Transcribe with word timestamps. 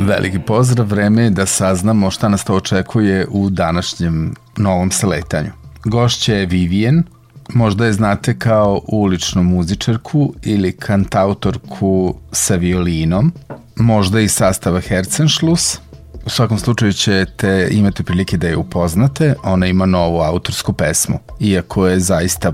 Veliki 0.00 0.38
pozdrav, 0.38 0.86
vreme 0.86 1.22
je 1.22 1.30
da 1.30 1.46
saznamo 1.46 2.10
šta 2.10 2.28
nas 2.28 2.44
to 2.44 2.54
očekuje 2.54 3.26
u 3.30 3.50
današnjem 3.50 4.34
novom 4.56 4.90
saletanju. 4.90 5.50
Gošća 5.84 6.34
je 6.34 6.46
Vivien, 6.46 7.02
možda 7.48 7.86
je 7.86 7.92
znate 7.92 8.38
kao 8.38 8.80
uličnu 8.86 9.42
muzičarku 9.42 10.34
ili 10.42 10.72
kantautorku 10.72 12.14
sa 12.32 12.54
violinom, 12.54 13.32
možda 13.76 14.20
i 14.20 14.28
sastava 14.28 14.80
Herzenschluss. 14.80 15.78
U 16.26 16.30
svakom 16.30 16.58
slučaju 16.58 16.92
ćete 16.92 17.68
imati 17.70 18.02
prilike 18.02 18.36
da 18.36 18.48
je 18.48 18.56
upoznate, 18.56 19.34
ona 19.42 19.66
ima 19.66 19.86
novu 19.86 20.20
autorsku 20.20 20.72
pesmu, 20.72 21.18
iako 21.40 21.86
je 21.86 22.00
zaista 22.00 22.52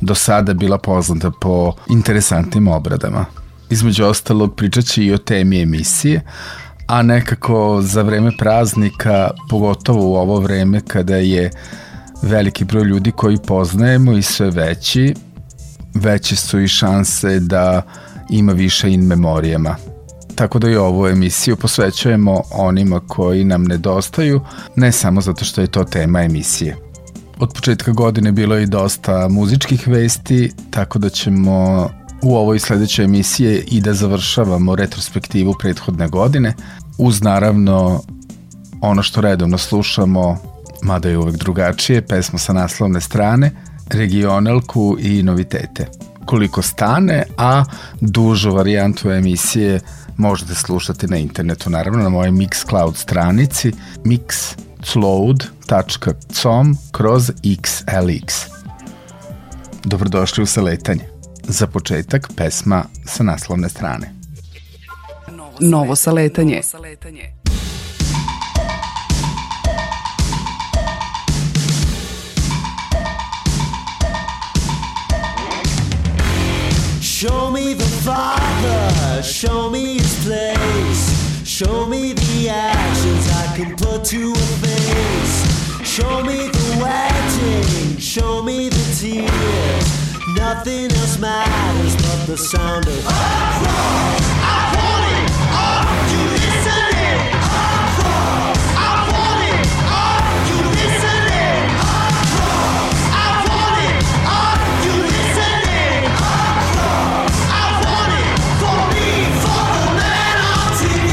do 0.00 0.14
sada 0.14 0.54
bila 0.54 0.78
poznata 0.78 1.30
po 1.40 1.72
interesantnim 1.90 2.68
obradama. 2.68 3.24
Između 3.70 4.04
ostalog 4.04 4.54
pričat 4.56 4.84
će 4.84 5.04
i 5.04 5.12
o 5.12 5.18
temi 5.18 5.62
emisije, 5.62 6.22
a 6.88 7.02
nekako 7.02 7.82
za 7.82 8.02
vreme 8.02 8.30
praznika, 8.38 9.30
pogotovo 9.48 10.10
u 10.10 10.16
ovo 10.16 10.40
vreme 10.40 10.80
kada 10.80 11.16
je 11.16 11.50
veliki 12.22 12.64
broj 12.64 12.84
ljudi 12.84 13.12
koji 13.12 13.38
poznajemo 13.46 14.12
i 14.12 14.22
sve 14.22 14.50
veći, 14.50 15.14
veće 15.94 16.36
su 16.36 16.60
i 16.60 16.68
šanse 16.68 17.40
da 17.40 17.82
ima 18.30 18.52
više 18.52 18.92
in 18.92 19.06
memorijama. 19.06 19.76
Tako 20.34 20.58
da 20.58 20.70
i 20.70 20.76
ovu 20.76 21.06
emisiju 21.06 21.56
posvećujemo 21.56 22.42
onima 22.52 23.00
koji 23.00 23.44
nam 23.44 23.64
nedostaju, 23.64 24.40
ne 24.76 24.92
samo 24.92 25.20
zato 25.20 25.44
što 25.44 25.60
je 25.60 25.66
to 25.66 25.84
tema 25.84 26.22
emisije. 26.22 26.76
Od 27.38 27.52
početka 27.54 27.92
godine 27.92 28.32
bilo 28.32 28.56
je 28.56 28.62
i 28.62 28.66
dosta 28.66 29.28
muzičkih 29.28 29.88
vesti, 29.88 30.52
tako 30.70 30.98
da 30.98 31.08
ćemo 31.08 31.88
u 32.22 32.36
ovoj 32.36 32.58
sledećoj 32.58 33.04
emisiji 33.04 33.64
i 33.66 33.80
da 33.80 33.94
završavamo 33.94 34.76
retrospektivu 34.76 35.54
prethodne 35.58 36.08
godine, 36.08 36.54
uz 36.98 37.22
naravno 37.22 38.02
ono 38.80 39.02
što 39.02 39.20
redovno 39.20 39.58
slušamo, 39.58 40.38
mada 40.82 41.08
je 41.08 41.18
uvek 41.18 41.36
drugačije, 41.36 42.06
pesma 42.06 42.38
sa 42.38 42.52
naslovne 42.52 43.00
strane, 43.00 43.52
regionalku 43.90 44.96
i 45.00 45.22
novitete. 45.22 45.86
Koliko 46.24 46.62
stane, 46.62 47.22
a 47.36 47.64
dužu 48.00 48.50
varijantu 48.50 49.10
emisije 49.10 49.80
možete 50.16 50.54
slušati 50.54 51.06
na 51.06 51.16
internetu, 51.16 51.70
naravno 51.70 52.02
na 52.02 52.08
mojoj 52.08 52.30
Mixcloud 52.30 52.96
stranici 52.96 53.72
mixcloud.com 54.04 56.76
kroz 56.92 57.30
XLX. 57.42 58.46
Dobrodošli 59.84 60.42
u 60.42 60.46
saletanje. 60.46 61.17
Za 61.48 61.64
početak 61.64 62.28
pesma 62.36 62.92
sa 63.08 63.24
naslovne 63.24 63.72
strane. 63.72 64.12
Novo 65.64 65.96
saletanje. 65.96 66.60
Show 77.00 77.50
me 77.50 77.72
the 77.72 77.88
Father, 78.04 79.22
show 79.24 79.72
me 79.72 79.96
His 79.96 80.14
place, 80.28 81.48
show 81.48 81.88
me 81.88 82.12
the 82.12 82.52
actions 82.52 83.24
I 83.24 83.56
can 83.56 83.72
put 83.72 84.04
to 84.12 84.36
a 84.36 84.46
face. 84.60 85.36
Show 85.80 86.22
me 86.22 86.52
the 86.52 86.68
wedding, 86.76 87.96
show 87.96 88.44
me 88.44 88.68
the 88.68 88.84
tears. 89.00 90.07
Nothing 90.34 90.92
else 90.92 91.18
matters 91.18 91.96
but 91.96 92.26
the 92.26 92.36
sound 92.36 92.86
of. 92.86 93.04
I 93.06 93.12
want 94.76 95.04
it. 95.08 95.30
You. 96.12 96.22
I 98.76 98.90
want 99.16 99.42
it. 103.88 103.96
You. 104.84 104.96
I 107.50 107.68
want 107.84 108.12
it. 108.20 108.36
For 108.60 108.80
me, 108.94 109.10
for 109.42 109.64
the 109.74 109.86
man 109.96 110.36
on 110.44 110.68
TV. 110.82 111.12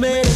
Made 0.00 0.29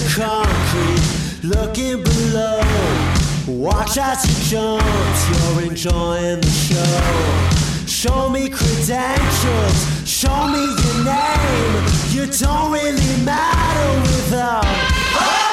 Watch 3.64 3.96
as 3.96 4.22
he 4.24 4.50
jumps, 4.50 5.30
you're 5.30 5.70
enjoying 5.70 6.38
the 6.38 6.50
show. 6.50 7.86
Show 7.86 8.28
me 8.28 8.50
credentials, 8.50 10.06
show 10.06 10.48
me 10.48 10.60
your 10.60 11.04
name. 11.06 11.84
You 12.10 12.26
don't 12.26 12.72
really 12.72 13.24
matter 13.24 14.00
without 14.02 15.43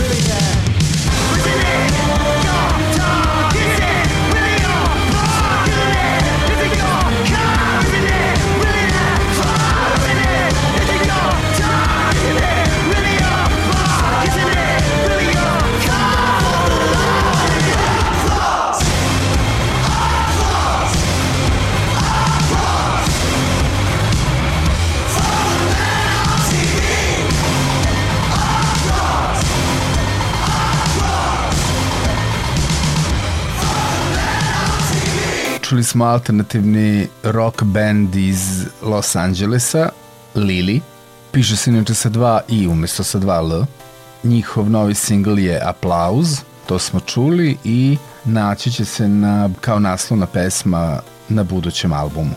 really 0.00 0.29
smo 35.90 36.04
alternativni 36.04 37.08
rock 37.22 37.62
band 37.62 38.14
iz 38.16 38.66
Los 38.82 39.16
Angelesa, 39.16 39.88
Lili. 40.34 40.80
Piše 41.32 41.56
se 41.56 41.70
inače 41.70 41.94
sa 41.94 42.08
dva 42.08 42.40
i 42.48 42.66
umesto 42.66 43.04
sa 43.04 43.18
dva 43.18 43.38
L. 43.38 43.64
Njihov 44.22 44.70
novi 44.70 44.94
singl 44.94 45.38
je 45.38 45.60
Applauz, 45.64 46.38
to 46.66 46.78
smo 46.78 47.00
čuli 47.00 47.56
i 47.64 47.96
naći 48.24 48.70
će 48.70 48.84
se 48.84 49.08
na, 49.08 49.50
kao 49.60 49.78
naslovna 49.78 50.26
pesma 50.26 51.00
na 51.28 51.42
budućem 51.44 51.92
albumu. 51.92 52.34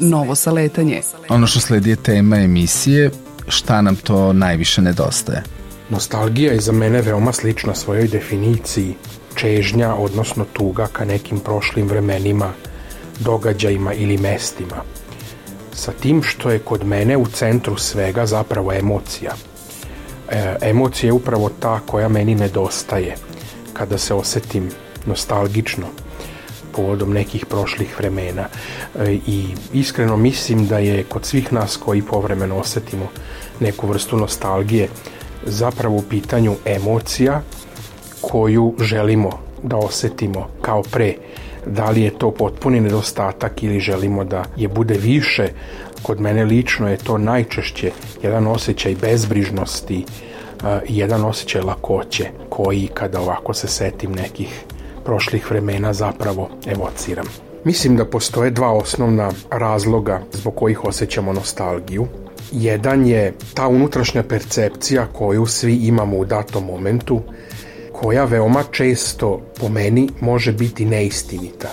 Novo 0.00 0.34
saletanje. 0.34 1.00
Ono 1.28 1.46
što 1.46 1.60
sledi 1.60 1.90
je 1.90 1.96
tema 1.96 2.36
emisije 2.36 3.10
šta 3.48 3.82
nam 3.82 3.96
to 3.96 4.32
najviše 4.32 4.82
nedostaje. 4.82 5.42
Nostalgija 5.90 6.52
je 6.52 6.60
za 6.60 6.72
mene 6.72 7.02
veoma 7.02 7.32
slična 7.32 7.74
svojoj 7.74 8.08
definiciji 8.08 8.94
čežnja, 9.34 9.94
odnosno 9.94 10.44
tuga 10.52 10.86
ka 10.92 11.04
nekim 11.04 11.38
prošlim 11.40 11.88
vremenima, 11.88 12.52
događajima 13.18 13.94
ili 13.94 14.18
mestima. 14.18 14.76
Sa 15.72 15.92
tim 15.92 16.22
što 16.22 16.50
je 16.50 16.58
kod 16.58 16.84
mene 16.84 17.16
u 17.16 17.26
centru 17.26 17.76
svega 17.76 18.26
zapravo 18.26 18.72
emocija. 18.72 19.32
E, 20.30 20.56
emocija 20.60 21.08
je 21.08 21.12
upravo 21.12 21.50
ta 21.60 21.80
koja 21.86 22.08
meni 22.08 22.34
nedostaje 22.34 23.16
kada 23.72 23.98
se 23.98 24.14
osetim 24.14 24.70
nostalgično 25.06 25.86
povodom 26.72 27.12
nekih 27.12 27.46
prošlih 27.46 27.98
vremena 27.98 28.48
e, 28.98 29.12
i 29.26 29.46
iskreno 29.72 30.16
mislim 30.16 30.66
da 30.66 30.78
je 30.78 31.04
kod 31.04 31.24
svih 31.24 31.52
nas 31.52 31.76
koji 31.76 32.02
povremeno 32.02 32.56
osetimo 32.56 33.08
neku 33.60 33.86
vrstu 33.86 34.16
nostalgije 34.16 34.88
zapravo 35.44 35.96
u 35.96 36.02
pitanju 36.02 36.56
emocija 36.64 37.42
koju 38.20 38.74
želimo 38.80 39.30
da 39.62 39.76
osetimo 39.76 40.48
kao 40.62 40.82
pre. 40.82 41.14
Da 41.66 41.90
li 41.90 42.02
je 42.02 42.18
to 42.18 42.30
potpuni 42.30 42.80
nedostatak 42.80 43.62
ili 43.62 43.80
želimo 43.80 44.24
da 44.24 44.44
je 44.56 44.68
bude 44.68 44.94
više, 44.94 45.48
kod 46.02 46.20
mene 46.20 46.44
lično 46.44 46.88
je 46.88 46.96
to 46.96 47.18
najčešće 47.18 47.90
jedan 48.22 48.46
osjećaj 48.46 48.94
bezbrižnosti, 49.00 50.04
jedan 50.88 51.24
osjećaj 51.24 51.62
lakoće 51.62 52.28
koji 52.48 52.88
kada 52.94 53.20
ovako 53.20 53.54
se 53.54 53.68
setim 53.68 54.12
nekih 54.12 54.64
prošlih 55.04 55.50
vremena 55.50 55.92
zapravo 55.92 56.48
evociram. 56.66 57.26
Mislim 57.64 57.96
da 57.96 58.04
postoje 58.04 58.50
dva 58.50 58.72
osnovna 58.72 59.30
razloga 59.50 60.20
zbog 60.32 60.54
kojih 60.54 60.84
osjećamo 60.84 61.32
nostalgiju. 61.32 62.06
Jedan 62.52 63.06
je 63.06 63.34
ta 63.54 63.68
unutrašnja 63.68 64.22
percepcija 64.22 65.06
koju 65.12 65.46
svi 65.46 65.74
imamo 65.74 66.16
u 66.16 66.24
datom 66.24 66.64
momentu, 66.64 67.22
koja 68.00 68.24
veoma 68.24 68.64
često 68.70 69.40
po 69.60 69.68
meni 69.68 70.08
može 70.20 70.52
biti 70.52 70.84
neistinita. 70.84 71.68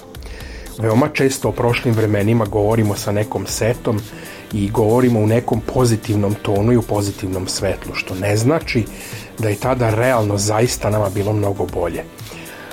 Veoma 0.79 1.09
često 1.13 1.49
o 1.49 1.51
prošlim 1.51 1.93
vremenima 1.93 2.45
govorimo 2.45 2.95
sa 2.95 3.11
nekom 3.11 3.45
setom 3.47 3.99
i 4.53 4.69
govorimo 4.69 5.19
u 5.19 5.27
nekom 5.27 5.61
pozitivnom 5.73 6.35
tonu 6.41 6.71
i 6.71 6.77
u 6.77 6.81
pozitivnom 6.81 7.47
svetlu, 7.47 7.95
što 7.95 8.15
ne 8.15 8.37
znači 8.37 8.83
da 9.39 9.49
je 9.49 9.55
tada 9.55 9.95
realno 9.95 10.37
zaista 10.37 10.89
nama 10.89 11.09
bilo 11.09 11.33
mnogo 11.33 11.65
bolje. 11.65 12.03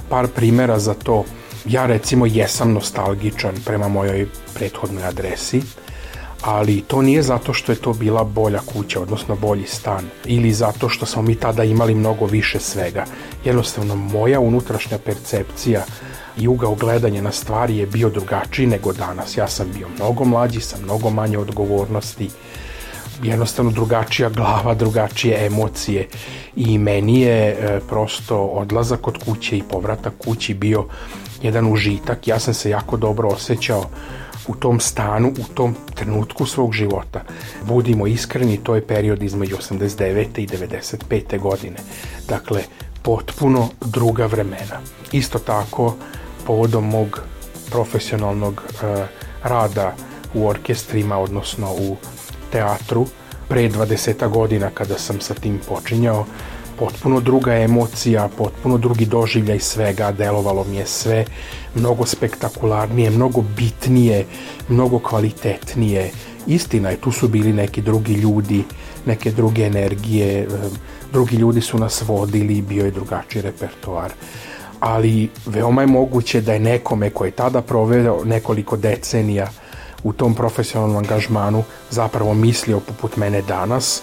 Par 0.08 0.28
primera 0.28 0.78
za 0.78 0.94
to, 0.94 1.24
ja 1.64 1.86
recimo 1.86 2.26
jesam 2.26 2.72
nostalgičan 2.72 3.54
prema 3.64 3.88
mojoj 3.88 4.26
prethodnoj 4.54 5.04
adresi, 5.04 5.62
ali 6.42 6.80
to 6.80 7.02
nije 7.02 7.22
zato 7.22 7.54
što 7.54 7.72
je 7.72 7.76
to 7.76 7.92
bila 7.92 8.24
bolja 8.24 8.60
kuća, 8.72 9.00
odnosno 9.00 9.36
bolji 9.36 9.66
stan, 9.66 10.04
ili 10.24 10.52
zato 10.52 10.88
što 10.88 11.06
smo 11.06 11.22
mi 11.22 11.34
tada 11.34 11.64
imali 11.64 11.94
mnogo 11.94 12.26
više 12.26 12.60
svega. 12.60 13.04
Jednostavno, 13.44 13.96
moja 13.96 14.40
unutrašnja 14.40 14.98
percepcija 14.98 15.84
i 16.38 16.48
ugao 16.48 16.74
gledanja 16.74 17.22
na 17.22 17.32
stvari 17.32 17.76
je 17.76 17.86
bio 17.86 18.10
drugačiji 18.10 18.66
nego 18.66 18.92
danas. 18.92 19.36
Ja 19.36 19.48
sam 19.48 19.66
bio 19.74 19.88
mnogo 19.88 20.24
mlađi, 20.24 20.60
sa 20.60 20.76
mnogo 20.84 21.10
manje 21.10 21.38
odgovornosti, 21.38 22.30
jednostavno 23.22 23.70
drugačija 23.70 24.28
glava, 24.28 24.74
drugačije 24.74 25.46
emocije 25.46 26.08
i 26.56 26.78
meni 26.78 27.20
je 27.20 27.48
e, 27.48 27.80
prosto 27.88 28.44
odlazak 28.44 29.08
od 29.08 29.18
kuće 29.24 29.56
i 29.56 29.62
povratak 29.62 30.12
kući 30.18 30.54
bio 30.54 30.84
jedan 31.42 31.72
užitak. 31.72 32.28
Ja 32.28 32.38
sam 32.38 32.54
se 32.54 32.70
jako 32.70 32.96
dobro 32.96 33.28
osjećao 33.28 33.84
u 34.48 34.54
tom 34.54 34.80
stanu, 34.80 35.28
u 35.28 35.54
tom 35.54 35.76
trenutku 35.94 36.46
svog 36.46 36.72
života. 36.72 37.24
Budimo 37.64 38.06
iskreni, 38.06 38.60
to 38.62 38.74
je 38.74 38.86
period 38.86 39.22
između 39.22 39.56
89. 39.56 40.38
i 40.38 40.46
95. 40.46 41.38
godine. 41.38 41.76
Dakle, 42.28 42.62
potpuno 43.02 43.68
druga 43.80 44.26
vremena. 44.26 44.80
Isto 45.12 45.38
tako, 45.38 45.94
povodom 46.46 46.88
mog 46.88 47.22
profesionalnog 47.70 48.62
uh, 48.72 49.04
rada 49.42 49.94
u 50.34 50.46
orkestrima, 50.46 51.18
odnosno 51.18 51.72
u 51.72 51.96
teatru, 52.52 53.06
pre 53.48 53.68
20 53.68 54.28
godina 54.28 54.70
kada 54.74 54.98
sam 54.98 55.20
sa 55.20 55.34
tim 55.34 55.60
počinjao, 55.68 56.26
potpuno 56.80 57.20
druga 57.20 57.54
emocija, 57.54 58.28
potpuno 58.38 58.78
drugi 58.78 59.06
doživljaj 59.06 59.58
svega, 59.60 60.12
delovalo 60.12 60.64
mi 60.64 60.76
je 60.76 60.86
sve 60.86 61.24
mnogo 61.74 62.06
spektakularnije, 62.06 63.10
mnogo 63.10 63.42
bitnije, 63.56 64.24
mnogo 64.68 64.98
kvalitetnije. 64.98 66.10
Istina 66.46 66.90
je, 66.90 66.96
tu 66.96 67.12
su 67.12 67.28
bili 67.28 67.52
neki 67.52 67.82
drugi 67.82 68.14
ljudi, 68.14 68.64
neke 69.06 69.30
druge 69.30 69.66
energije, 69.66 70.48
drugi 71.12 71.36
ljudi 71.36 71.60
su 71.60 71.78
nas 71.78 72.02
vodili, 72.06 72.62
bio 72.62 72.84
je 72.84 72.90
drugačiji 72.90 73.42
repertoar. 73.42 74.12
Ali 74.80 75.28
veoma 75.46 75.80
je 75.80 75.86
moguće 75.86 76.40
da 76.40 76.52
je 76.52 76.60
nekome 76.60 77.10
koji 77.10 77.28
je 77.28 77.32
tada 77.44 77.62
proveo 77.62 78.24
nekoliko 78.24 78.76
decenija 78.76 79.50
u 80.02 80.12
tom 80.12 80.34
profesionalnom 80.34 80.96
angažmanu 80.96 81.64
zapravo 81.90 82.34
mislio 82.34 82.80
poput 82.80 83.16
mene 83.16 83.42
danas, 83.42 84.02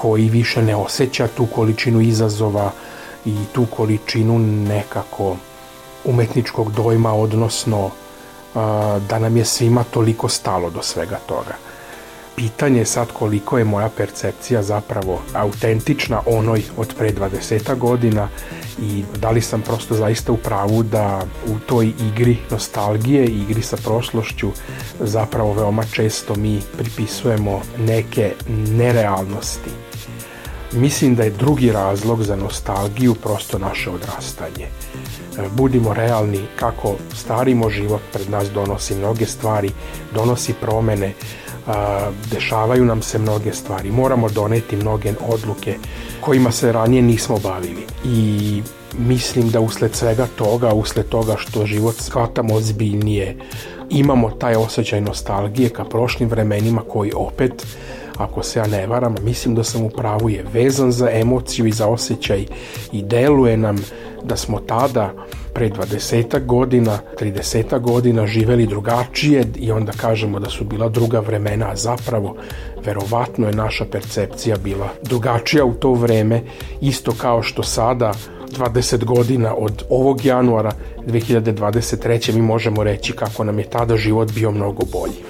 koji 0.00 0.28
više 0.28 0.62
ne 0.62 0.76
osjeća 0.76 1.28
tu 1.36 1.46
količinu 1.46 2.00
izazova 2.00 2.70
i 3.24 3.36
tu 3.52 3.66
količinu 3.76 4.38
nekako 4.38 5.36
umetničkog 6.04 6.72
dojma, 6.72 7.14
odnosno 7.14 7.90
da 9.08 9.18
nam 9.18 9.36
je 9.36 9.44
svima 9.44 9.84
toliko 9.84 10.28
stalo 10.28 10.70
do 10.70 10.82
svega 10.82 11.18
toga. 11.26 11.54
Pitanje 12.38 12.78
je 12.78 12.84
sad 12.84 13.12
koliko 13.12 13.58
je 13.58 13.64
moja 13.64 13.88
percepcija 13.96 14.62
zapravo 14.62 15.22
autentična 15.34 16.20
onoj 16.26 16.62
od 16.76 16.94
pre 16.98 17.12
20 17.12 17.78
godina 17.78 18.28
i 18.82 19.04
da 19.16 19.30
li 19.30 19.42
sam 19.42 19.62
prosto 19.62 19.94
zaista 19.94 20.32
u 20.32 20.36
pravu 20.36 20.82
da 20.82 21.22
u 21.46 21.58
toj 21.58 21.92
igri 22.08 22.36
nostalgije, 22.50 23.24
igri 23.24 23.62
sa 23.62 23.76
prošlošću 23.76 24.50
zapravo 25.00 25.52
veoma 25.52 25.84
često 25.92 26.34
mi 26.34 26.60
pripisujemo 26.78 27.60
neke 27.78 28.32
nerealnosti 28.48 29.70
Mislim 30.72 31.14
da 31.14 31.22
je 31.22 31.30
drugi 31.30 31.72
razlog 31.72 32.22
za 32.22 32.36
nostalgiju 32.36 33.14
prosto 33.14 33.58
naše 33.58 33.90
odrastanje. 33.90 34.66
Budimo 35.50 35.94
realni 35.94 36.40
kako 36.56 36.94
starimo 37.14 37.70
život 37.70 38.00
pred 38.12 38.30
nas 38.30 38.50
donosi 38.50 38.94
mnoge 38.94 39.26
stvari, 39.26 39.70
donosi 40.14 40.52
promene, 40.52 41.12
dešavaju 42.30 42.84
nam 42.84 43.02
se 43.02 43.18
mnoge 43.18 43.52
stvari. 43.52 43.90
Moramo 43.90 44.28
doneti 44.28 44.76
mnoge 44.76 45.12
odluke 45.28 45.74
kojima 46.20 46.52
se 46.52 46.72
ranije 46.72 47.02
nismo 47.02 47.38
bavili. 47.38 47.86
I 48.04 48.62
mislim 48.98 49.50
da 49.50 49.60
usled 49.60 49.94
svega 49.94 50.26
toga, 50.36 50.74
usled 50.74 51.08
toga 51.08 51.36
što 51.38 51.66
život 51.66 51.94
shvatamo 51.98 52.54
ozbiljnije, 52.54 53.36
imamo 53.90 54.30
taj 54.30 54.56
osjećaj 54.56 55.00
nostalgije 55.00 55.68
ka 55.68 55.84
prošlim 55.84 56.28
vremenima 56.28 56.82
koji 56.88 57.12
opet 57.16 57.66
ako 58.18 58.42
se 58.42 58.58
ja 58.58 58.66
ne 58.66 58.86
varam, 58.86 59.14
mislim 59.22 59.54
da 59.54 59.64
sam 59.64 59.84
u 59.84 59.90
pravu, 59.90 60.30
je 60.30 60.44
vezan 60.52 60.92
za 60.92 61.10
emociju 61.10 61.66
i 61.66 61.72
za 61.72 61.86
osjećaj 61.86 62.46
i 62.92 63.02
deluje 63.02 63.56
nam 63.56 63.76
da 64.22 64.36
smo 64.36 64.60
tada 64.60 65.12
pre 65.54 65.70
20 65.70 66.46
godina, 66.46 66.98
30 67.20 67.80
godina 67.80 68.26
živeli 68.26 68.66
drugačije 68.66 69.44
i 69.56 69.72
onda 69.72 69.92
kažemo 69.92 70.40
da 70.40 70.50
su 70.50 70.64
bila 70.64 70.88
druga 70.88 71.20
vremena, 71.20 71.70
a 71.70 71.76
zapravo 71.76 72.36
verovatno 72.84 73.46
je 73.46 73.54
naša 73.54 73.84
percepcija 73.84 74.56
bila 74.56 74.88
drugačija 75.02 75.64
u 75.64 75.74
to 75.74 75.92
vreme, 75.92 76.42
isto 76.80 77.12
kao 77.12 77.42
što 77.42 77.62
sada 77.62 78.12
20 78.56 79.04
godina 79.04 79.54
od 79.54 79.82
ovog 79.90 80.24
januara 80.24 80.72
2023. 81.06 82.34
mi 82.34 82.42
možemo 82.42 82.84
reći 82.84 83.12
kako 83.12 83.44
nam 83.44 83.58
je 83.58 83.70
tada 83.70 83.96
život 83.96 84.32
bio 84.32 84.50
mnogo 84.50 84.82
bolji. 84.92 85.22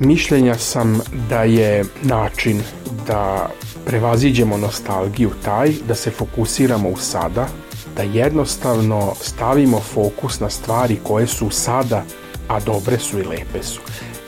Mišljenja 0.00 0.54
sam 0.54 1.00
da 1.28 1.42
je 1.42 1.84
način 2.02 2.62
da 3.06 3.50
prevaziđemo 3.86 4.56
nostalgiju 4.56 5.30
taj 5.44 5.72
da 5.88 5.94
se 5.94 6.10
fokusiramo 6.10 6.88
u 6.88 6.96
sada, 6.96 7.48
da 7.96 8.02
jednostavno 8.02 9.14
stavimo 9.20 9.80
fokus 9.80 10.40
na 10.40 10.50
stvari 10.50 10.98
koje 11.02 11.26
su 11.26 11.50
sada, 11.50 12.04
a 12.48 12.60
dobre 12.60 12.98
su 12.98 13.18
i 13.18 13.24
lepe 13.24 13.62
su. 13.62 13.80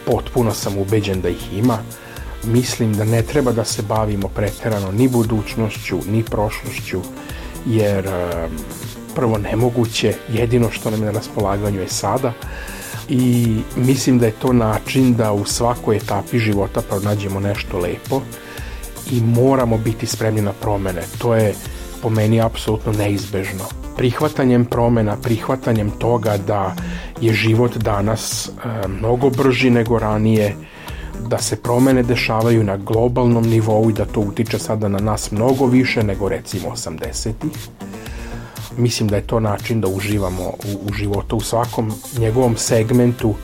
Potpuno 0.07 0.55
sam 0.55 0.79
ubeđen 0.79 1.21
da 1.21 1.29
ih 1.29 1.59
ima. 1.59 1.79
Mislim 2.45 2.95
da 2.95 3.05
ne 3.05 3.23
treba 3.23 3.52
da 3.52 3.64
se 3.64 3.83
bavimo 3.83 4.29
preterano 4.29 4.93
ni 4.93 5.09
budućnošću, 5.09 5.99
ni 6.11 6.23
prošlošću, 6.23 7.00
jer 7.67 8.09
prvo 9.14 9.38
nemoguće, 9.38 10.14
jedino 10.29 10.71
što 10.71 10.90
nam 10.90 11.00
je 11.00 11.07
na 11.07 11.12
raspolaganju 11.12 11.81
je 11.81 11.88
sada, 11.88 12.33
i 13.09 13.57
mislim 13.76 14.19
da 14.19 14.26
je 14.26 14.33
to 14.33 14.52
način 14.52 15.14
da 15.14 15.33
u 15.33 15.45
svakoj 15.45 15.97
etapi 15.97 16.38
života 16.38 16.81
pronađemo 16.81 17.40
nešto 17.40 17.79
lepo 17.79 18.23
i 19.11 19.21
moramo 19.21 19.79
biti 19.79 20.07
spremni 20.07 20.43
na 20.43 20.52
promene. 20.52 21.02
To 21.19 21.35
je 21.35 21.55
po 22.02 22.11
meni 22.11 22.40
apsolutno 22.40 22.92
neizbežno. 22.92 23.64
Prihvatanjem 23.97 24.64
promena, 24.64 25.16
prihvatanjem 25.16 25.90
toga 25.90 26.37
da 26.37 26.75
je 27.21 27.33
život 27.33 27.76
danas 27.76 28.49
e, 28.49 28.88
mnogo 28.88 29.30
brži 29.30 29.71
nego 29.71 29.99
ranije, 29.99 30.57
da 31.28 31.38
se 31.38 31.57
promene 31.57 32.02
dešavaju 32.02 32.64
na 32.64 32.76
globalnom 32.76 33.45
nivou 33.45 33.90
i 33.90 33.92
da 33.92 34.04
to 34.04 34.21
utiče 34.21 34.59
sada 34.59 34.88
na 34.88 34.99
nas 34.99 35.30
mnogo 35.30 35.66
više 35.66 36.02
nego 36.02 36.28
recimo 36.28 36.69
80-ih. 36.69 37.69
Mislim 38.76 39.09
da 39.09 39.16
je 39.16 39.26
to 39.26 39.40
način 39.40 39.80
da 39.80 39.88
uživamo 39.88 40.42
u, 40.45 40.88
u 40.88 40.92
životu 40.92 41.37
u 41.37 41.40
svakom 41.40 41.92
njegovom 42.19 42.57
segmentu 42.57 43.35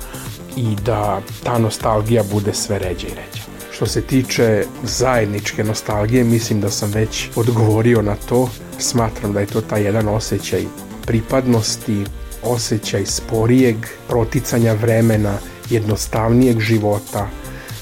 i 0.56 0.76
da 0.84 1.20
ta 1.44 1.58
nostalgija 1.58 2.22
bude 2.32 2.54
sve 2.54 2.78
ređa 2.78 3.06
i 3.06 3.10
ređa. 3.10 3.45
Što 3.76 3.87
se 3.87 4.00
tiče 4.00 4.64
zajedničke 4.83 5.64
nostalgije, 5.64 6.25
mislim 6.25 6.61
da 6.61 6.71
sam 6.71 6.90
već 6.90 7.28
odgovorio 7.37 8.02
na 8.02 8.16
to. 8.28 8.50
Smatram 8.78 9.33
da 9.33 9.40
je 9.40 9.47
to 9.47 9.61
taj 9.61 9.85
jedan 9.85 10.09
osjećaj 10.09 10.64
pripadnosti, 11.06 12.04
osjećaj 12.42 13.06
sporijeg 13.06 13.76
proticanja 14.09 14.73
vremena, 14.73 15.38
jednostavnijeg 15.71 16.61
života, 16.61 17.28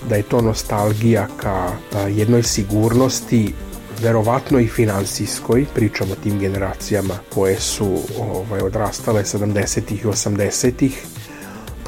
da 0.08 0.16
je 0.16 0.22
to 0.22 0.40
nostalgija 0.40 1.28
ka 1.36 1.72
jednoj 2.08 2.42
sigurnosti 2.42 3.54
verovatno 4.02 4.60
i 4.60 4.68
finansijskoj, 4.68 5.66
pričamo 5.74 6.12
o 6.12 6.22
tim 6.22 6.38
generacijama 6.38 7.14
koje 7.34 7.60
su 7.60 7.98
ovaj, 8.18 8.60
odrastale 8.60 9.22
70-ih 9.22 10.04
i 10.04 10.06
80-ih. 10.06 11.04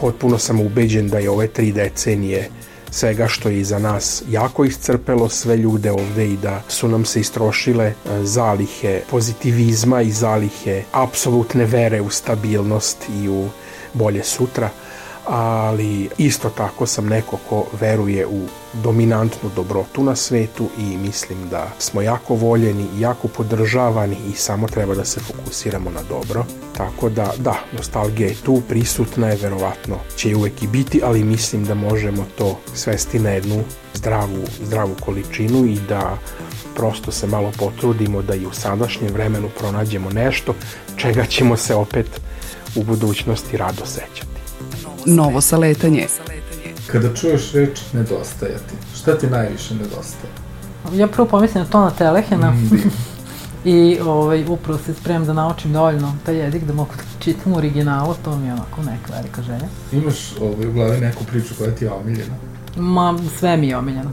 Potpuno 0.01 0.39
sam 0.39 0.61
ubeđen 0.61 1.09
da 1.09 1.19
je 1.19 1.31
ove 1.31 1.49
tri 1.49 1.73
decenije 1.73 2.51
svega 2.90 3.28
što 3.28 3.49
je 3.49 3.61
iza 3.61 3.78
nas. 3.78 4.23
Jako 4.28 4.64
iscrpelo 4.64 5.28
sve 5.28 5.57
ljude 5.57 5.93
ovde 5.93 6.26
i 6.26 6.37
da 6.37 6.62
su 6.69 6.88
nam 6.88 7.05
se 7.05 7.21
istrošile 7.21 7.93
zalihe 8.23 9.00
pozitivizma 9.11 10.02
i 10.02 10.12
zalihe 10.12 10.83
apsolutne 10.93 11.64
vere 11.64 12.00
u 12.00 12.11
stabilnost 12.11 12.97
i 13.23 13.28
u 13.28 13.49
bolje 13.95 14.25
sutra 14.25 14.71
ali 15.26 16.09
isto 16.18 16.50
tako 16.50 16.87
sam 16.87 17.06
neko 17.06 17.38
ko 17.49 17.66
veruje 17.80 18.26
u 18.26 18.47
dominantnu 18.73 19.50
dobrotu 19.56 20.04
na 20.04 20.16
svetu 20.16 20.68
i 20.78 20.97
mislim 20.97 21.49
da 21.50 21.68
smo 21.78 22.02
jako 22.02 22.35
voljeni 22.35 22.87
jako 22.99 23.28
podržavani 23.28 24.16
i 24.28 24.33
samo 24.33 24.68
treba 24.68 24.95
da 24.95 25.04
se 25.04 25.21
fokusiramo 25.21 25.90
na 25.90 26.02
dobro. 26.09 26.45
Tako 26.76 27.09
da, 27.09 27.33
da, 27.38 27.54
nostalgija 27.76 28.28
je 28.28 28.35
tu, 28.35 28.62
prisutna 28.68 29.28
je, 29.28 29.37
verovatno 29.37 29.97
će 30.16 30.37
uvek 30.37 30.62
i 30.62 30.66
biti, 30.66 31.00
ali 31.04 31.25
mislim 31.25 31.64
da 31.64 31.75
možemo 31.75 32.26
to 32.38 32.59
svesti 32.75 33.18
na 33.18 33.30
jednu 33.30 33.64
zdravu, 33.95 34.45
zdravu 34.64 34.97
količinu 35.04 35.64
i 35.64 35.78
da 35.88 36.18
prosto 36.75 37.12
se 37.12 37.26
malo 37.26 37.52
potrudimo 37.59 38.23
da 38.23 38.35
i 38.35 38.47
u 38.47 38.52
sadašnjem 38.52 39.12
vremenu 39.12 39.49
pronađemo 39.59 40.11
nešto 40.11 40.54
čega 40.97 41.25
ćemo 41.25 41.56
se 41.56 41.75
opet 41.75 42.21
u 42.75 42.83
budućnosti 42.83 43.56
rado 43.56 43.87
sećati 43.87 44.36
novo 45.07 45.41
saletanje. 45.41 46.07
Kada 46.87 47.15
čuješ 47.15 47.53
reč 47.53 47.81
nedostajati, 47.93 48.75
šta 48.97 49.19
ti 49.19 49.27
najviše 49.27 49.75
nedostaje? 49.75 50.33
Ja 50.93 51.07
prvo 51.07 51.29
pomislim 51.29 51.65
na 51.65 51.71
to 51.71 51.81
na 51.81 51.91
Telehena. 51.91 52.51
Mm, 52.51 52.91
I 53.75 53.99
ovaj, 54.01 54.45
upravo 54.49 54.79
se 54.79 54.95
spremam 54.95 55.27
da 55.27 55.33
naučim 55.33 55.73
dovoljno 55.73 56.15
taj 56.27 56.37
jezik 56.37 56.65
da 56.65 56.73
mogu 56.73 56.91
da 56.97 57.03
čitam 57.25 57.53
u 57.53 57.57
originalu, 57.57 58.15
to 58.25 58.37
mi 58.39 58.47
je 58.47 58.53
onako 58.53 58.83
neka 58.83 59.13
velika 59.17 59.43
želja. 59.43 59.69
Imaš 59.93 60.17
ovaj, 60.41 60.67
u 60.67 60.73
glavi 60.73 61.01
neku 61.01 61.25
priču 61.25 61.55
koja 61.59 61.71
ti 61.71 61.85
je 61.85 61.93
omiljena? 61.93 62.35
Ma, 62.77 63.19
sve 63.39 63.57
mi 63.57 63.69
je 63.69 63.77
omiljeno. 63.77 64.11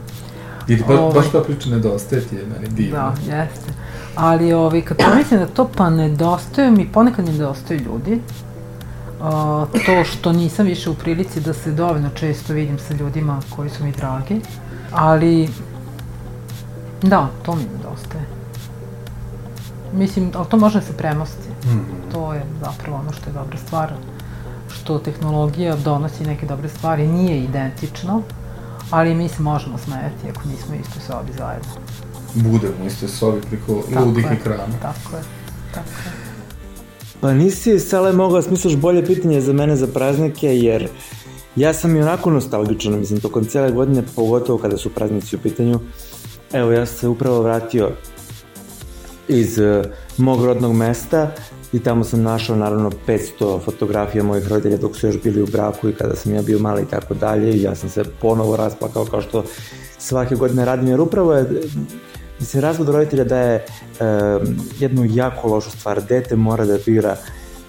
I 0.68 0.76
ba, 0.76 1.00
ovaj, 1.00 1.14
baš 1.14 1.32
ta 1.32 1.40
priča 1.40 1.68
nedostaje 1.68 2.22
ti 2.22 2.36
je 2.36 2.46
meni 2.46 2.68
divno. 2.68 2.96
Da, 2.96 3.14
jeste. 3.20 3.72
Ali 4.14 4.52
ovaj, 4.52 4.82
kad 4.82 4.96
pomislim 4.96 5.40
da 5.40 5.46
to 5.46 5.70
pa 5.76 5.90
nedostaju 5.90 6.72
mi, 6.72 6.92
ponekad 6.92 7.24
mi 7.24 7.32
nedostaju 7.32 7.80
ljudi, 7.80 8.20
a, 9.24 9.66
to 9.86 10.04
što 10.04 10.32
nisam 10.32 10.66
više 10.66 10.90
u 10.90 10.94
prilici 10.94 11.40
da 11.40 11.52
se 11.52 11.72
dovoljno 11.72 12.10
često 12.14 12.52
vidim 12.52 12.78
sa 12.78 12.94
ljudima 12.94 13.40
koji 13.56 13.70
su 13.70 13.84
mi 13.84 13.92
dragi, 13.92 14.40
ali 14.92 15.48
da, 17.02 17.28
to 17.42 17.54
mi 17.54 17.62
nedostaje. 17.62 18.24
Mislim, 19.92 20.30
ali 20.34 20.46
to 20.48 20.56
može 20.56 20.80
da 20.80 20.86
se 20.86 20.96
premosti. 20.96 21.48
Mm 21.64 21.68
-hmm. 21.68 22.12
To 22.12 22.34
je 22.34 22.42
zapravo 22.60 22.98
ono 22.98 23.12
što 23.12 23.30
je 23.30 23.34
dobra 23.34 23.58
stvar, 23.58 23.92
što 24.68 24.98
tehnologija 24.98 25.76
donosi 25.76 26.24
neke 26.24 26.46
dobre 26.46 26.68
stvari, 26.68 27.06
nije 27.06 27.44
identično, 27.44 28.22
ali 28.90 29.14
mi 29.14 29.28
se 29.28 29.42
možemo 29.42 29.78
smejati 29.78 30.30
ako 30.30 30.48
nismo 30.48 30.74
isto 30.74 31.00
sobi 31.00 31.32
zajedno. 31.38 31.70
Budemo 32.34 32.84
isto 32.86 33.08
sobi 33.08 33.40
preko 33.40 33.82
ludih 34.00 34.26
ekrana. 34.30 34.78
Tako 34.82 35.16
je, 35.16 35.22
tako 35.74 35.88
je. 35.88 36.23
Pa 37.24 37.32
nisi, 37.32 37.78
Sale, 37.78 38.12
mogla 38.12 38.42
smisliš 38.42 38.76
bolje 38.76 39.06
pitanje 39.06 39.40
za 39.40 39.52
mene 39.52 39.76
za 39.76 39.86
praznike, 39.86 40.46
jer 40.46 40.88
ja 41.56 41.72
sam 41.72 41.96
i 41.96 42.00
onako 42.00 42.30
nostalgičan, 42.30 42.98
mislim, 42.98 43.20
tokom 43.20 43.44
cijele 43.44 43.72
godine, 43.72 44.02
pogotovo 44.16 44.58
kada 44.58 44.76
su 44.76 44.90
praznici 44.94 45.36
u 45.36 45.38
pitanju. 45.38 45.80
Evo, 46.52 46.72
ja 46.72 46.86
sam 46.86 46.98
se 46.98 47.08
upravo 47.08 47.42
vratio 47.42 47.90
iz 49.28 49.58
uh, 49.58 49.84
mog 50.18 50.44
rodnog 50.44 50.76
mesta 50.76 51.30
i 51.72 51.78
tamo 51.78 52.04
sam 52.04 52.22
našao 52.22 52.56
naravno 52.56 52.90
500 53.06 53.60
fotografija 53.64 54.24
mojih 54.24 54.48
roditelja 54.48 54.76
dok 54.76 54.96
su 54.96 55.06
još 55.06 55.22
bili 55.22 55.42
u 55.42 55.46
braku 55.46 55.88
i 55.88 55.94
kada 55.94 56.16
sam 56.16 56.34
ja 56.34 56.42
bio 56.42 56.58
mali 56.58 56.82
i 56.82 56.90
tako 56.90 57.14
dalje 57.14 57.52
i 57.52 57.62
ja 57.62 57.74
sam 57.74 57.88
se 57.88 58.04
ponovo 58.20 58.56
rasplakao 58.56 59.04
kao 59.04 59.20
što 59.20 59.44
svake 59.98 60.34
godine 60.34 60.64
radim 60.64 60.88
jer 60.88 61.00
upravo 61.00 61.34
je 61.34 61.62
Mislim, 62.44 62.62
razvod 62.62 62.88
roditelja 62.88 63.24
daje 63.24 63.54
e, 63.54 63.64
jednu 64.78 65.06
jako 65.10 65.48
lošu 65.48 65.70
stvar. 65.70 66.02
Dete 66.08 66.36
mora 66.36 66.64
da 66.64 66.78
bira 66.86 67.16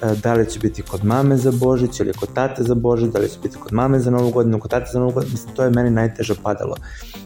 e, 0.01 0.15
da 0.23 0.33
li 0.33 0.49
će 0.49 0.59
biti 0.59 0.81
kod 0.81 1.05
mame 1.05 1.37
za 1.37 1.51
Božić 1.51 1.99
ili 1.99 2.13
kod 2.13 2.33
tate 2.33 2.63
za 2.63 2.75
Božić, 2.75 3.09
da 3.09 3.19
li 3.19 3.29
će 3.29 3.39
biti 3.43 3.57
kod 3.57 3.73
mame 3.73 3.99
za 3.99 4.11
Novu 4.11 4.31
godinu, 4.31 4.59
kod 4.59 4.71
tate 4.71 4.85
za 4.93 4.99
Novu 4.99 5.11
godinu, 5.11 5.31
mislim, 5.31 5.55
to 5.55 5.63
je 5.63 5.69
meni 5.69 5.89
najteže 5.89 6.35
padalo. 6.43 6.75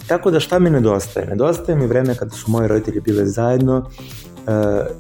Tako 0.08 0.32
da 0.32 0.40
šta 0.40 0.60
mi 0.60 0.70
nedostaje? 0.70 1.28
Nedostaje 1.28 1.78
mi 1.78 1.88
vreme 1.88 2.16
kada 2.16 2.32
su 2.32 2.52
moji 2.52 2.68
roditelji 2.68 3.02
bile 3.02 3.26
zajedno, 3.26 3.90
e, 4.48 4.52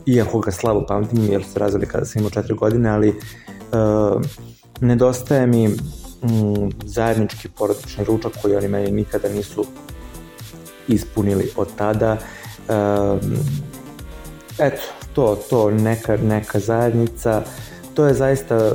iako 0.05 0.39
ga 0.39 0.51
slabo 0.51 0.85
pamtim, 0.87 1.31
jer 1.31 1.43
su 1.43 1.59
razvili 1.59 1.85
kada 1.85 2.05
sam 2.05 2.19
imao 2.19 2.31
četiri 2.31 2.53
godine, 2.53 2.89
ali 2.89 3.09
e, 3.09 3.13
nedostaje 4.81 5.47
mi 5.47 5.67
mm, 5.67 6.69
zajednički 6.85 7.49
porodični 7.57 8.03
ručak 8.05 8.31
koji 8.41 8.55
oni 8.55 8.67
meni 8.67 8.91
nikada 8.91 9.29
nisu 9.29 9.65
ispunili 10.87 11.51
od 11.55 11.67
tada. 11.75 12.11
Um, 12.11 12.38
eto, 14.59 14.81
to, 15.13 15.37
to, 15.49 15.71
neka, 15.71 16.17
neka 16.17 16.59
zajednica, 16.59 17.43
to 17.93 18.05
je 18.05 18.13
zaista 18.13 18.71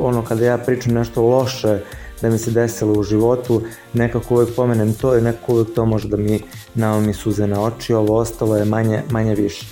ono 0.00 0.24
kada 0.24 0.44
ja 0.44 0.58
pričam 0.58 0.94
nešto 0.94 1.22
loše 1.22 1.78
da 2.22 2.30
mi 2.30 2.38
se 2.38 2.50
desilo 2.50 2.92
u 2.92 3.02
životu, 3.02 3.62
nekako 3.92 4.34
uvek 4.34 4.48
pomenem 4.56 4.94
to 4.94 5.16
i 5.16 5.22
nekako 5.22 5.52
uvek 5.52 5.74
to 5.74 5.86
može 5.86 6.08
da 6.08 6.16
mi 6.16 6.40
naomi 6.74 7.12
suze 7.12 7.46
na 7.46 7.62
oči, 7.62 7.94
ovo 7.94 8.16
ostalo 8.18 8.56
je 8.56 8.64
manje, 8.64 9.02
manje 9.10 9.34
više. 9.34 9.66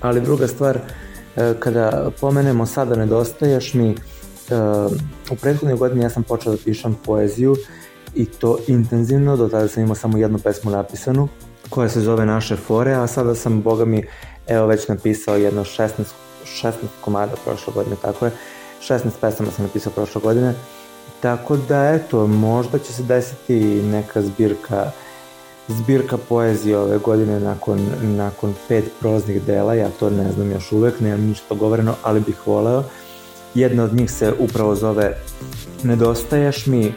Ali 0.00 0.20
druga 0.20 0.48
stvar, 0.48 0.78
e, 1.36 1.54
kada 1.58 2.10
pomenemo 2.20 2.66
sada 2.66 2.96
nedostaješ 2.96 3.74
mi, 3.74 3.90
e, 3.90 3.94
u 5.30 5.36
prethodnoj 5.36 5.76
godini 5.76 6.04
ja 6.04 6.10
sam 6.10 6.22
počeo 6.22 6.52
da 6.52 6.58
pišem 6.64 6.96
poeziju 7.04 7.56
i 8.14 8.24
to 8.24 8.58
intenzivno, 8.66 9.36
do 9.36 9.48
tada 9.48 9.68
sam 9.68 9.82
imao 9.82 9.94
samo 9.94 10.18
jednu 10.18 10.38
pesmu 10.38 10.70
napisanu, 10.70 11.28
koja 11.70 11.88
se 11.88 12.00
zove 12.00 12.26
Naše 12.26 12.56
fore, 12.56 12.92
a 12.92 13.06
sada 13.06 13.34
sam, 13.34 13.62
boga 13.62 13.84
mi, 13.84 14.04
evo 14.46 14.66
već 14.66 14.88
napisao 14.88 15.36
jedno 15.36 15.64
16, 15.64 15.88
16 16.62 16.72
komada 17.00 17.32
prošle 17.44 17.72
godine, 17.72 17.96
tako 18.02 18.24
je, 18.24 18.32
16 18.88 19.10
pesama 19.20 19.50
sam 19.50 19.64
napisao 19.64 19.92
prošle 19.92 20.20
godine, 20.20 20.54
tako 21.20 21.56
da, 21.56 21.90
eto, 21.94 22.26
možda 22.26 22.78
će 22.78 22.92
se 22.92 23.02
desiti 23.02 23.82
neka 23.82 24.22
zbirka 24.22 24.90
zbirka 25.68 26.16
poezije 26.28 26.78
ove 26.78 26.98
godine 26.98 27.40
nakon, 27.40 27.86
nakon 28.02 28.54
pet 28.68 28.84
proznih 29.00 29.42
dela, 29.42 29.74
ja 29.74 29.88
to 30.00 30.10
ne 30.10 30.32
znam 30.32 30.50
još 30.50 30.72
uvek, 30.72 31.00
nemam 31.00 31.20
ništa 31.20 31.54
govoreno, 31.54 31.94
ali 32.02 32.20
bih 32.20 32.46
voleo. 32.46 32.84
Jedna 33.54 33.84
od 33.84 33.94
njih 33.94 34.10
se 34.10 34.32
upravo 34.38 34.74
zove 34.74 35.16
Nedostaješ 35.82 36.66
mi, 36.66 36.94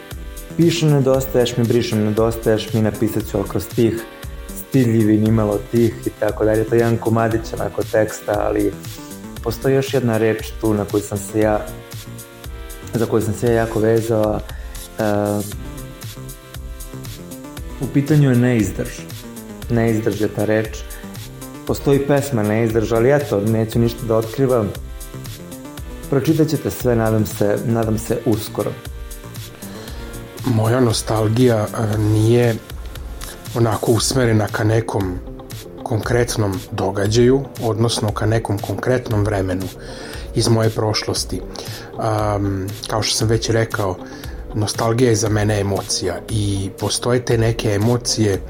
pišem 0.57 0.89
nedostaješ 0.89 1.57
mi, 1.57 1.63
brišem 1.63 2.05
nedostaješ 2.05 2.73
mi, 2.73 2.81
napisat 2.81 3.23
ću 3.31 3.43
kroz 3.47 3.67
tih, 3.67 4.03
stidljivi, 4.71 5.17
nimalo 5.17 5.59
tih 5.71 5.93
i 6.05 6.09
tako 6.19 6.45
dalje. 6.45 6.63
To 6.63 6.75
je 6.75 6.79
jedan 6.79 6.97
komadić 6.97 7.53
onako 7.53 7.83
teksta, 7.83 8.31
ali 8.47 8.71
postoji 9.43 9.75
još 9.75 9.93
jedna 9.93 10.17
reč 10.17 10.51
tu 10.61 10.73
na 10.73 10.85
koju 10.85 11.01
sam 11.01 11.17
se 11.17 11.39
ja 11.39 11.65
za 12.93 13.05
koju 13.05 13.21
sam 13.21 13.33
se 13.33 13.47
ja 13.47 13.53
jako 13.53 13.79
vezao. 13.79 14.39
Uh, 14.99 15.43
u 17.81 17.93
pitanju 17.93 18.29
je 18.29 18.35
neizdrž. 18.35 18.99
Neizdrž 19.69 20.21
je 20.21 20.27
ta 20.27 20.45
reč. 20.45 20.77
Postoji 21.67 22.07
pesma 22.07 22.43
neizdrž, 22.43 22.91
ali 22.91 23.11
eto, 23.11 23.41
neću 23.41 23.79
ništa 23.79 24.05
da 24.07 24.15
otkrivam. 24.15 24.71
Pročitat 26.09 26.47
ćete 26.47 26.71
sve, 26.71 26.95
nadam 26.95 27.25
se, 27.25 27.57
nadam 27.65 27.97
se 27.97 28.17
uskoro 28.25 28.71
moja 30.45 30.79
nostalgija 30.79 31.67
nije 31.97 32.55
onako 33.55 33.91
usmerena 33.91 34.47
ka 34.47 34.63
nekom 34.63 35.19
konkretnom 35.83 36.59
događaju, 36.71 37.41
odnosno 37.63 38.11
ka 38.11 38.25
nekom 38.25 38.57
konkretnom 38.57 39.23
vremenu 39.23 39.67
iz 40.35 40.47
moje 40.47 40.69
prošlosti. 40.69 41.41
Um, 41.41 42.67
kao 42.87 43.01
što 43.03 43.17
sam 43.17 43.27
već 43.27 43.49
rekao, 43.49 43.95
nostalgija 44.53 45.09
je 45.09 45.15
za 45.15 45.29
mene 45.29 45.59
emocija 45.59 46.19
i 46.29 46.69
postoje 46.79 47.25
te 47.25 47.37
neke 47.37 47.69
emocije 47.69 48.41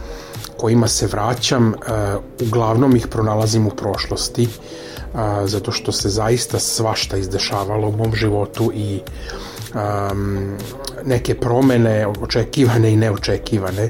kojima 0.57 0.87
se 0.87 1.07
vraćam, 1.07 1.67
uh, 1.67 1.75
uglavnom 2.47 2.95
ih 2.95 3.07
pronalazim 3.07 3.67
u 3.67 3.69
prošlosti, 3.69 4.47
uh, 4.47 5.19
zato 5.45 5.71
što 5.71 5.91
se 5.91 6.09
zaista 6.09 6.59
svašta 6.59 7.17
izdešavalo 7.17 7.87
u 7.87 7.97
mom 7.97 8.15
životu 8.15 8.71
i 8.75 8.99
um, 9.73 10.57
neke 11.05 11.35
promene 11.35 12.07
očekivane 12.07 12.93
i 12.93 12.95
neočekivane 12.95 13.89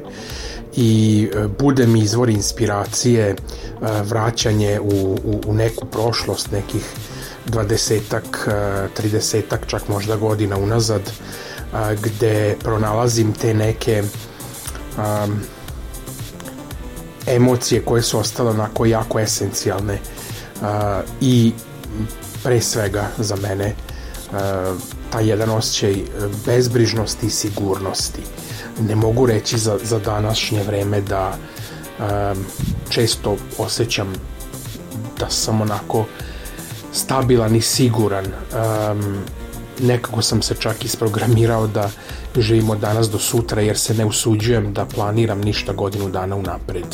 i 0.76 1.30
uh, 1.36 1.52
bude 1.60 1.88
mi 1.88 2.00
izvor 2.00 2.30
inspiracije 2.30 3.36
uh, 3.36 3.88
vraćanje 4.04 4.80
u, 4.80 5.18
u, 5.24 5.42
u 5.48 5.54
neku 5.54 5.86
prošlost 5.86 6.52
nekih 6.52 6.86
dvadesetak, 7.46 8.50
tridesetak, 8.94 9.68
čak 9.68 9.88
možda 9.88 10.16
godina 10.16 10.58
unazad 10.58 11.02
gde 12.02 12.56
pronalazim 12.64 13.34
te 13.34 13.54
neke 13.54 14.04
um, 14.98 15.40
emocije 17.28 17.82
koje 17.86 18.02
su 18.02 18.20
ostale 18.20 18.50
onako 18.50 18.86
jako 18.86 19.20
esencijalne 19.20 19.94
uh, 20.62 20.68
i 21.22 21.54
pre 22.44 22.62
svega 22.62 23.08
za 23.18 23.36
mene 23.36 23.76
uh, 24.32 24.38
taj 25.10 25.30
jedan 25.30 25.50
osjećaj 25.50 25.96
bezbrižnosti 26.46 27.28
i 27.28 27.30
sigurnosti. 27.30 28.22
Ne 28.88 28.96
mogu 28.96 29.26
reći 29.26 29.58
za, 29.58 29.80
za 29.84 30.00
današnje 30.00 30.64
vreme 30.64 31.02
da 31.02 31.38
um, 32.00 32.46
često 32.90 33.38
osjećam 33.58 34.14
da 35.20 35.30
sam 35.30 35.62
onako 35.62 36.06
stabilan 36.94 37.56
i 37.56 37.62
siguran. 37.62 38.26
Um, 38.26 39.18
nekako 39.80 40.22
sam 40.22 40.42
se 40.42 40.56
čak 40.60 40.86
isprogramirao 40.86 41.68
da 41.68 41.90
živim 42.38 42.70
od 42.70 42.80
danas 42.80 43.10
do 43.10 43.20
sutra 43.20 43.62
jer 43.62 43.78
se 43.78 43.94
ne 43.94 44.06
usuđujem 44.06 44.74
da 44.74 44.86
planiram 44.86 45.42
ništa 45.42 45.74
godinu 45.74 46.10
dana 46.10 46.36
unapred. 46.36 46.86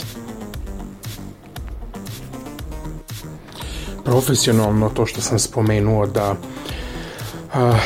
Profesionalno 4.06 4.90
to 4.90 5.06
što 5.06 5.22
sam 5.22 5.40
spomenuo 5.40 6.06
da 6.06 6.36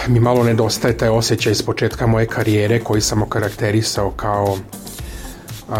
mi 0.07 0.19
malo 0.19 0.43
nedostaje 0.43 0.97
taj 0.97 1.09
osjećaj 1.09 1.55
s 1.55 1.61
početka 1.61 2.07
moje 2.07 2.25
karijere 2.25 2.79
koji 2.79 3.01
sam 3.01 3.21
okarakterisao 3.21 4.11
kao 4.11 4.57
uh, 5.69 5.77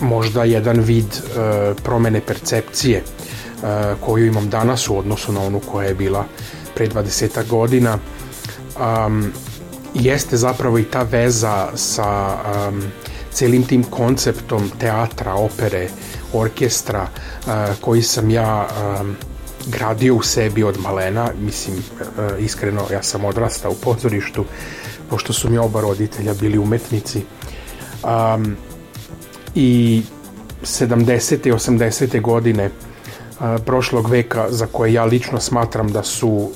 možda 0.00 0.44
jedan 0.44 0.80
vid 0.80 1.04
uh, 1.04 1.76
promene 1.82 2.20
percepcije 2.20 3.02
uh, 3.02 3.68
koju 4.00 4.26
imam 4.26 4.50
danas 4.50 4.88
u 4.88 4.98
odnosu 4.98 5.32
na 5.32 5.40
onu 5.40 5.60
koja 5.60 5.88
je 5.88 5.94
bila 5.94 6.24
pre 6.74 6.88
20 6.88 7.48
godina. 7.48 7.98
Um, 9.06 9.32
jeste 9.94 10.36
zapravo 10.36 10.78
i 10.78 10.84
ta 10.84 11.02
veza 11.02 11.68
sa 11.74 12.36
um, 12.68 12.82
celim 13.32 13.62
tim 13.66 13.84
konceptom 13.84 14.70
teatra, 14.78 15.34
opere, 15.34 15.88
orkestra 16.32 17.08
koji 17.80 18.02
sam 18.02 18.30
ja 18.30 18.68
um, 19.00 19.16
gradio 19.66 20.14
u 20.14 20.22
sebi 20.22 20.64
od 20.64 20.78
malena, 20.80 21.30
mislim 21.40 21.76
uh, 21.76 22.44
iskreno 22.44 22.82
ja 22.92 23.02
sam 23.02 23.24
odrastao 23.24 23.70
u 23.70 23.74
pozorištu 23.74 24.44
pošto 25.10 25.32
su 25.32 25.50
mi 25.50 25.58
oba 25.58 25.80
roditelja 25.80 26.34
bili 26.34 26.58
umetnici 26.58 27.22
um, 28.02 28.56
i 29.54 30.02
70. 30.62 31.48
i 31.48 31.52
80. 31.52 32.20
godine 32.20 32.66
uh, 32.66 33.46
prošlog 33.66 34.08
veka 34.08 34.46
za 34.50 34.66
koje 34.66 34.92
ja 34.92 35.04
lično 35.04 35.40
smatram 35.40 35.92
da 35.92 36.02
su 36.02 36.28
uh, 36.28 36.50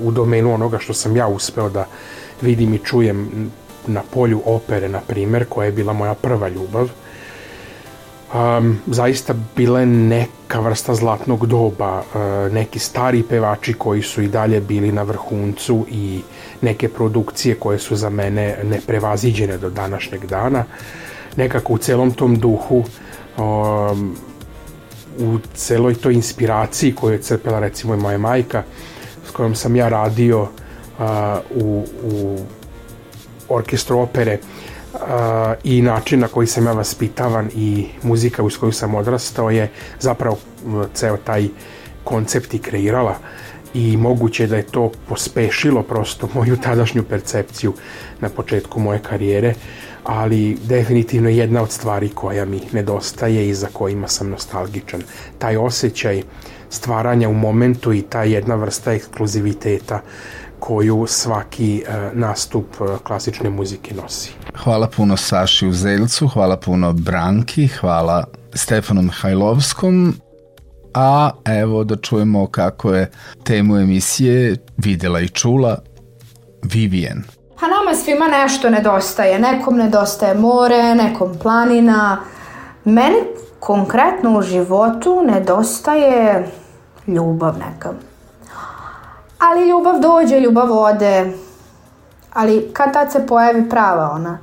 u 0.00 0.10
domenu 0.10 0.54
onoga 0.54 0.78
što 0.78 0.94
sam 0.94 1.16
ja 1.16 1.26
uspeo 1.26 1.68
da 1.68 1.86
vidim 2.42 2.74
i 2.74 2.78
čujem 2.78 3.50
na 3.86 4.02
polju 4.10 4.42
opere, 4.44 4.88
na 4.88 5.00
primer, 5.00 5.44
koja 5.48 5.66
je 5.66 5.72
bila 5.72 5.92
moja 5.92 6.14
prva 6.14 6.48
ljubav, 6.48 6.88
um, 8.34 8.78
zaista 8.86 9.34
bila 9.56 9.80
je 9.80 9.86
neka 9.86 10.60
vrsta 10.60 10.94
zlatnog 10.94 11.46
doba, 11.46 11.98
uh, 11.98 12.52
neki 12.52 12.78
stari 12.78 13.22
pevači 13.22 13.74
koji 13.74 14.02
su 14.02 14.22
i 14.22 14.28
dalje 14.28 14.60
bili 14.60 14.92
na 14.92 15.02
vrhuncu 15.02 15.86
i 15.90 16.20
neke 16.60 16.88
produkcije 16.88 17.54
koje 17.54 17.78
su 17.78 17.96
za 17.96 18.10
mene 18.10 18.56
neprevaziđene 18.62 19.58
do 19.58 19.70
današnjeg 19.70 20.26
dana. 20.26 20.64
Nekako 21.36 21.72
u 21.72 21.78
celom 21.78 22.10
tom 22.10 22.38
duhu 22.38 22.84
um, 23.38 24.16
u 25.18 25.38
celoj 25.54 25.94
toj 25.94 26.14
inspiraciji 26.14 26.94
koju 26.94 27.12
je 27.12 27.22
crpela 27.22 27.60
recimo 27.60 27.94
i 27.94 27.98
moja 27.98 28.18
majka 28.18 28.62
s 29.28 29.30
kojom 29.30 29.54
sam 29.54 29.76
ja 29.76 29.88
radio 29.88 30.42
uh, 30.42 31.06
u, 31.50 31.84
u 32.02 32.38
orkestru 33.48 33.98
opere 33.98 34.38
uh, 34.42 34.73
i 35.64 35.82
način 35.82 36.20
na 36.20 36.28
koji 36.28 36.46
sam 36.46 36.66
ja 36.66 36.72
vaspitavan 36.72 37.50
i 37.54 37.86
muzika 38.02 38.42
uz 38.42 38.58
koju 38.58 38.72
sam 38.72 38.94
odrastao 38.94 39.50
je 39.50 39.70
zapravo 40.00 40.38
ceo 40.94 41.16
taj 41.16 41.48
koncept 42.04 42.54
i 42.54 42.58
kreirala 42.58 43.16
i 43.74 43.96
moguće 43.96 44.46
da 44.46 44.56
je 44.56 44.62
to 44.62 44.92
pospešilo 45.08 45.82
prosto 45.82 46.28
moju 46.34 46.56
tadašnju 46.56 47.02
percepciju 47.02 47.72
na 48.20 48.28
početku 48.28 48.80
moje 48.80 48.98
karijere, 48.98 49.54
ali 50.04 50.58
definitivno 50.64 51.28
jedna 51.28 51.62
od 51.62 51.70
stvari 51.70 52.08
koja 52.08 52.44
mi 52.44 52.60
nedostaje 52.72 53.48
i 53.48 53.54
za 53.54 53.66
kojima 53.72 54.08
sam 54.08 54.30
nostalgičan. 54.30 55.02
Taj 55.38 55.56
osjećaj 55.56 56.22
stvaranja 56.70 57.28
u 57.28 57.34
momentu 57.34 57.92
i 57.92 58.02
ta 58.02 58.22
jedna 58.22 58.54
vrsta 58.54 58.92
ekskluziviteta 58.92 60.00
koju 60.58 61.06
svaki 61.08 61.82
e, 61.86 62.10
nastup 62.12 62.66
e, 62.80 62.84
klasične 63.04 63.50
muzike 63.50 63.94
nosi. 63.94 64.43
Hvala 64.58 64.86
puno 64.96 65.16
Saši 65.16 65.66
Uzeljcu, 65.66 66.28
hvala 66.28 66.56
puno 66.56 66.92
Branki, 66.92 67.68
hvala 67.68 68.24
Stefanu 68.54 69.02
Mihajlovskom, 69.02 70.14
a 70.94 71.30
evo 71.44 71.84
da 71.84 71.96
čujemo 71.96 72.46
kako 72.46 72.92
je 72.92 73.10
temu 73.44 73.76
emisije 73.76 74.56
videla 74.76 75.20
i 75.20 75.28
čula 75.28 75.78
Vivian. 76.62 77.22
Pa 77.60 77.66
nama 77.66 77.94
svima 77.94 78.28
nešto 78.28 78.70
nedostaje. 78.70 79.38
Nekom 79.38 79.76
nedostaje 79.76 80.34
more, 80.34 80.94
nekom 80.94 81.38
planina. 81.42 82.18
Meni 82.84 83.16
konkretno 83.60 84.38
u 84.38 84.42
životu 84.42 85.22
nedostaje 85.26 86.46
ljubav 87.06 87.54
neka. 87.58 87.92
Ali 89.38 89.68
ljubav 89.68 90.00
dođe, 90.00 90.40
ljubav 90.40 90.72
ode. 90.72 91.32
Ali 92.34 92.70
kad 92.72 92.92
tad 92.92 93.12
se 93.12 93.26
pojavi 93.26 93.68
prava 93.68 94.10
ona. 94.10 94.38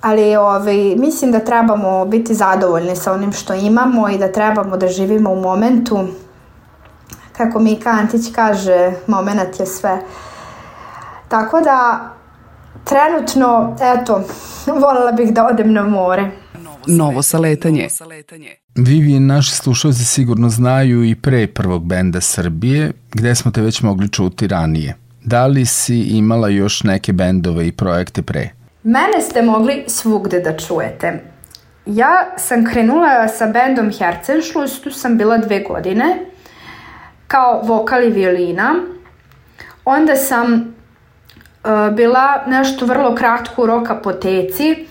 Ali 0.00 0.36
ovaj, 0.36 0.94
mislim 0.96 1.32
da 1.32 1.38
trebamo 1.38 2.04
biti 2.04 2.34
zadovoljni 2.34 2.96
sa 2.96 3.12
onim 3.12 3.32
što 3.32 3.54
imamo 3.54 4.08
i 4.08 4.18
da 4.18 4.32
trebamo 4.32 4.76
da 4.76 4.88
živimo 4.88 5.30
u 5.30 5.40
momentu. 5.40 6.08
Kako 7.36 7.58
mi 7.58 7.80
Kantić 7.80 8.32
kaže, 8.34 8.92
moment 9.06 9.60
je 9.60 9.66
sve. 9.66 9.98
Tako 11.28 11.60
da, 11.60 12.10
trenutno, 12.84 13.76
eto, 13.80 14.24
voljela 14.82 15.12
bih 15.12 15.34
da 15.34 15.46
odem 15.46 15.72
na 15.72 15.82
more. 15.82 16.30
Novo 16.86 17.22
saletanje. 17.22 17.88
Vivian, 18.74 19.26
naši 19.26 19.50
slušalci 19.50 20.04
sigurno 20.04 20.48
znaju 20.48 21.04
i 21.04 21.14
pre 21.14 21.46
prvog 21.46 21.86
benda 21.86 22.20
Srbije, 22.20 22.92
gde 23.12 23.34
smo 23.34 23.50
te 23.50 23.60
već 23.60 23.82
mogli 23.82 24.08
čuti 24.08 24.46
ranije. 24.46 25.01
Da 25.24 25.46
li 25.46 25.66
si 25.66 26.00
imala 26.00 26.48
još 26.48 26.82
neke 26.82 27.12
bendove 27.12 27.66
i 27.66 27.72
projekte 27.72 28.22
pre? 28.22 28.48
Mene 28.82 29.20
ste 29.20 29.42
mogli 29.42 29.84
svugde 29.86 30.40
da 30.40 30.56
čujete. 30.56 31.22
Ja 31.86 32.34
sam 32.36 32.64
krenula 32.64 33.28
sa 33.28 33.46
bendom 33.46 33.90
Herzenschluss, 33.90 34.80
tu 34.80 34.90
sam 34.90 35.18
bila 35.18 35.38
dve 35.38 35.60
godine, 35.60 36.18
kao 37.26 37.60
vokal 37.64 38.04
i 38.04 38.10
violina. 38.10 38.74
Onda 39.84 40.16
sam 40.16 40.52
uh, 40.54 41.94
bila 41.96 42.44
nešto 42.46 42.86
vrlo 42.86 43.14
kratko 43.14 43.62
u 43.62 43.66
rock 43.66 43.90
apoteci, 43.90 44.86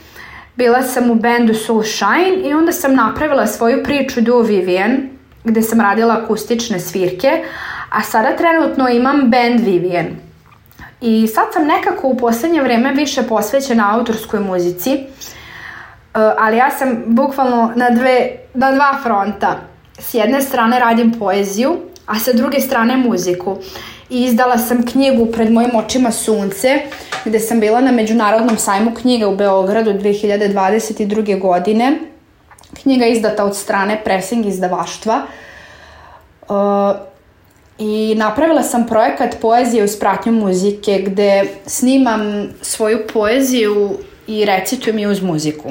bila 0.56 0.82
sam 0.84 1.12
u 1.12 1.15
bendu 1.15 1.54
Soul 1.54 1.84
Shine 1.84 2.50
i 2.50 2.54
onda 2.54 2.72
sam 2.72 2.96
napravila 2.96 3.48
svoju 3.48 3.84
priču 3.84 4.22
Do 4.22 4.39
Vivian, 4.39 5.10
gde 5.44 5.62
sam 5.62 5.82
radila 5.82 6.20
akustične 6.24 6.80
svirke, 6.80 7.44
a 7.92 8.02
sada 8.04 8.36
trenutno 8.36 8.90
imam 8.90 9.30
band 9.30 9.60
Vivian. 9.60 10.08
I 11.02 11.28
sad 11.28 11.46
sam 11.54 11.68
nekako 11.68 12.08
u 12.08 12.18
poslednje 12.18 12.62
vreme 12.62 12.94
više 12.94 13.24
posvećena 13.24 13.96
autorskoj 13.98 14.40
muzici, 14.40 14.92
e, 14.94 15.06
ali 16.14 16.58
ja 16.58 16.72
sam 16.72 17.04
bukvalno 17.06 17.72
na, 17.76 17.90
dve, 17.90 18.32
na 18.54 18.72
dva 18.72 19.00
fronta. 19.04 19.60
S 20.00 20.14
jedne 20.14 20.42
strane 20.42 20.80
radim 20.80 21.12
poeziju, 21.20 21.78
a 22.06 22.16
sa 22.20 22.34
druge 22.34 22.60
strane 22.60 22.98
muziku. 22.98 23.58
I 24.10 24.24
izdala 24.24 24.58
sam 24.58 24.86
knjigu 24.86 25.26
Pred 25.26 25.52
mojim 25.52 25.76
očima 25.76 26.12
sunce, 26.12 26.80
gde 27.26 27.40
sam 27.40 27.60
bila 27.60 27.82
na 27.82 27.92
Međunarodnom 27.92 28.58
sajmu 28.58 28.92
knjiga 29.02 29.28
u 29.28 29.36
Beogradu 29.36 29.92
2022. 29.92 31.40
godine. 31.40 32.00
Knjiga 32.82 33.06
izdata 33.06 33.46
od 33.46 33.58
strane 33.58 34.02
Pressing 34.04 34.46
izdavaštva. 34.46 35.22
Uh, 36.42 37.11
i 37.80 38.16
napravila 38.18 38.64
sam 38.64 38.88
projekat 38.88 39.36
poezije 39.42 39.84
uz 39.84 40.00
pratnju 40.00 40.32
muzike 40.32 41.04
gde 41.06 41.46
snimam 41.66 42.50
svoju 42.62 43.00
poeziju 43.14 43.90
i 44.28 44.46
recitujem 44.46 45.00
je 45.00 45.08
uz 45.08 45.22
muziku. 45.22 45.70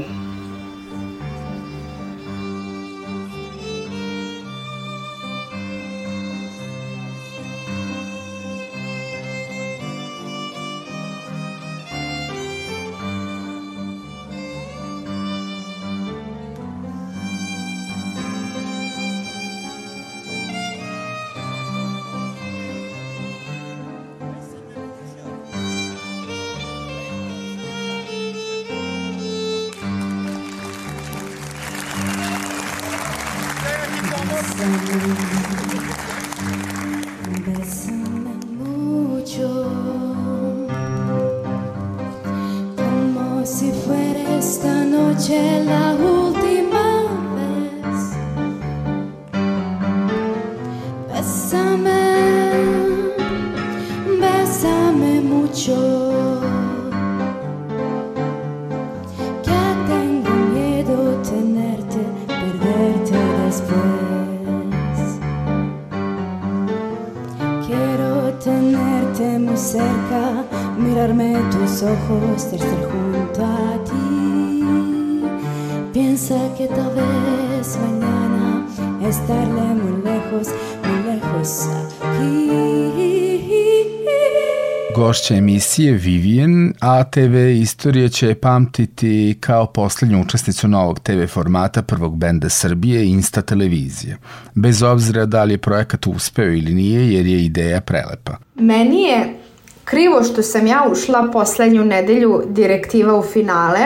Gošća 85.20 85.34
emisije 85.34 85.92
Vivian, 85.92 86.74
a 86.80 87.04
TV 87.04 87.36
Istorija 87.62 88.08
će 88.08 88.34
pamtiti 88.34 89.36
kao 89.40 89.66
poslednju 89.66 90.22
učesnicu 90.22 90.68
novog 90.68 91.00
TV 91.00 91.26
formata 91.28 91.82
prvog 91.82 92.16
benda 92.16 92.48
Srbije 92.48 93.06
Insta 93.06 93.42
televizije. 93.42 94.18
Bez 94.54 94.82
obzira 94.82 95.26
da 95.26 95.44
li 95.44 95.54
je 95.54 95.58
projekat 95.58 96.06
uspeo 96.06 96.52
ili 96.52 96.74
nije, 96.74 97.12
jer 97.12 97.26
je 97.26 97.44
ideja 97.44 97.80
prelepa. 97.80 98.32
Meni 98.54 99.02
je 99.02 99.36
krivo 99.84 100.22
što 100.22 100.42
sam 100.42 100.66
ja 100.66 100.88
ušla 100.92 101.28
poslednju 101.32 101.84
nedelju 101.84 102.42
direktiva 102.48 103.18
u 103.18 103.22
finale 103.22 103.80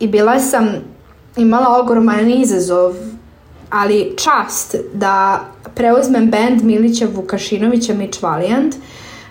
i 0.00 0.08
bila 0.08 0.40
sam 0.40 0.68
imala 1.36 1.80
ogroman 1.80 2.30
izazov, 2.30 2.94
ali 3.70 4.14
čast 4.16 4.74
da 4.94 5.44
preuzmem 5.74 6.30
band 6.30 6.62
Milića 6.62 7.06
Vukašinovića 7.14 7.94
Mitch 7.94 8.22
Valiant. 8.22 8.74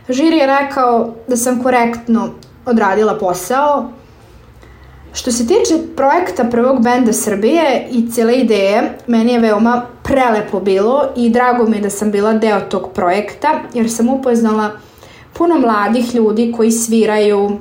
Žiri 0.10 0.38
je 0.38 0.48
rekao 0.48 1.13
da 1.28 1.38
sam 1.38 1.63
korektno 1.63 2.30
odradila 2.65 3.13
posao. 3.17 3.89
Što 5.13 5.32
se 5.32 5.48
tiče 5.48 5.95
projekta 5.95 6.43
prvog 6.43 6.84
benda 6.84 7.13
Srbije 7.13 7.88
i 7.91 8.12
cijele 8.12 8.36
ideje, 8.36 8.98
meni 9.08 9.34
je 9.34 9.39
veoma 9.39 9.86
prelepo 10.04 10.60
bilo 10.60 11.04
i 11.15 11.30
drago 11.30 11.65
mi 11.67 11.78
je 11.78 11.82
da 11.82 11.89
sam 11.89 12.12
bila 12.12 12.34
deo 12.34 12.60
tog 12.60 12.89
projekta, 12.93 13.50
jer 13.74 13.91
sam 13.91 14.10
upoznala 14.10 14.72
puno 15.34 15.60
mladih 15.60 16.15
ljudi 16.15 16.54
koji 16.58 16.72
sviraju, 16.72 17.60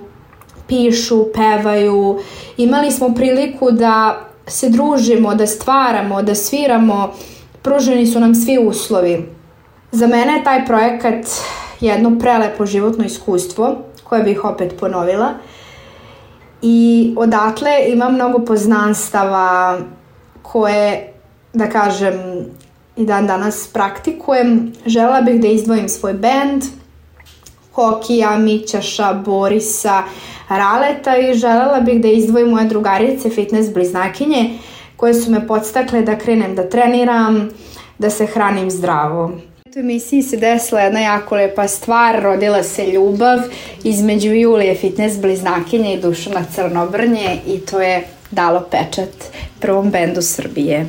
pišu, 0.69 1.25
pevaju. 1.35 2.19
Imali 2.57 2.91
smo 2.91 3.15
priliku 3.15 3.71
da 3.71 4.21
se 4.47 4.69
družimo, 4.69 5.35
da 5.35 5.47
stvaramo, 5.47 6.23
da 6.23 6.35
sviramo. 6.35 7.13
Pruženi 7.63 8.07
su 8.07 8.21
nam 8.21 8.35
svi 8.35 8.59
uslovi. 8.59 9.29
Za 9.93 10.07
mene 10.07 10.33
je 10.33 10.45
taj 10.45 10.67
projekat 10.67 11.27
jedno 11.81 12.19
prelepo 12.19 12.67
životno 12.67 13.05
iskustvo 13.05 13.77
koje 14.05 14.23
bih 14.23 14.45
opet 14.45 14.75
ponovila. 14.81 15.35
I 16.62 17.14
odatle 17.17 17.71
imam 17.88 18.14
mnogo 18.14 18.38
poznanstava 18.38 19.79
koje, 20.43 21.12
da 21.53 21.69
kažem, 21.71 22.14
i 22.99 23.07
dan 23.07 23.27
danas 23.27 23.69
praktikujem. 23.73 24.73
Žela 24.87 25.21
bih 25.21 25.41
da 25.41 25.49
izdvojim 25.49 25.88
svoj 25.88 26.12
band, 26.12 26.62
Kokija, 27.73 28.38
Mićaša, 28.38 29.12
Borisa, 29.12 30.03
Raleta 30.49 31.17
i 31.17 31.35
želela 31.35 31.81
bih 31.81 32.03
da 32.03 32.09
izdvojim 32.09 32.49
moje 32.49 32.64
drugarice, 32.64 33.31
fitness 33.31 33.75
bliznakinje, 33.75 34.51
koje 34.97 35.14
su 35.14 35.31
me 35.31 35.47
podstakle 35.47 36.03
da 36.03 36.19
krenem 36.19 36.55
da 36.55 36.69
treniram, 36.69 37.49
da 37.99 38.11
se 38.11 38.27
hranim 38.27 38.71
zdravo. 38.71 39.33
U 39.79 39.81
emisiji 39.81 40.23
se 40.23 40.37
desila 40.37 40.81
jedna 40.81 41.01
jako 41.01 41.35
lepa 41.35 41.69
stvar, 41.69 42.23
rodila 42.23 42.62
se 42.62 42.87
ljubav 42.87 43.38
između 43.85 44.33
Julije 44.33 44.75
fitness 44.75 45.21
bliznakinje 45.21 45.95
i 45.95 46.01
Dušana 46.01 46.45
Crnobrnje 46.55 47.41
i 47.47 47.59
to 47.59 47.81
je 47.81 48.07
dalo 48.31 48.67
pečat 48.71 49.09
prvom 49.61 49.91
bendu 49.91 50.23
Srbije. 50.23 50.87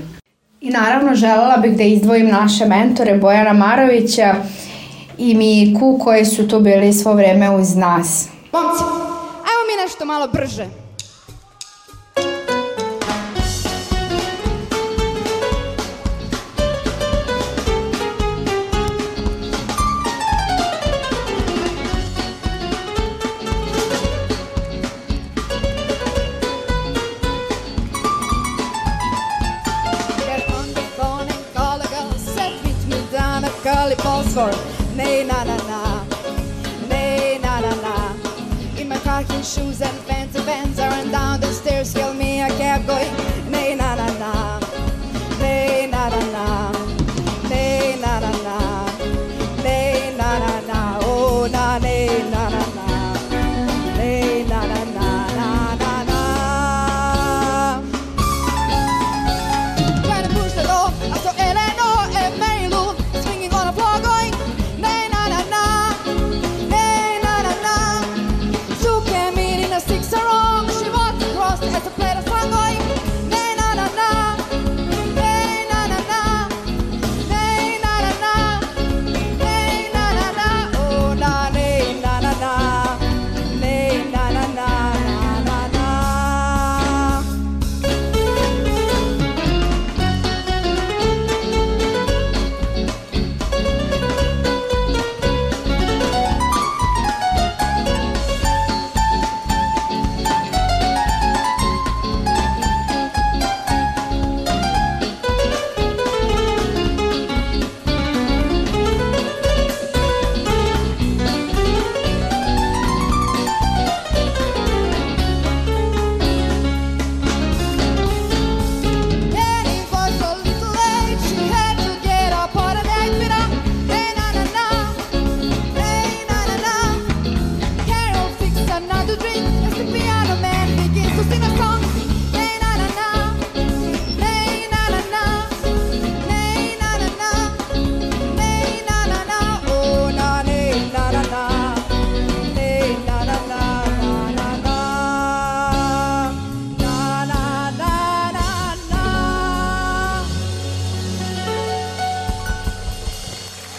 I 0.62 0.70
naravno 0.70 1.16
želela 1.16 1.58
bih 1.58 1.78
da 1.78 1.84
izdvojim 1.84 2.28
naše 2.28 2.66
mentore 2.66 3.18
Bojana 3.18 3.54
Marovića 3.54 4.36
i 5.18 5.36
Miku 5.36 6.00
koji 6.04 6.26
su 6.26 6.48
tu 6.48 6.60
bili 6.60 6.94
svo 6.94 7.14
vreme 7.14 7.56
uz 7.56 7.76
nas. 7.76 8.28
Momci, 8.52 8.84
ajmo 9.36 9.64
mi 9.68 9.84
nešto 9.84 10.06
malo 10.06 10.28
brže. 10.28 10.66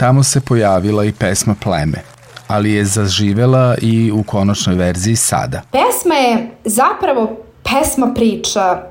Tamo 0.01 0.23
se 0.23 0.41
pojavila 0.41 1.05
i 1.05 1.13
pesma 1.13 1.55
Pleme, 1.63 2.03
ali 2.49 2.73
je 2.73 2.85
zaživela 2.85 3.77
i 3.83 4.13
u 4.13 4.23
konačnoj 4.23 4.77
verziji 4.77 5.17
sada. 5.17 5.63
Pesma 5.73 6.15
je 6.15 6.51
zapravo 6.65 7.37
pesma 7.63 8.15
priča 8.15 8.83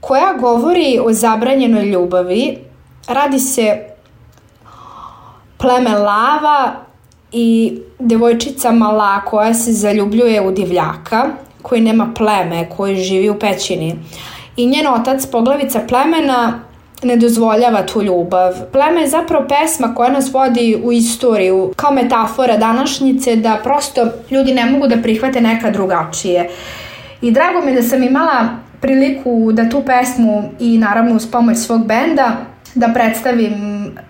koja 0.00 0.34
govori 0.40 0.98
o 1.04 1.12
zabranjenoj 1.12 1.84
ljubavi. 1.84 2.58
Radi 3.08 3.38
se 3.38 3.86
pleme 5.58 5.98
lava 5.98 6.72
i 7.32 7.78
devojčica 7.98 8.72
mala 8.72 9.20
koja 9.20 9.54
se 9.54 9.72
zaljubljuje 9.72 10.40
u 10.40 10.52
divljaka 10.52 11.24
koji 11.62 11.80
nema 11.80 12.12
pleme, 12.16 12.68
koji 12.76 12.96
živi 12.96 13.30
u 13.30 13.38
pećini. 13.38 13.98
I 14.56 14.66
njen 14.66 14.86
otac, 14.86 15.26
poglavica 15.26 15.80
plemena, 15.88 16.60
ne 17.02 17.16
dozvoljava 17.16 17.86
tu 17.86 18.02
ljubav. 18.02 18.54
Pleme 18.72 19.00
je 19.00 19.08
zapravo 19.08 19.46
pesma 19.48 19.94
koja 19.94 20.10
nas 20.10 20.32
vodi 20.32 20.80
u 20.84 20.92
istoriju 20.92 21.72
kao 21.76 21.92
metafora 21.92 22.56
današnjice 22.56 23.36
da 23.36 23.60
prosto 23.62 24.06
ljudi 24.30 24.54
ne 24.54 24.66
mogu 24.66 24.86
da 24.86 24.96
prihvate 25.02 25.40
neka 25.40 25.70
drugačije. 25.70 26.48
I 27.22 27.30
drago 27.30 27.60
mi 27.64 27.70
je 27.70 27.74
da 27.74 27.82
sam 27.82 28.02
imala 28.02 28.48
priliku 28.80 29.52
da 29.52 29.68
tu 29.68 29.82
pesmu 29.86 30.50
i 30.60 30.78
naravno 30.78 31.16
uz 31.16 31.26
pomoć 31.26 31.58
svog 31.58 31.86
benda 31.86 32.36
da 32.74 32.88
predstavim 32.94 33.54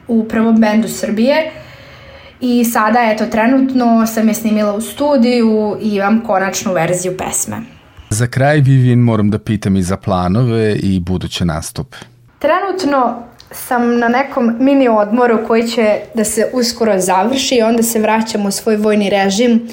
u 0.09 0.25
prvom 0.25 0.61
bendu 0.61 0.89
Srbije. 0.89 1.51
I 2.41 2.65
sada, 2.65 2.99
eto, 3.13 3.27
trenutno 3.27 4.07
sam 4.07 4.29
je 4.29 4.35
snimila 4.35 4.75
u 4.75 4.81
studiju 4.81 5.77
i 5.83 5.95
imam 5.95 6.21
konačnu 6.21 6.73
verziju 6.73 7.17
pesme. 7.17 7.57
Za 8.11 8.27
kraj, 8.27 8.61
Vivien, 8.61 8.99
moram 8.99 9.31
da 9.31 9.39
pitam 9.39 9.77
i 9.77 9.83
za 9.83 9.97
planove 9.97 10.75
i 10.75 11.01
buduće 11.01 11.45
nastupe. 11.45 11.97
Trenutno 12.43 13.23
sam 13.51 13.99
na 13.99 14.09
nekom 14.09 14.57
mini 14.61 14.89
odmoru 14.89 15.39
koji 15.47 15.69
će 15.69 16.01
da 16.15 16.25
se 16.25 16.51
uskoro 16.53 17.01
završi 17.01 17.55
i 17.55 17.63
onda 17.63 17.83
se 17.83 17.99
vraćam 17.99 18.47
u 18.47 18.51
svoj 18.51 18.77
vojni 18.77 19.11
režim 19.11 19.69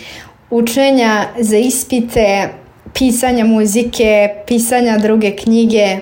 učenja 0.49 1.25
za 1.39 1.57
ispite, 1.57 2.49
pisanja 2.93 3.45
muzike, 3.45 4.29
pisanja 4.47 4.97
druge 4.97 5.35
knjige. 5.35 5.77
E, 5.77 5.99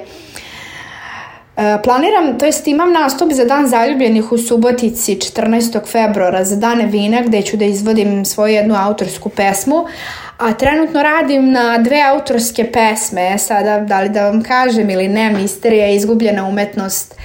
Planiram, 1.84 2.40
to 2.40 2.46
jest 2.46 2.68
imam 2.68 2.94
nastup 2.94 3.34
za 3.34 3.46
dan 3.46 3.68
zaljubljenih 3.68 4.32
u 4.32 4.38
Subotici 4.38 5.16
14. 5.16 5.92
februara 5.92 6.44
za 6.44 6.56
dane 6.56 6.86
vina 6.86 7.22
gde 7.22 7.42
ću 7.42 7.58
da 7.58 7.66
izvodim 7.66 8.26
svoju 8.26 8.54
jednu 8.54 8.76
autorsku 8.76 9.30
pesmu, 9.30 9.86
a 10.38 10.54
trenutno 10.54 11.04
radim 11.04 11.52
na 11.52 11.78
dve 11.78 12.02
autorske 12.14 12.72
pesme, 12.72 13.38
sada 13.38 13.80
da 13.80 14.02
li 14.02 14.10
da 14.10 14.30
vam 14.30 14.44
kažem 14.44 14.90
ili 14.90 15.08
ne, 15.08 15.32
misterija 15.32 15.88
i 15.88 15.96
izgubljena 15.96 16.48
umetnost. 16.48 17.16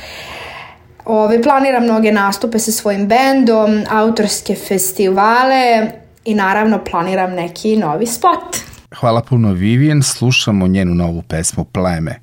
Ove, 1.04 1.42
planiram 1.42 1.82
mnoge 1.84 2.12
nastupe 2.12 2.58
sa 2.58 2.72
svojim 2.72 3.08
bendom, 3.08 3.84
autorske 3.90 4.54
festivale 4.54 5.90
i 6.24 6.34
naravno 6.34 6.84
planiram 6.84 7.34
neki 7.34 7.76
novi 7.76 8.06
spot. 8.06 8.56
Hvala 8.96 9.20
puno 9.20 9.52
Vivien, 9.52 10.02
slušamo 10.02 10.66
njenu 10.66 10.94
novu 10.94 11.22
pesmu 11.28 11.64
Pleme. 11.64 12.20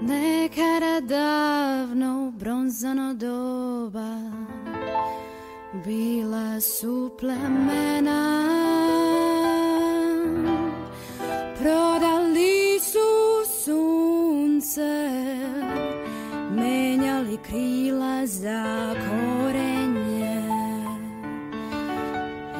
Nekada 0.00 1.00
davno 1.00 2.28
u 2.28 2.30
bronzano 2.30 3.14
doba 3.14 4.32
Bila 5.84 6.60
su 6.60 7.10
plemena 7.20 8.42
Prodali 11.62 12.80
su 12.80 13.44
sunce 13.64 14.94
Menjali 16.50 17.38
krila 17.38 18.26
za 18.26 18.94
korenje 18.94 20.42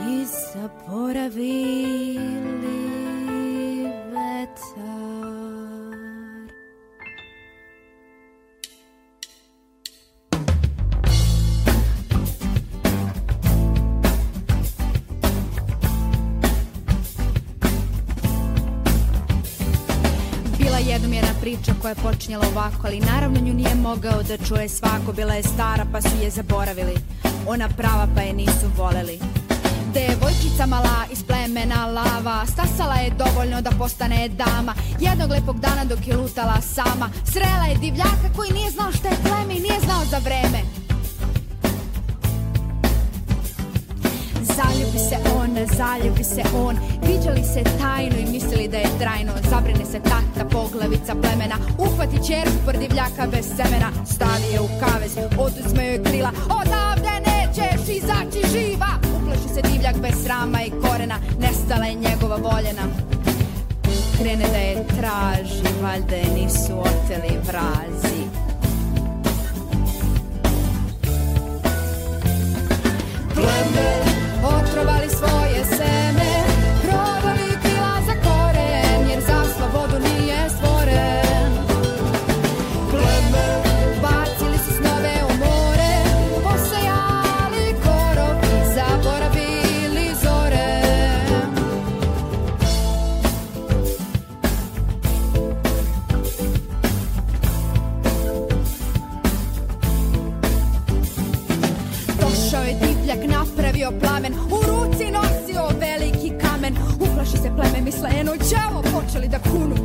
I 0.08 0.24
zaboravili 0.54 2.51
jednom 20.88 21.12
jedna 21.12 21.34
priča 21.40 21.74
koja 21.82 21.90
je 21.90 22.02
počinjela 22.02 22.46
ovako, 22.46 22.86
ali 22.86 23.00
naravno 23.00 23.40
nju 23.40 23.54
nije 23.54 23.74
mogao 23.74 24.22
da 24.22 24.44
čuje 24.46 24.68
svako. 24.68 25.12
Bila 25.12 25.34
je 25.34 25.42
stara 25.42 25.86
pa 25.92 26.02
su 26.02 26.16
je 26.22 26.30
zaboravili, 26.30 26.94
ona 27.46 27.68
prava 27.68 28.08
pa 28.14 28.20
je 28.20 28.32
nisu 28.32 28.66
voleli. 28.76 29.18
Devojčica 29.94 30.66
mala 30.66 31.04
iz 31.12 31.22
plemena 31.22 31.86
lava 31.86 32.46
Stasala 32.46 32.94
je 32.94 33.10
dovoljno 33.10 33.60
da 33.60 33.70
postane 33.70 34.28
dama 34.28 34.74
Jednog 35.00 35.30
lepog 35.30 35.60
dana 35.60 35.84
dok 35.84 36.08
je 36.08 36.16
lutala 36.16 36.60
sama 36.60 37.10
Srela 37.32 37.66
je 37.68 37.78
divljaka 37.78 38.28
koji 38.36 38.50
nije 38.52 38.70
znao 38.70 38.92
šta 38.92 39.08
je 39.08 39.16
pleme 39.22 39.54
i 39.54 39.60
nije 39.60 39.80
znao 39.80 40.04
za 40.10 40.18
vreme 40.18 40.81
Zaljubi 44.56 44.98
se 44.98 45.16
on, 45.36 45.50
zaljubi 45.76 46.24
se 46.24 46.42
on. 46.54 46.76
Viđali 47.06 47.44
se 47.44 47.62
tajno 47.80 48.16
i 48.18 48.32
mislili 48.32 48.68
da 48.68 48.76
je 48.76 48.98
trajno. 48.98 49.32
Zabrine 49.50 49.84
se 49.84 50.00
tata, 50.00 50.48
poglavica 50.50 51.14
plemena. 51.22 51.56
Uhvati 51.78 52.26
čerku 52.26 52.58
prdivljaka 52.66 53.26
bez 53.32 53.46
semena. 53.56 53.90
Stavi 54.06 54.48
je 54.52 54.60
u 54.60 54.68
kavez, 54.80 55.16
oduzme 55.38 55.86
joj 55.86 56.04
krila. 56.04 56.30
Odavde 56.60 57.14
nećeš 57.30 57.88
izaći 57.88 58.40
živa. 58.52 58.92
Uplaši 59.16 59.48
se 59.54 59.62
divljak 59.62 59.96
bez 59.96 60.14
srama 60.24 60.62
i 60.62 60.70
korena. 60.70 61.18
Nestala 61.40 61.84
je 61.84 61.94
njegova 61.94 62.36
voljena. 62.36 62.82
Krene 64.18 64.46
da 64.48 64.58
je 64.58 64.86
traži 64.86 65.62
Valjda 65.82 66.16
je 66.16 66.34
nisu 66.34 66.72
oteli 66.80 67.38
vrazi 67.46 68.22
Otrovali 74.72 75.08
svoje 75.08 75.64
seme 75.68 76.41
Pleme, 107.62 107.80
misle 107.84 108.10
eno 108.20 108.32
đavo 108.50 108.82
Počeli 108.82 109.28
da 109.28 109.38
kunu. 109.38 109.76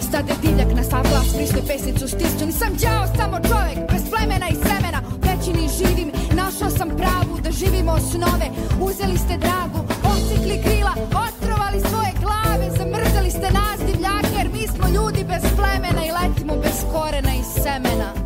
Stade 0.00 0.32
divljak 0.42 0.74
na 0.76 0.82
sav 0.82 1.02
glas, 1.10 1.34
prišli 1.36 1.62
pesnicu 1.66 2.08
stisnu 2.08 2.46
Nisam 2.46 2.68
đavo, 2.82 3.06
samo 3.16 3.36
čovek, 3.48 3.78
bez 3.92 4.02
plemena 4.10 4.48
i 4.48 4.54
semena. 4.54 5.00
U 5.14 5.20
pećini 5.20 5.68
živim, 5.78 6.12
našao 6.36 6.70
sam 6.70 6.88
pravu 6.88 7.40
Da 7.44 7.50
živimo 7.50 7.98
snove, 7.98 8.48
uzeli 8.80 9.18
ste 9.18 9.36
dragu 9.44 9.80
Osikli 10.12 10.62
krila, 10.64 10.94
otrovali 11.26 11.80
svoje 11.90 12.12
glave 12.22 12.66
Zamrzeli 12.78 13.30
ste 13.30 13.48
nas 13.58 13.78
divljake 13.86 14.34
Jer 14.38 14.48
mi 14.54 14.66
smo 14.68 14.86
ljudi 14.88 15.24
bez 15.24 15.42
plemena 15.56 16.02
I 16.06 16.10
letimo 16.18 16.54
bez 16.56 16.78
korena 16.92 17.32
i 17.34 17.44
semena 17.62 18.21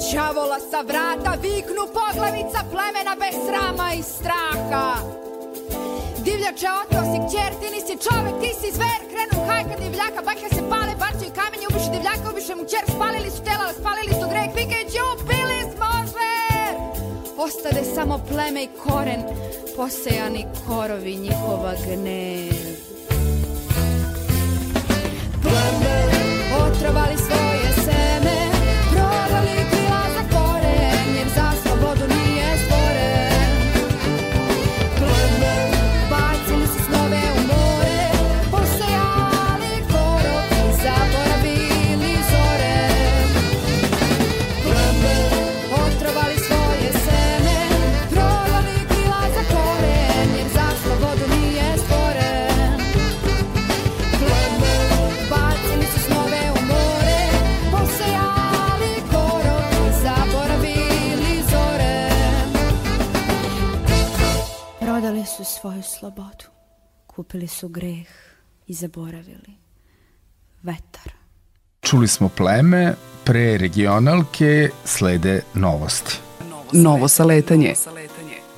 đavola 0.00 0.58
sa 0.70 0.82
vrata 0.82 1.36
Viknu 1.42 1.84
poglavica 1.92 2.60
plemena 2.72 3.14
bez 3.20 3.34
srama 3.46 3.92
i 3.94 4.02
straha. 4.02 4.88
Divljače, 6.24 6.68
oto 6.82 6.98
si 7.10 7.18
kćer, 7.26 7.50
ti 7.60 7.68
nisi 7.74 7.94
čovek, 8.04 8.34
ti 8.42 8.50
si 8.60 8.68
zver 8.76 9.00
Krenu 9.10 9.46
hajka 9.48 9.76
divljaka, 9.82 10.20
baklje 10.28 10.48
se 10.48 10.62
pale, 10.70 10.92
bacaju 11.02 11.30
kamenje 11.38 11.66
Ubiše 11.70 11.90
divljaka, 11.96 12.30
ubiše 12.32 12.54
mu 12.54 12.64
kćer 12.64 12.84
Spalili 12.94 13.30
su 13.30 13.40
tela, 13.48 13.66
spalili 13.80 14.12
su 14.18 14.26
greh 14.32 14.50
Vikajući, 14.56 15.00
ubili 15.12 15.60
smo 15.72 15.90
zver 16.12 16.72
Ostade 17.46 17.82
samo 17.94 18.16
pleme 18.28 18.60
i 18.64 18.72
koren 18.82 19.22
Posejani 19.76 20.46
korovi 20.66 21.16
njihova 21.16 21.74
gnev. 21.86 22.60
Otrovali 26.66 27.19
Kupili 67.30 67.48
su 67.48 67.68
greh 67.68 68.06
I 68.66 68.74
zaboravili 68.74 69.56
Vetar 70.62 71.12
Čuli 71.80 72.08
smo 72.08 72.28
pleme, 72.28 72.94
pre 73.24 73.58
regionalke 73.58 74.70
slede 74.84 75.42
novosti. 75.54 76.16
Novo 76.72 77.08
saletanje. 77.08 77.74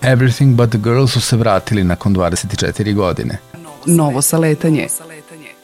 Everything 0.02 0.56
But 0.56 0.70
The 0.70 0.78
Girl 0.78 1.06
su 1.06 1.20
se 1.20 1.36
vratili 1.36 1.84
nakon 1.84 2.14
24 2.14 2.94
godine. 2.94 3.38
Novo 3.86 4.22
saletanje. 4.22 4.86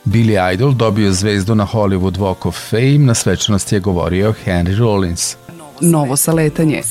Billy 0.05 0.55
Idol 0.55 0.73
dobio 0.73 1.13
zvezdu 1.13 1.55
na 1.55 1.67
Hollywood 1.73 2.19
Walk 2.19 2.49
of 2.49 2.57
Fame, 2.71 2.99
na 2.99 3.15
svečanosti 3.15 3.75
je 3.75 3.81
govorio 3.81 4.35
Henry 4.45 4.79
Rollins. 4.79 5.37
Novo 5.81 6.17
saletanje. 6.17 6.83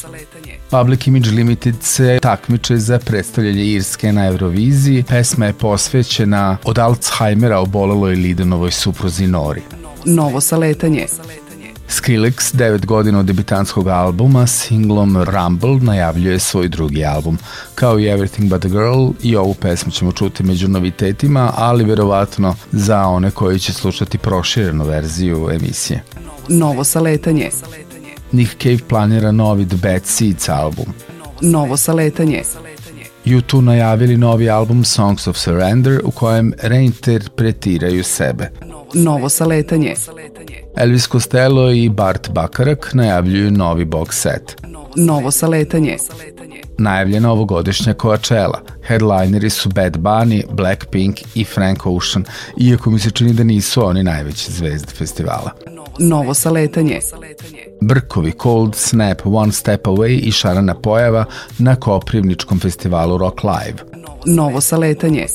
Public 0.69 1.08
Image 1.08 1.30
Limited 1.30 1.75
se 1.82 2.19
takmiče 2.21 2.77
za 2.77 2.99
predstavljanje 2.99 3.65
Irske 3.65 4.12
na 4.12 4.27
Euroviziji. 4.27 5.03
Pesma 5.08 5.45
je 5.45 5.53
posvećena 5.53 6.58
od 6.63 6.80
Alzheimera 6.80 7.60
oboleloj 7.60 8.15
Lidenovoj 8.15 8.71
supruzi 8.71 9.27
Nori. 9.27 9.62
Novo 10.06 10.41
saletanje. 10.41 11.06
Skrillex, 11.89 12.56
9 12.56 12.86
godina 12.86 13.19
od 13.19 13.25
debitanskog 13.25 13.88
albuma, 13.88 14.47
singlom 14.47 15.23
Rumble 15.23 15.80
najavljuje 15.82 16.39
svoj 16.39 16.67
drugi 16.67 17.06
album. 17.06 17.38
Kao 17.75 17.99
i 17.99 18.03
Everything 18.03 18.49
But 18.49 18.65
A 18.65 18.67
Girl, 18.67 19.08
i 19.23 19.36
ovu 19.36 19.53
pesmu 19.53 19.91
ćemo 19.91 20.12
čuti 20.12 20.43
među 20.43 20.67
novitetima, 20.67 21.51
ali 21.56 21.84
verovatno 21.84 22.56
za 22.71 23.06
one 23.06 23.32
koji 23.32 23.60
će 23.60 23.73
slušati 23.73 24.17
proširenu 24.17 24.86
verziju 24.86 25.49
emisije. 25.51 26.03
Novo 26.47 26.84
saletanje. 26.84 27.49
Nick 28.31 28.57
Cave 28.57 28.79
planira 28.87 29.31
novi 29.31 29.65
The 29.65 29.77
Bad 29.77 30.05
Seeds 30.05 30.49
album. 30.49 30.85
Novo 31.41 31.77
saletanje. 31.77 32.41
U2 33.25 33.61
najavili 33.61 34.17
novi 34.17 34.49
album 34.49 34.83
Songs 34.83 35.27
of 35.27 35.37
Surrender 35.37 36.01
u 36.03 36.11
kojem 36.11 36.53
reinterpretiraju 36.61 38.03
sebe. 38.03 38.51
Novo 38.93 39.29
saletanje. 39.29 39.95
Elvis 40.77 41.07
Costello 41.07 41.71
i 41.71 41.89
Bart 41.89 42.29
Bakarak 42.29 42.93
najavljuju 42.93 43.51
novi 43.51 43.85
box 43.85 44.11
set. 44.11 44.55
Novo 44.95 45.31
saletanje. 45.31 45.97
Najavljena 46.77 47.31
ovogodišnja 47.31 47.93
Coachella. 48.01 48.61
Headlineri 48.87 49.49
su 49.49 49.69
Bad 49.69 49.97
Bunny, 49.97 50.43
Blackpink 50.51 51.19
i 51.35 51.43
Frank 51.43 51.85
Ocean, 51.85 52.25
iako 52.57 52.89
mi 52.89 52.99
se 52.99 53.11
čini 53.11 53.33
da 53.33 53.43
nisu 53.43 53.85
oni 53.85 54.03
najveće 54.03 54.51
zvezde 54.51 54.93
festivala. 54.93 55.51
Novo 55.99 56.33
saletanje. 56.33 56.99
Brkovi, 57.81 58.33
Cold 58.43 58.75
Snap, 58.75 59.21
One 59.25 59.51
Step 59.51 59.87
Away 59.87 60.19
i 60.19 60.31
šarana 60.31 60.73
pojava 60.73 61.25
na 61.57 61.75
Koprivničkom 61.75 62.59
festivalu 62.59 63.17
Rock 63.17 63.43
Live. 63.43 63.77
Novo 64.25 64.61
saletanje. 64.61 65.25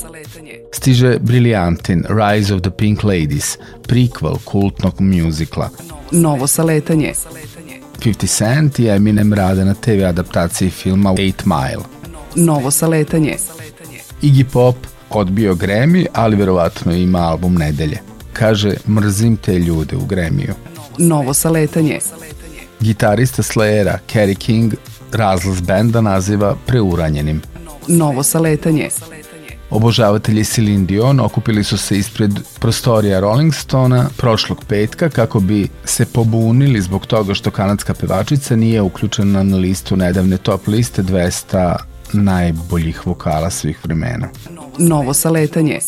Stiže 0.72 1.18
Brilliantin, 1.20 2.04
Rise 2.08 2.54
of 2.54 2.60
the 2.60 2.70
Pink 2.70 3.02
Ladies, 3.04 3.58
prequel 3.88 4.36
kultnog 4.44 5.00
muzikla. 5.00 5.70
Novo 6.10 6.46
saletanje. 6.46 7.12
50 8.04 8.26
Cent 8.26 8.78
i 8.78 8.88
Eminem 8.88 9.32
rade 9.32 9.64
na 9.64 9.74
TV 9.74 10.04
adaptaciji 10.04 10.70
filma 10.70 11.10
8 11.12 11.32
Mile. 11.44 11.84
Novo 12.34 12.70
saletanje. 12.70 13.36
Iggy 14.22 14.44
Pop 14.52 14.76
odbio 15.10 15.54
Grammy, 15.54 16.06
ali 16.12 16.36
verovatno 16.36 16.94
ima 16.94 17.18
album 17.18 17.54
nedelje. 17.54 17.98
Kaže, 18.32 18.74
mrzim 18.88 19.36
te 19.36 19.58
ljude 19.58 19.96
u 19.96 20.00
Grammyu. 20.00 20.52
Novo 20.98 21.34
saletanje. 21.34 21.98
Gitarista 22.80 23.42
Slayera, 23.42 23.98
Kerry 24.12 24.34
King, 24.34 24.74
razlaz 25.12 25.60
benda 25.60 26.00
naziva 26.00 26.56
preuranjenim. 26.66 27.42
Novo 27.88 28.22
saletanje. 28.22 28.88
Obožavatelji 29.72 30.44
Celine 30.44 30.86
Dion 30.86 31.20
okupili 31.20 31.64
su 31.64 31.78
se 31.78 31.98
ispred 31.98 32.30
prostorija 32.60 33.20
Rolling 33.20 33.54
Stona 33.54 34.08
prošlog 34.16 34.64
petka 34.68 35.08
kako 35.08 35.40
bi 35.40 35.68
se 35.84 36.06
pobunili 36.06 36.80
zbog 36.80 37.06
toga 37.06 37.34
što 37.34 37.50
kanadska 37.50 37.94
pevačica 37.94 38.56
nije 38.56 38.82
uključena 38.82 39.42
na 39.42 39.56
listu 39.56 39.96
nedavne 39.96 40.38
top 40.38 40.66
liste 40.66 41.02
200 41.02 41.76
najboljih 42.12 43.06
vokala 43.06 43.50
svih 43.50 43.84
vremena. 43.84 44.28
Novo 44.78 45.14
saletanje. 45.14 45.78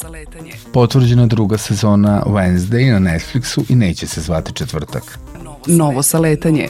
Potvrđena 0.73 1.27
druga 1.27 1.59
sezona 1.59 2.23
Wednesday 2.27 2.93
na 2.93 3.11
Netflixu 3.11 3.65
i 3.69 3.75
neće 3.77 4.07
se 4.07 4.21
zvati 4.21 4.53
četvrtak. 4.53 5.19
Novo 5.67 6.03
saletanje. 6.03 6.69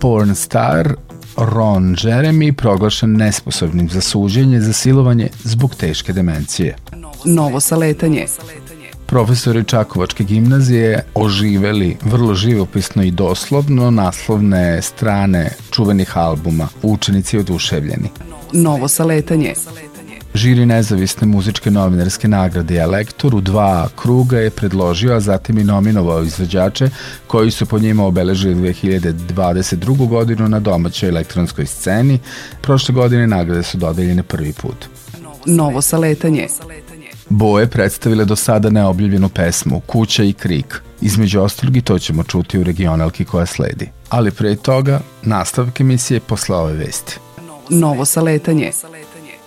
Porn 0.00 0.34
star 0.34 0.94
Ron 1.36 1.96
Jeremy 2.02 2.52
proglašen 2.52 3.16
nesposobnim 3.16 3.88
za 3.88 4.00
suđenje 4.00 4.60
za 4.60 4.72
silovanje 4.72 5.28
zbog 5.44 5.74
teške 5.74 6.12
demencije. 6.12 6.76
Novo 7.24 7.60
saletanje. 7.60 8.26
Profesori 9.06 9.64
Čakovačke 9.64 10.24
gimnazije 10.24 11.04
oživeli 11.14 11.96
vrlo 12.02 12.34
živopisno 12.34 13.02
i 13.02 13.10
doslovno 13.10 13.90
naslovne 13.90 14.82
strane 14.82 15.50
čuvenih 15.70 16.16
albuma 16.18 16.68
Učenici 16.82 17.38
oduševljeni. 17.38 18.10
Novo 18.52 18.88
saletanje. 18.88 19.54
Žiri 20.34 20.66
nezavisne 20.66 21.26
muzičke 21.26 21.70
novinarske 21.70 22.28
nagrade 22.28 22.76
Elektor 22.76 23.34
u 23.34 23.40
dva 23.40 23.88
kruga 23.96 24.38
je 24.38 24.50
predložio, 24.50 25.14
a 25.14 25.20
zatim 25.20 25.58
i 25.58 25.64
nominovao 25.64 26.22
izvođače 26.22 26.90
koji 27.26 27.50
su 27.50 27.66
po 27.66 27.78
njima 27.78 28.04
obeležili 28.04 28.54
2022. 28.54 30.08
godinu 30.08 30.48
na 30.48 30.60
domaćoj 30.60 31.08
elektronskoj 31.08 31.66
sceni. 31.66 32.18
Prošle 32.62 32.94
godine 32.94 33.26
nagrade 33.26 33.62
su 33.62 33.78
dodeljene 33.78 34.22
prvi 34.22 34.52
put. 34.52 34.86
Novo 35.46 35.82
saletanje. 35.82 36.48
Boje 37.28 37.66
predstavile 37.66 38.24
do 38.24 38.36
sada 38.36 38.70
neobljavljenu 38.70 39.28
pesmu 39.28 39.80
Kuća 39.80 40.24
i 40.24 40.32
krik. 40.32 40.82
Između 41.00 41.40
ostalog 41.40 41.76
i 41.76 41.82
to 41.82 41.98
ćemo 41.98 42.22
čuti 42.22 42.58
u 42.58 42.64
regionalki 42.64 43.24
koja 43.24 43.46
sledi. 43.46 43.90
Ali 44.08 44.30
pre 44.30 44.56
toga, 44.56 45.00
nastavak 45.22 45.80
emisije 45.80 46.20
posle 46.20 46.56
ove 46.56 46.72
vesti. 46.72 47.18
Novo 47.70 48.04
saletanje. 48.04 48.70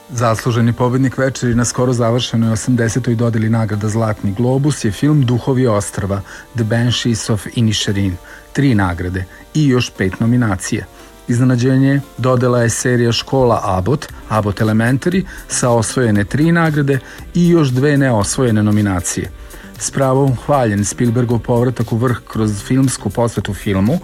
Zasluženi 0.10 0.74
pobednik 0.74 1.18
večeri 1.18 1.56
na 1.56 1.66
skoro 1.66 1.94
završenoj 1.94 2.50
80. 2.50 3.16
dodeli 3.16 3.50
nagrada 3.50 3.90
Zlatni 3.90 4.34
globus 4.34 4.86
je 4.86 4.92
film 4.92 5.26
Duhovi 5.26 5.68
ostrava 5.68 6.22
The 6.56 6.64
Banshees 6.64 7.30
of 7.30 7.48
Inisherin. 7.56 8.16
Tri 8.54 8.76
nagrade 8.76 9.26
i 9.54 9.68
još 9.68 9.92
pet 9.98 10.20
nominacija. 10.20 10.86
Iznenađenje 11.28 12.02
dodela 12.18 12.62
je 12.62 12.70
serija 12.70 13.12
škola 13.12 13.62
Abbott, 13.64 14.08
Abbott 14.30 14.60
Elementary, 14.60 15.26
sa 15.48 15.70
osvojene 15.70 16.24
tri 16.24 16.52
nagrade 16.52 17.00
i 17.34 17.50
još 17.50 17.70
dve 17.70 17.98
neosvojene 17.98 18.64
nominacije. 18.64 19.32
S 19.80 19.92
pravom 19.92 20.36
hvaljen 20.46 20.86
Spielbergov 20.86 21.40
povratak 21.40 21.94
u 21.94 21.98
vrh 21.98 22.18
kroz 22.28 22.64
filmsku 22.64 23.10
posvetu 23.10 23.54
filmu, 23.54 24.00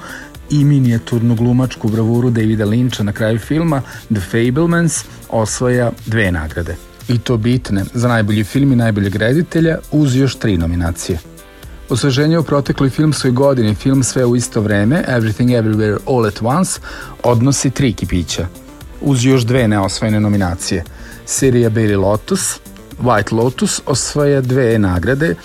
i 0.53 0.65
minijaturnu 0.65 1.35
glumačku 1.35 1.87
bravuru 1.89 2.29
Davida 2.29 2.65
Lynča 2.65 3.03
na 3.03 3.11
kraju 3.11 3.39
filma 3.39 3.81
The 4.13 4.21
Fablemans 4.31 5.03
osvaja 5.29 5.91
dve 6.05 6.31
nagrade. 6.31 6.75
I 7.07 7.19
to 7.19 7.37
bitne 7.37 7.85
za 7.93 8.07
najbolji 8.07 8.43
film 8.43 8.71
i 8.71 8.75
najboljeg 8.75 9.15
reditelja 9.15 9.77
uz 9.91 10.15
još 10.15 10.35
tri 10.35 10.57
nominacije. 10.57 11.19
Osveženje 11.89 12.39
u 12.39 12.43
protekloj 12.43 12.89
filmskoj 12.89 13.31
godini, 13.31 13.75
film 13.75 14.03
Sve 14.03 14.25
u 14.25 14.35
isto 14.35 14.61
vreme, 14.61 15.03
Everything 15.07 15.61
Everywhere 15.61 15.97
All 16.07 16.25
at 16.25 16.41
Once, 16.41 16.79
odnosi 17.23 17.69
tri 17.69 17.93
kipića, 17.93 18.47
uz 19.01 19.25
još 19.25 19.43
dve 19.45 19.67
neosvojene 19.67 20.19
nominacije. 20.19 20.83
Serija 21.25 21.69
Berry 21.69 22.01
Lotus, 22.01 22.59
White 23.01 23.33
Lotus 23.33 23.81
osvaja 23.85 24.41
dve 24.41 24.79
nagrade 24.79 25.35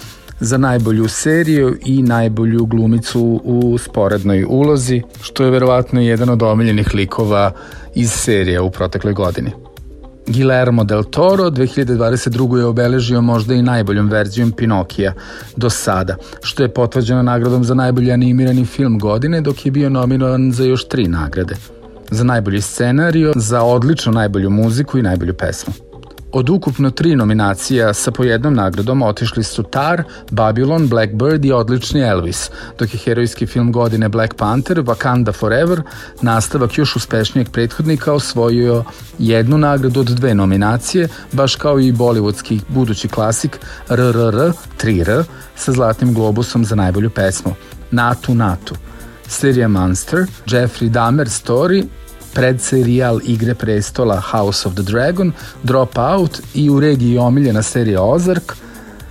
za 0.40 0.58
najbolju 0.58 1.08
seriju 1.08 1.76
i 1.84 2.02
najbolju 2.02 2.66
glumicu 2.66 3.40
u 3.44 3.78
sporednoj 3.78 4.44
ulozi, 4.48 5.02
što 5.22 5.44
je 5.44 5.50
verovatno 5.50 6.00
jedan 6.00 6.28
od 6.28 6.42
omiljenih 6.42 6.94
likova 6.94 7.52
iz 7.94 8.10
serija 8.10 8.62
u 8.62 8.70
protekloj 8.70 9.14
godini. 9.14 9.50
Guillermo 10.26 10.84
del 10.84 11.04
Toro 11.04 11.44
2022. 11.50 12.56
je 12.56 12.64
obeležio 12.64 13.20
možda 13.20 13.54
i 13.54 13.62
najboljom 13.62 14.08
verzijom 14.08 14.52
Pinokija 14.52 15.12
do 15.56 15.70
sada, 15.70 16.16
što 16.42 16.62
je 16.62 16.74
potvrđeno 16.74 17.22
nagradom 17.22 17.64
za 17.64 17.74
najbolji 17.74 18.12
animirani 18.12 18.64
film 18.64 18.98
godine, 18.98 19.40
dok 19.40 19.66
je 19.66 19.72
bio 19.72 19.90
nominovan 19.90 20.52
za 20.52 20.64
još 20.64 20.88
tri 20.88 21.08
nagrade. 21.08 21.54
Za 22.10 22.24
najbolji 22.24 22.60
scenario, 22.60 23.32
za 23.36 23.62
odlično 23.62 24.12
najbolju 24.12 24.50
muziku 24.50 24.98
i 24.98 25.02
najbolju 25.02 25.34
pesmu. 25.34 25.87
Od 26.38 26.50
ukupno 26.50 26.90
tri 26.90 27.16
nominacija 27.16 27.94
sa 27.94 28.10
po 28.10 28.24
jednom 28.24 28.54
nagradom 28.54 29.02
otišli 29.02 29.44
su 29.44 29.62
Tar, 29.62 30.02
Babylon, 30.30 30.88
Blackbird 30.88 31.44
i 31.44 31.52
odlični 31.52 32.00
Elvis, 32.00 32.50
dok 32.78 32.94
je 32.94 32.98
herojski 32.98 33.46
film 33.46 33.72
godine 33.72 34.08
Black 34.08 34.34
Panther, 34.34 34.82
Wakanda 34.82 35.32
Forever, 35.32 35.82
nastavak 36.22 36.78
još 36.78 36.96
uspešnijeg 36.96 37.50
prethodnika 37.50 38.12
osvojio 38.12 38.84
jednu 39.18 39.58
nagradu 39.58 40.00
od 40.00 40.06
dve 40.06 40.34
nominacije, 40.34 41.08
baš 41.32 41.56
kao 41.56 41.80
i 41.80 41.92
bollywoodski 41.92 42.60
budući 42.68 43.08
klasik 43.08 43.58
RRR 43.90 44.52
3R 44.82 45.24
sa 45.56 45.72
Zlatnim 45.72 46.14
globusom 46.14 46.64
za 46.64 46.74
najbolju 46.74 47.10
pesmu. 47.10 47.54
Natu 47.90 48.34
Natu. 48.34 48.74
Serija 49.28 49.68
Monster, 49.68 50.26
Jeffrey 50.46 50.88
Dahmer 50.88 51.26
Story 51.26 51.86
predserijal 52.34 53.20
Igre 53.24 53.54
prestola 53.54 54.20
House 54.20 54.68
of 54.68 54.74
the 54.74 54.82
Dragon, 54.82 55.32
Dropout 55.62 56.40
i 56.54 56.70
u 56.70 56.80
regiji 56.80 57.18
omiljena 57.18 57.62
serija 57.62 58.02
Ozark, 58.02 58.52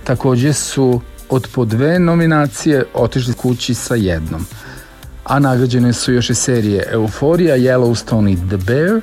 takođe 0.04 0.52
su 0.52 1.00
od 1.28 1.48
po 1.54 1.64
dve 1.64 1.98
nominacije 1.98 2.84
otišli 2.94 3.34
kući 3.34 3.74
sa 3.74 3.94
jednom. 3.94 4.46
A 5.24 5.38
nagrađene 5.38 5.92
su 5.92 6.12
još 6.12 6.30
i 6.30 6.34
serije 6.34 6.84
Euphoria, 6.92 7.56
Yellowstone 7.56 8.32
i 8.32 8.48
The 8.48 8.56
Bear, 8.56 9.00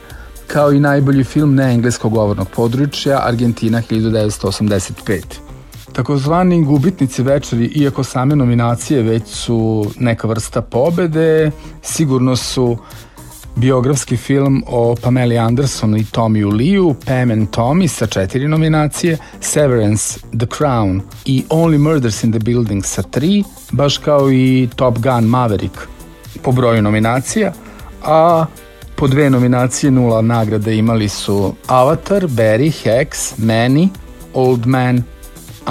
kao 0.47 0.71
i 0.71 0.79
najbolji 0.79 1.23
film 1.23 1.59
engleskog 1.59 2.13
govornog 2.13 2.49
područja 2.49 3.21
Argentina 3.23 3.81
1985. 3.89 5.21
Takozvani 5.93 6.63
gubitnici 6.63 7.23
večeri, 7.23 7.65
iako 7.65 8.03
same 8.03 8.35
nominacije 8.35 9.01
već 9.01 9.27
su 9.27 9.85
neka 9.99 10.27
vrsta 10.27 10.61
pobede, 10.61 11.51
sigurno 11.81 12.35
su 12.35 12.77
biografski 13.55 14.17
film 14.17 14.63
o 14.67 14.95
Pameli 15.01 15.37
Anderson 15.37 15.97
i 15.97 16.05
Tommy 16.05 16.45
Liu, 16.53 16.95
Pam 17.05 17.31
and 17.31 17.49
Tommy 17.49 17.87
sa 17.87 18.07
četiri 18.07 18.47
nominacije, 18.47 19.17
Severance, 19.41 20.19
The 20.39 20.47
Crown 20.57 21.01
i 21.25 21.43
Only 21.49 21.77
Murders 21.77 22.23
in 22.23 22.31
the 22.31 22.39
Building 22.39 22.85
sa 22.85 23.01
tri, 23.01 23.43
baš 23.71 23.97
kao 23.97 24.31
i 24.31 24.69
Top 24.75 24.97
Gun 24.97 25.23
Maverick 25.23 25.75
po 26.41 26.51
broju 26.51 26.81
nominacija, 26.81 27.53
a 28.03 28.45
po 28.95 29.07
dve 29.07 29.29
nominacije 29.29 29.91
nula 29.91 30.21
nagrade 30.21 30.75
imali 30.75 31.09
su 31.09 31.55
Avatar, 31.67 32.27
Barry, 32.27 32.71
Hex, 32.83 33.37
Manny, 33.37 33.87
Old 34.33 34.65
Man, 34.65 35.03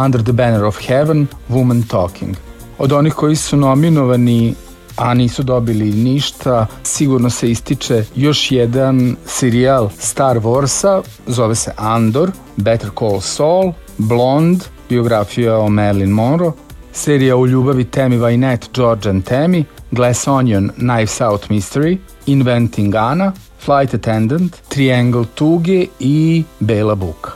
Under 0.04 0.22
the 0.22 0.32
Banner 0.32 0.64
of 0.64 0.78
Heaven, 0.88 1.26
Woman 1.48 1.82
Talking. 1.88 2.36
Od 2.78 2.92
onih 2.92 3.14
koji 3.14 3.36
su 3.36 3.56
nominovani 3.56 4.54
a 4.96 5.14
nisu 5.14 5.42
dobili 5.42 5.92
ništa, 5.92 6.66
sigurno 6.82 7.30
se 7.30 7.50
ističe 7.50 8.04
još 8.16 8.52
jedan 8.52 9.16
serijal 9.26 9.90
Star 9.98 10.36
Warsa, 10.36 11.02
zove 11.26 11.54
se 11.54 11.72
Andor, 11.76 12.30
Better 12.56 12.90
Call 12.98 13.20
Saul, 13.20 13.72
Blonde, 13.98 14.64
biografija 14.88 15.58
o 15.58 15.68
Marilyn 15.68 16.10
Monroe, 16.10 16.52
serija 16.92 17.36
o 17.36 17.46
ljubavi 17.46 17.84
Tammy 17.84 18.18
Wynette, 18.18 18.66
George 18.74 19.10
and 19.10 19.24
Tammy, 19.24 19.64
Glass 19.90 20.28
Onion, 20.28 20.70
Knives 20.76 21.20
Out 21.20 21.50
Mystery, 21.50 21.98
Inventing 22.26 22.94
Anna, 22.94 23.32
Flight 23.64 23.94
Attendant, 23.94 24.56
Triangle 24.68 25.24
Tuge 25.34 25.86
i 26.00 26.44
Bela 26.60 26.94
Buka. 26.94 27.30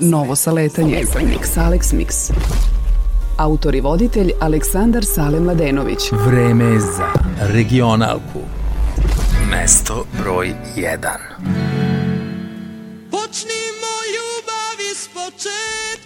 Novo 0.00 0.36
saletanje. 0.36 1.04
Mix 1.22 1.56
Alex 1.56 1.92
Mix. 1.92 2.30
Autor 3.36 3.74
i 3.74 3.80
voditelj 3.80 4.32
Aleksandar 4.40 5.04
Sale 5.04 5.40
Mladenović. 5.40 6.12
Vreme 6.12 6.80
za 6.80 7.12
regionalku. 7.40 8.40
Mesto 9.50 10.04
broj 10.22 10.54
1. 10.76 10.96
Počnimo 13.10 13.92
ljubav 14.14 14.76
iz 14.92 15.08
početka 15.14 16.05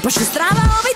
Nema 0.00 0.06
veze, 0.06 0.16
baš 0.16 0.16
je 0.16 0.24
strava 0.24 0.62
ovaj 0.80 0.89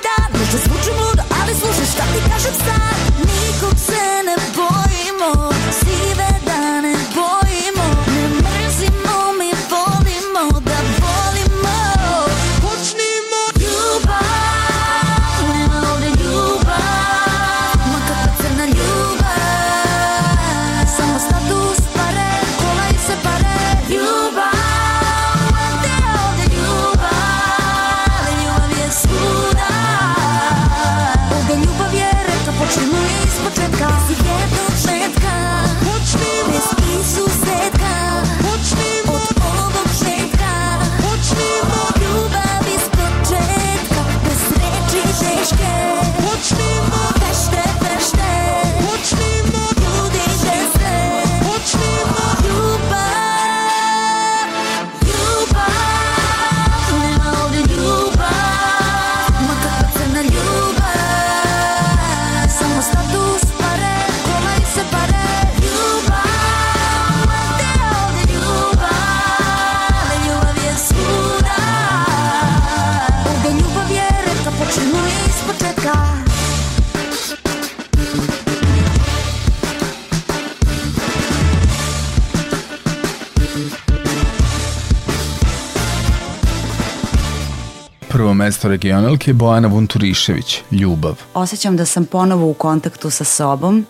Prvo 88.35 88.45
mesto 88.45 88.68
regionalke 88.68 89.32
Bojana 89.32 89.68
Vunturišević, 89.68 90.61
Ljubav. 90.70 91.20
Osjećam 91.35 91.76
da 91.76 91.85
sam 91.85 92.05
ponovo 92.05 92.51
u 92.51 92.55
kontaktu 92.55 93.11
sa 93.11 93.24
sobom. 93.24 93.87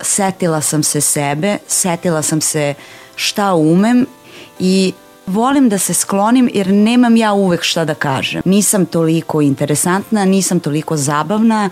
Setila 0.00 0.60
sam 0.60 0.82
se 0.82 1.00
sebe, 1.00 1.58
setila 1.66 2.22
sam 2.22 2.40
se 2.40 2.74
šta 3.16 3.54
umem 3.54 4.06
i 4.58 4.92
volim 5.26 5.68
da 5.68 5.78
se 5.78 5.94
sklonim 5.94 6.50
jer 6.54 6.68
nemam 6.68 7.16
ja 7.16 7.32
uvek 7.32 7.62
šta 7.62 7.84
da 7.84 7.94
kažem. 7.94 8.42
Nisam 8.44 8.86
toliko 8.86 9.40
interesantna, 9.40 10.24
nisam 10.24 10.60
toliko 10.60 10.96
zabavna, 10.96 11.70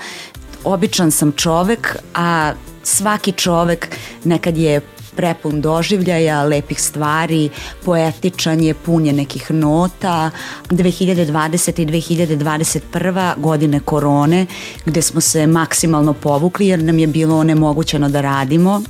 običan 0.64 1.10
sam 1.10 1.32
čovek, 1.32 1.96
a 2.14 2.52
svaki 2.82 3.32
čovek 3.32 3.88
nekad 4.24 4.56
je 4.56 4.80
prepun 5.16 5.60
doživljaja, 5.60 6.42
lepih 6.42 6.82
stvari, 6.82 7.50
poetičan 7.84 8.60
je, 8.60 8.74
pun 8.74 9.06
je 9.06 9.12
nekih 9.12 9.50
nota. 9.50 10.30
2020. 10.70 11.82
i 11.82 11.86
2021. 11.86 13.34
godine 13.36 13.80
korone, 13.80 14.46
gde 14.84 15.02
smo 15.02 15.20
se 15.20 15.46
maksimalno 15.46 16.12
povukli 16.12 16.66
jer 16.66 16.82
nam 16.82 16.98
je 16.98 17.06
bilo 17.06 17.38
onemogućeno 17.38 18.08
da 18.08 18.20
radimo. 18.20 18.82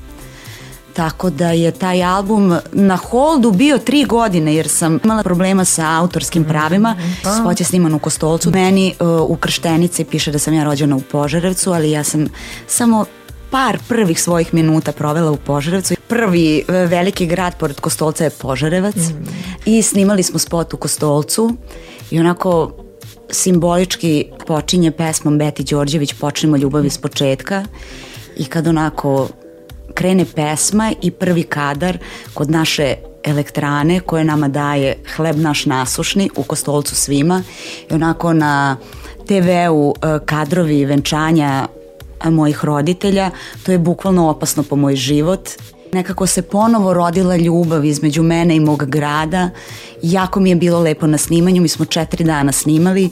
Tako 0.97 1.31
da 1.31 1.51
je 1.51 1.70
taj 1.70 2.05
album 2.05 2.57
na 2.72 2.97
holdu 2.97 3.51
bio 3.51 3.79
tri 3.79 4.05
godine 4.05 4.55
jer 4.55 4.68
sam 4.68 4.99
imala 5.05 5.22
problema 5.22 5.64
sa 5.64 5.99
autorskim 6.01 6.45
pravima. 6.45 6.97
Spot 7.41 7.61
je 7.61 7.66
sniman 7.66 7.95
u 7.95 7.99
Kostolcu. 7.99 8.51
Meni 8.51 8.95
uh, 9.01 9.31
u 9.31 9.37
krštenici 9.37 10.05
piše 10.05 10.33
da 10.33 10.39
sam 10.39 10.55
ja 10.55 10.64
rođena 10.64 10.97
u 10.97 11.01
Požarevcu, 11.01 11.72
ali 11.72 11.91
ja 11.91 12.05
sam 12.05 12.27
samo 12.66 13.05
par 13.57 13.79
prvih 13.89 14.23
svojih 14.23 14.55
minuta 14.55 14.93
provela 14.93 15.31
u 15.31 15.37
Požarevcu. 15.37 15.95
Prvi 16.09 16.59
e, 16.59 16.73
veliki 16.73 17.27
grad 17.27 17.59
pored 17.59 17.81
Kostolca 17.81 18.25
je 18.25 18.31
Požarevac. 18.31 18.95
I 19.65 19.83
snimali 19.83 20.23
smo 20.23 20.39
spot 20.39 20.75
u 20.75 20.77
Kostolcu 20.77 21.57
i 22.11 22.21
onako 22.21 22.73
simbolički 23.31 24.25
počinje 24.47 24.91
pesmom 24.91 25.39
Beti 25.39 25.65
Đorđević 25.65 26.13
Počnemo 26.13 26.57
ljubav 26.57 26.87
iz 26.87 26.99
početka. 26.99 27.65
I 28.37 28.45
kad 28.45 28.67
onako 28.67 29.29
krene 29.95 30.25
pesma 30.35 30.93
i 31.03 31.11
prvi 31.11 31.43
kadar 31.43 31.99
kod 32.35 32.51
naše 32.51 32.95
elektrane 33.25 34.01
koje 34.01 34.25
nama 34.25 34.49
daje 34.49 34.97
hleb 35.17 35.37
naš 35.37 35.67
nasušni 35.67 36.31
u 36.37 36.43
Kostolcu 36.43 36.95
svima 36.95 37.43
i 37.91 37.95
onako 37.95 38.33
na 38.33 38.77
TV-u 39.27 39.95
e, 40.03 40.19
kadrovi 40.27 40.85
venčanja 40.85 41.69
mojih 42.25 42.64
roditelja, 42.64 43.31
to 43.62 43.73
je 43.73 43.79
bukvalno 43.79 44.29
opasno 44.29 44.62
po 44.62 44.77
moj 44.77 44.97
život. 44.97 45.51
Nekako 45.93 46.27
se 46.27 46.43
ponovo 46.43 46.95
rodila 46.95 47.37
ljubav 47.37 47.85
između 47.85 48.23
mene 48.23 48.57
i 48.57 48.61
mog 48.61 48.85
grada. 48.85 49.51
Jako 50.03 50.41
mi 50.41 50.51
je 50.51 50.57
bilo 50.57 50.81
lepo 50.81 51.07
na 51.07 51.19
snimanju, 51.19 51.62
mi 51.62 51.69
smo 51.69 51.85
četiri 51.85 52.25
dana 52.25 52.53
snimali 52.53 53.11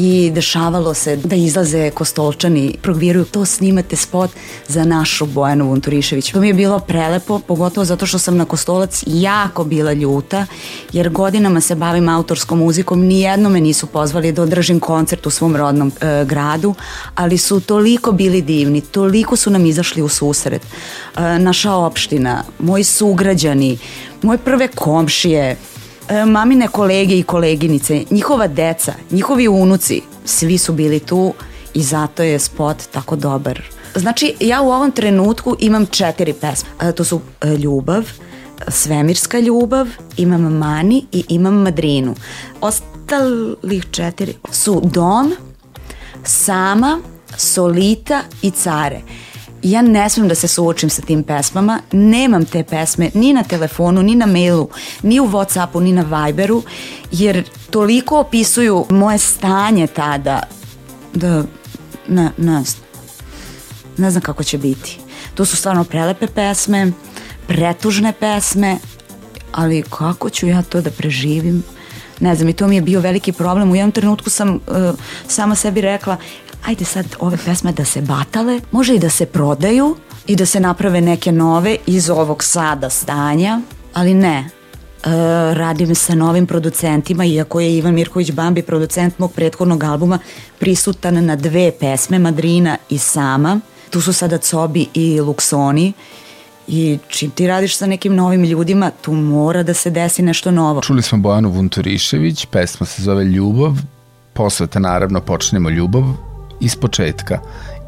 i 0.00 0.30
dešavalo 0.34 0.94
se 0.94 1.16
da 1.16 1.36
izlaze 1.36 1.90
kostolčani, 1.90 2.76
progviruju 2.82 3.24
to 3.24 3.44
snimate 3.44 3.96
spot 3.96 4.30
za 4.68 4.84
našu 4.84 5.26
Bojanu 5.26 5.68
Vunturišević. 5.68 6.32
To 6.32 6.40
mi 6.40 6.48
je 6.48 6.54
bilo 6.54 6.78
prelepo, 6.78 7.38
pogotovo 7.38 7.84
zato 7.84 8.06
što 8.06 8.18
sam 8.18 8.36
na 8.36 8.44
kostolac 8.44 9.04
jako 9.06 9.64
bila 9.64 9.92
ljuta, 9.92 10.46
jer 10.92 11.08
godinama 11.10 11.60
se 11.60 11.74
bavim 11.74 12.08
autorskom 12.08 12.58
muzikom, 12.58 13.00
nijedno 13.00 13.48
me 13.48 13.60
nisu 13.60 13.86
pozvali 13.86 14.32
da 14.32 14.42
održim 14.42 14.80
koncert 14.80 15.26
u 15.26 15.30
svom 15.30 15.56
rodnom 15.56 15.92
e, 16.00 16.24
gradu, 16.24 16.74
ali 17.14 17.38
su 17.38 17.60
toliko 17.60 18.12
bili 18.12 18.42
divni, 18.42 18.80
toliko 18.80 19.36
su 19.36 19.50
nam 19.50 19.66
izašli 19.66 20.02
u 20.02 20.08
susret. 20.08 20.62
E, 20.62 21.38
naša 21.38 21.72
opština, 21.72 22.44
moji 22.58 22.84
sugrađani, 22.84 23.78
moje 24.22 24.38
prve 24.38 24.68
komšije, 24.68 25.56
mamine 26.26 26.68
kolege 26.68 27.18
i 27.18 27.22
koleginice, 27.22 28.04
njihova 28.10 28.46
deca, 28.46 28.92
njihovi 29.10 29.48
unuci, 29.48 30.02
svi 30.24 30.58
su 30.58 30.72
bili 30.72 31.00
tu 31.00 31.34
i 31.74 31.82
zato 31.82 32.22
je 32.22 32.38
spot 32.38 32.76
tako 32.92 33.16
dobar. 33.16 33.62
Znači, 33.94 34.34
ja 34.40 34.62
u 34.62 34.70
ovom 34.70 34.90
trenutku 34.90 35.56
imam 35.58 35.86
četiri 35.86 36.32
pesme. 36.32 36.68
E, 36.80 36.92
To 36.92 37.04
su 37.04 37.20
e, 37.40 37.56
Ljubav, 37.56 38.10
Svemirska 38.68 39.38
ljubav, 39.38 39.86
imam 40.16 40.42
Mani 40.42 41.06
i 41.12 41.24
imam 41.28 41.54
Madrinu. 41.54 42.14
Ostalih 42.60 43.86
četiri 43.90 44.34
su 44.50 44.80
Dom, 44.84 45.34
Sama, 46.24 47.00
Solita 47.36 48.22
i 48.42 48.50
Care. 48.50 49.00
Ja 49.62 49.82
ne 49.82 50.08
smem 50.08 50.28
da 50.28 50.34
se 50.34 50.48
suočim 50.48 50.90
sa 50.90 51.02
tim 51.02 51.22
pesmama, 51.22 51.80
nemam 51.92 52.44
te 52.44 52.64
pesme 52.64 53.10
ni 53.14 53.32
na 53.32 53.42
telefonu, 53.42 54.02
ni 54.02 54.14
na 54.14 54.26
mailu, 54.26 54.68
ni 55.02 55.20
u 55.20 55.26
Whatsappu, 55.26 55.80
ni 55.80 55.92
na 55.92 56.02
Viberu, 56.02 56.62
jer 57.12 57.44
toliko 57.70 58.20
opisuju 58.20 58.86
moje 58.90 59.18
stanje 59.18 59.86
tada 59.86 60.42
da 61.14 61.44
ne, 62.08 62.30
ne, 62.36 62.62
ne 63.96 64.10
znam 64.10 64.22
kako 64.22 64.44
će 64.44 64.58
biti. 64.58 64.98
To 65.34 65.44
su 65.44 65.56
stvarno 65.56 65.84
prelepe 65.84 66.26
pesme, 66.26 66.92
pretužne 67.46 68.12
pesme, 68.12 68.78
ali 69.52 69.82
kako 69.82 70.30
ću 70.30 70.46
ja 70.46 70.62
to 70.62 70.80
da 70.80 70.90
preživim? 70.90 71.64
Ne 72.20 72.34
znam, 72.34 72.48
i 72.48 72.52
to 72.52 72.68
mi 72.68 72.74
je 72.74 72.82
bio 72.82 73.00
veliki 73.00 73.32
problem. 73.32 73.70
U 73.70 73.76
jednom 73.76 73.92
trenutku 73.92 74.30
sam 74.30 74.54
uh, 74.54 74.60
sama 75.28 75.54
sebi 75.54 75.80
rekla, 75.80 76.16
ajde 76.64 76.84
sad 76.84 77.06
ove 77.20 77.36
pesme 77.44 77.72
da 77.72 77.84
se 77.84 78.00
batale, 78.00 78.60
može 78.72 78.94
i 78.94 78.98
da 78.98 79.10
se 79.10 79.26
prodaju 79.26 79.96
i 80.26 80.36
da 80.36 80.46
se 80.46 80.60
naprave 80.60 81.00
neke 81.00 81.32
nove 81.32 81.76
iz 81.86 82.10
ovog 82.10 82.44
sada 82.44 82.90
stanja, 82.90 83.60
ali 83.94 84.14
ne. 84.14 84.38
E, 84.38 85.10
radim 85.54 85.94
sa 85.94 86.14
novim 86.14 86.46
producentima, 86.46 87.24
iako 87.24 87.60
je 87.60 87.76
Ivan 87.76 87.94
Mirković 87.94 88.32
Bambi 88.32 88.62
producent 88.62 89.18
mog 89.18 89.32
prethodnog 89.32 89.84
albuma, 89.84 90.18
prisutan 90.58 91.24
na 91.24 91.36
dve 91.36 91.72
pesme, 91.80 92.18
Madrina 92.18 92.76
i 92.88 92.98
Sama. 92.98 93.60
Tu 93.90 94.00
su 94.00 94.12
sada 94.12 94.38
Cobi 94.38 94.86
i 94.94 95.20
Luksoni 95.20 95.92
i 96.68 96.98
čim 97.08 97.30
ti 97.30 97.46
radiš 97.46 97.76
sa 97.76 97.86
nekim 97.86 98.14
novim 98.14 98.44
ljudima, 98.44 98.90
tu 99.00 99.12
mora 99.12 99.62
da 99.62 99.74
se 99.74 99.90
desi 99.90 100.22
nešto 100.22 100.50
novo. 100.50 100.80
Čuli 100.80 101.02
smo 101.02 101.18
Bojanu 101.18 101.50
Vunturišević, 101.50 102.46
pesma 102.46 102.86
se 102.86 103.02
zove 103.02 103.24
Ljubav, 103.24 103.72
posveta 104.32 104.78
naravno 104.78 105.20
Počnemo 105.20 105.70
ljubav 105.70 106.27
iz 106.60 106.76
početka 106.76 107.38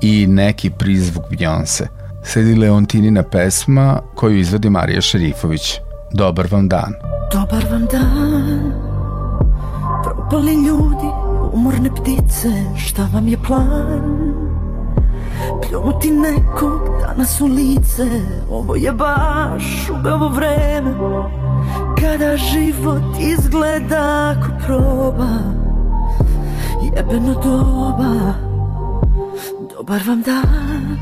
i 0.00 0.26
neki 0.26 0.70
prizvuk 0.70 1.24
Beyoncé. 1.30 1.86
Sledi 2.24 2.54
Leontinina 2.54 3.22
pesma 3.22 4.00
koju 4.14 4.38
izvodi 4.38 4.70
Marija 4.70 5.00
Šerifović. 5.00 5.80
Dobar 6.12 6.46
vam 6.50 6.68
dan. 6.68 6.92
Dobar 7.32 7.64
vam 7.70 7.86
dan 7.86 8.72
Propali 10.04 10.54
ljudi, 10.54 11.10
umorne 11.52 11.90
ptice 11.90 12.48
Šta 12.76 13.08
vam 13.12 13.28
je 13.28 13.36
plan? 13.46 14.34
Pljunuti 15.62 16.10
nekog 16.10 16.80
danas 17.00 17.40
u 17.40 17.46
lice 17.46 18.06
Ovo 18.50 18.76
je 18.76 18.92
baš 18.92 19.90
ubavo 19.90 20.28
vreme 20.28 20.94
Kada 22.00 22.36
život 22.36 23.02
izgleda 23.20 24.34
ako 24.36 24.50
proba 24.66 25.28
Jebeno 26.96 27.34
doba 27.34 28.49
Dobar 29.80 30.00
vam 30.06 30.22
dan. 30.22 30.98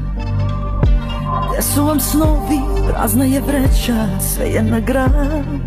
Gde 1.50 1.62
su 1.62 1.84
vam 1.84 2.00
snovi, 2.00 2.60
prazna 2.88 3.24
je 3.24 3.40
vreća, 3.40 4.06
sve 4.20 4.46
je 4.46 4.62
na 4.62 4.80
gran. 4.80 5.60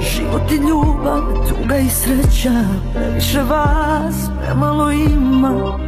Život 0.00 0.50
i 0.50 0.54
ljubav, 0.54 1.22
tuga 1.48 1.76
i 1.76 1.88
sreća, 1.88 2.64
previše 2.94 3.42
vas, 3.42 4.14
premalo 4.40 4.90
ima. 4.90 5.78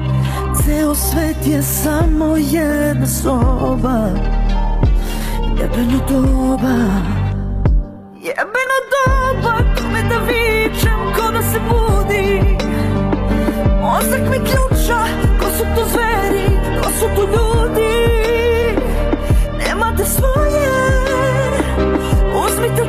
Ceo 0.65 0.95
svet 0.95 1.47
je 1.47 1.63
samo 1.63 2.37
jedna 2.37 3.07
soba. 3.07 4.09
Jebeno 5.61 5.99
doba. 6.09 6.77
Jebeno 8.15 8.79
doba, 8.95 9.55
kome 9.79 10.03
da 10.03 10.19
vičem, 10.19 10.99
ko 11.17 11.33
da 11.33 11.43
se 11.43 11.61
budi. 11.69 12.41
Mozak 13.81 14.21
mi 14.31 14.39
ključa, 14.39 15.34
to 15.75 15.85
zveri, 15.93 16.49
ko 16.83 16.91
su 16.99 17.07
to 17.17 17.23
ljudi? 17.23 17.95
Nemate 19.59 20.05
svoje, 20.05 20.69
uzmite 22.47 22.83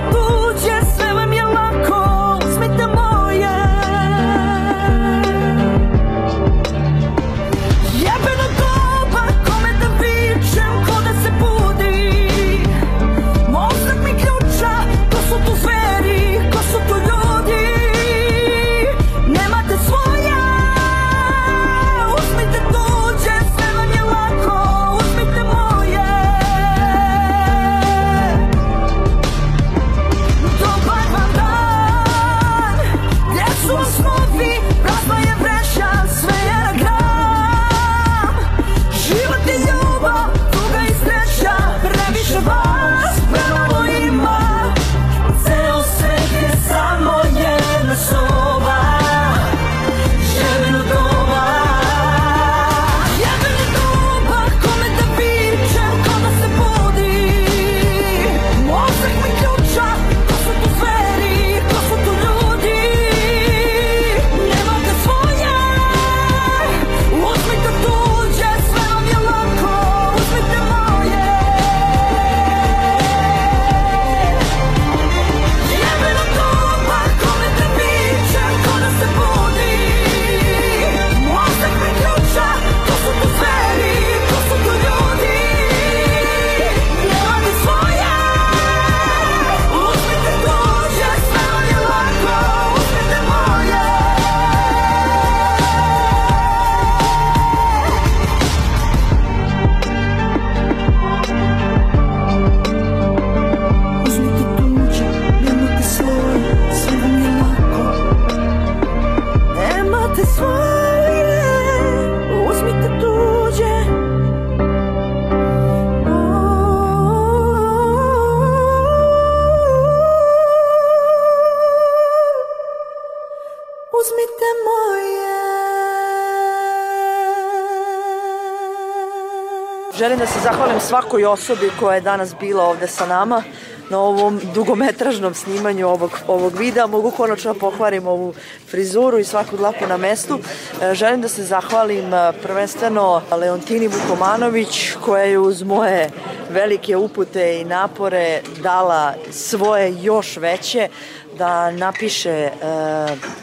zahvalim 130.46 130.80
svakoj 130.80 131.26
osobi 131.26 131.72
koja 131.80 131.96
je 131.96 132.02
danas 132.02 132.36
bila 132.40 132.64
ovde 132.64 132.88
sa 132.88 133.06
nama 133.06 133.44
na 133.90 134.00
ovom 134.00 134.42
dugometražnom 134.54 135.34
snimanju 135.34 135.88
ovog, 135.88 136.20
ovog 136.28 136.54
videa. 136.58 136.88
Mogu 136.88 137.12
konačno 137.12 137.54
da 137.54 137.60
pohvalim 137.60 138.08
ovu 138.08 138.34
frizuru 138.70 139.20
i 139.20 139.24
svaku 139.24 139.58
dlapu 139.58 139.88
na 139.88 139.98
mestu. 139.98 140.40
E, 140.82 140.94
želim 140.94 141.22
da 141.22 141.28
se 141.28 141.44
zahvalim 141.44 142.14
e, 142.14 142.34
prvenstveno 142.44 143.22
Leontini 143.32 143.88
Vukomanović 143.88 144.92
koja 145.06 145.24
je 145.24 145.40
uz 145.40 145.64
moje 145.64 146.10
velike 146.50 146.98
upute 146.98 147.60
i 147.62 147.66
napore 147.66 148.42
dala 148.62 149.14
svoje 149.32 149.96
još 150.02 150.38
veće 150.38 150.90
da 151.38 151.72
napiše 151.72 152.32
e, 152.32 152.52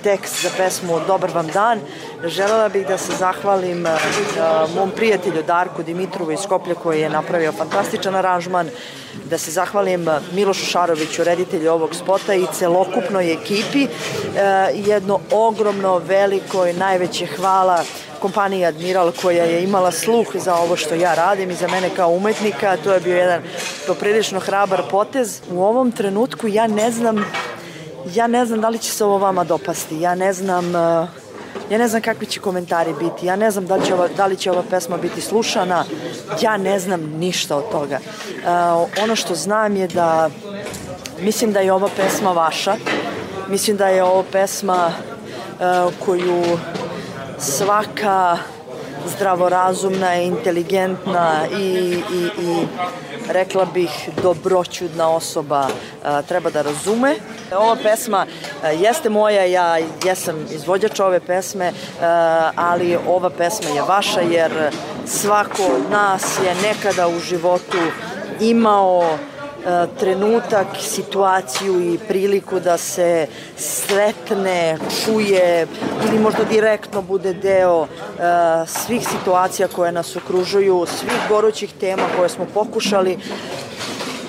tekst 0.02 0.42
za 0.42 0.50
pesmu 0.56 1.00
Dobar 1.06 1.30
vam 1.34 1.46
dan. 1.46 1.80
Želela 2.24 2.68
bih 2.68 2.86
da 2.86 2.98
se 2.98 3.12
zahvalim 3.18 3.86
e, 3.86 3.90
mom 4.74 4.90
prijatelju 4.90 5.42
Darku 5.42 5.82
Dimitrovu 5.82 6.32
iz 6.32 6.40
Skoplja 6.40 6.74
koji 6.74 7.00
je 7.00 7.10
napravio 7.10 7.52
fantastičan 7.52 8.14
aranžman, 8.14 8.68
da 9.30 9.38
se 9.38 9.50
zahvalim 9.50 10.06
Milošu 10.32 10.64
Šaroviću, 10.64 11.24
reditelju 11.24 11.72
ovog 11.72 11.94
spota 11.94 12.34
i 12.34 12.46
celokupnoj 12.52 13.32
ekipi. 13.32 13.84
E, 13.84 13.88
jedno 14.74 15.20
ogromno, 15.32 15.98
veliko 15.98 16.66
i 16.66 16.72
najveće 16.72 17.26
hvala 17.26 17.84
kompaniji 18.20 18.64
Admiral 18.64 19.12
koja 19.22 19.44
je 19.44 19.64
imala 19.64 19.90
sluh 19.90 20.26
za 20.34 20.54
ovo 20.54 20.76
što 20.76 20.94
ja 20.94 21.14
radim 21.14 21.50
i 21.50 21.54
za 21.54 21.68
mene 21.68 21.90
kao 21.96 22.10
umetnika. 22.10 22.76
To 22.84 22.92
je 22.92 23.00
bio 23.00 23.16
jedan 23.16 23.42
poprilično 23.86 24.40
hrabar 24.40 24.82
potez. 24.90 25.40
U 25.50 25.62
ovom 25.62 25.92
trenutku 25.92 26.48
ja 26.48 26.66
ne 26.66 26.90
znam 26.90 27.24
ja 28.14 28.26
ne 28.26 28.46
znam 28.46 28.60
da 28.60 28.68
li 28.68 28.78
će 28.78 28.92
se 28.92 29.04
ovo 29.04 29.18
vama 29.18 29.44
dopasti. 29.44 30.00
Ja 30.00 30.14
ne 30.14 30.32
znam 30.32 30.74
uh, 30.74 31.21
ja 31.72 31.78
ne 31.78 31.88
znam 31.88 32.02
kakvi 32.02 32.26
će 32.26 32.40
komentari 32.40 32.94
biti. 33.00 33.26
Ja 33.26 33.36
ne 33.36 33.50
znam 33.50 33.66
da 33.66 33.76
li 33.76 33.86
će 33.86 33.94
ova, 33.94 34.08
da 34.16 34.26
li 34.26 34.36
će 34.36 34.50
ova 34.50 34.62
pesma 34.70 34.96
biti 34.96 35.20
slušana. 35.20 35.84
Ja 36.40 36.56
ne 36.56 36.78
znam 36.78 37.00
ništa 37.00 37.56
od 37.56 37.70
toga. 37.70 37.98
Uh, 37.98 39.02
ono 39.02 39.16
što 39.16 39.34
znam 39.34 39.76
je 39.76 39.88
da 39.88 40.30
mislim 41.20 41.52
da 41.52 41.60
je 41.60 41.72
ova 41.72 41.88
pesma 41.96 42.32
vaša. 42.32 42.76
Mislim 43.48 43.76
da 43.76 43.88
je 43.88 44.04
ovo 44.04 44.24
pesma 44.32 44.86
uh, 44.86 45.92
koju 46.06 46.42
svaka 47.38 48.38
zdravorazumna, 49.16 50.14
inteligentna 50.14 51.46
i, 51.58 52.02
i, 52.12 52.42
i 52.42 52.66
rekla 53.28 53.64
bih 53.64 54.08
dobroćudna 54.22 55.08
osoba 55.10 55.68
a, 56.04 56.22
treba 56.22 56.50
da 56.50 56.62
razume. 56.62 57.14
Ova 57.56 57.76
pesma 57.82 58.26
a, 58.62 58.68
jeste 58.68 59.08
moja, 59.08 59.44
ja 59.44 59.78
jesam 60.04 60.46
izvođač 60.50 61.00
ove 61.00 61.20
pesme, 61.20 61.72
a, 62.02 62.50
ali 62.56 62.98
ova 63.08 63.30
pesma 63.30 63.68
je 63.68 63.82
vaša 63.82 64.20
jer 64.20 64.52
svako 65.06 65.62
od 65.62 65.90
nas 65.90 66.38
je 66.44 66.54
nekada 66.68 67.08
u 67.08 67.20
životu 67.20 67.78
imao 68.40 69.18
trenutak, 69.98 70.66
situaciju 70.80 71.92
i 71.92 71.98
priliku 72.08 72.60
da 72.60 72.76
se 72.78 73.26
sretne, 73.56 74.78
čuje 75.04 75.66
ili 76.08 76.18
možda 76.18 76.44
direktno 76.44 77.02
bude 77.02 77.32
deo 77.34 77.80
uh, 77.80 77.88
svih 78.66 79.08
situacija 79.08 79.68
koje 79.68 79.92
nas 79.92 80.16
okružuju, 80.16 80.86
svih 80.86 81.20
gorućih 81.28 81.72
tema 81.80 82.02
koje 82.16 82.28
smo 82.28 82.46
pokušali 82.54 83.18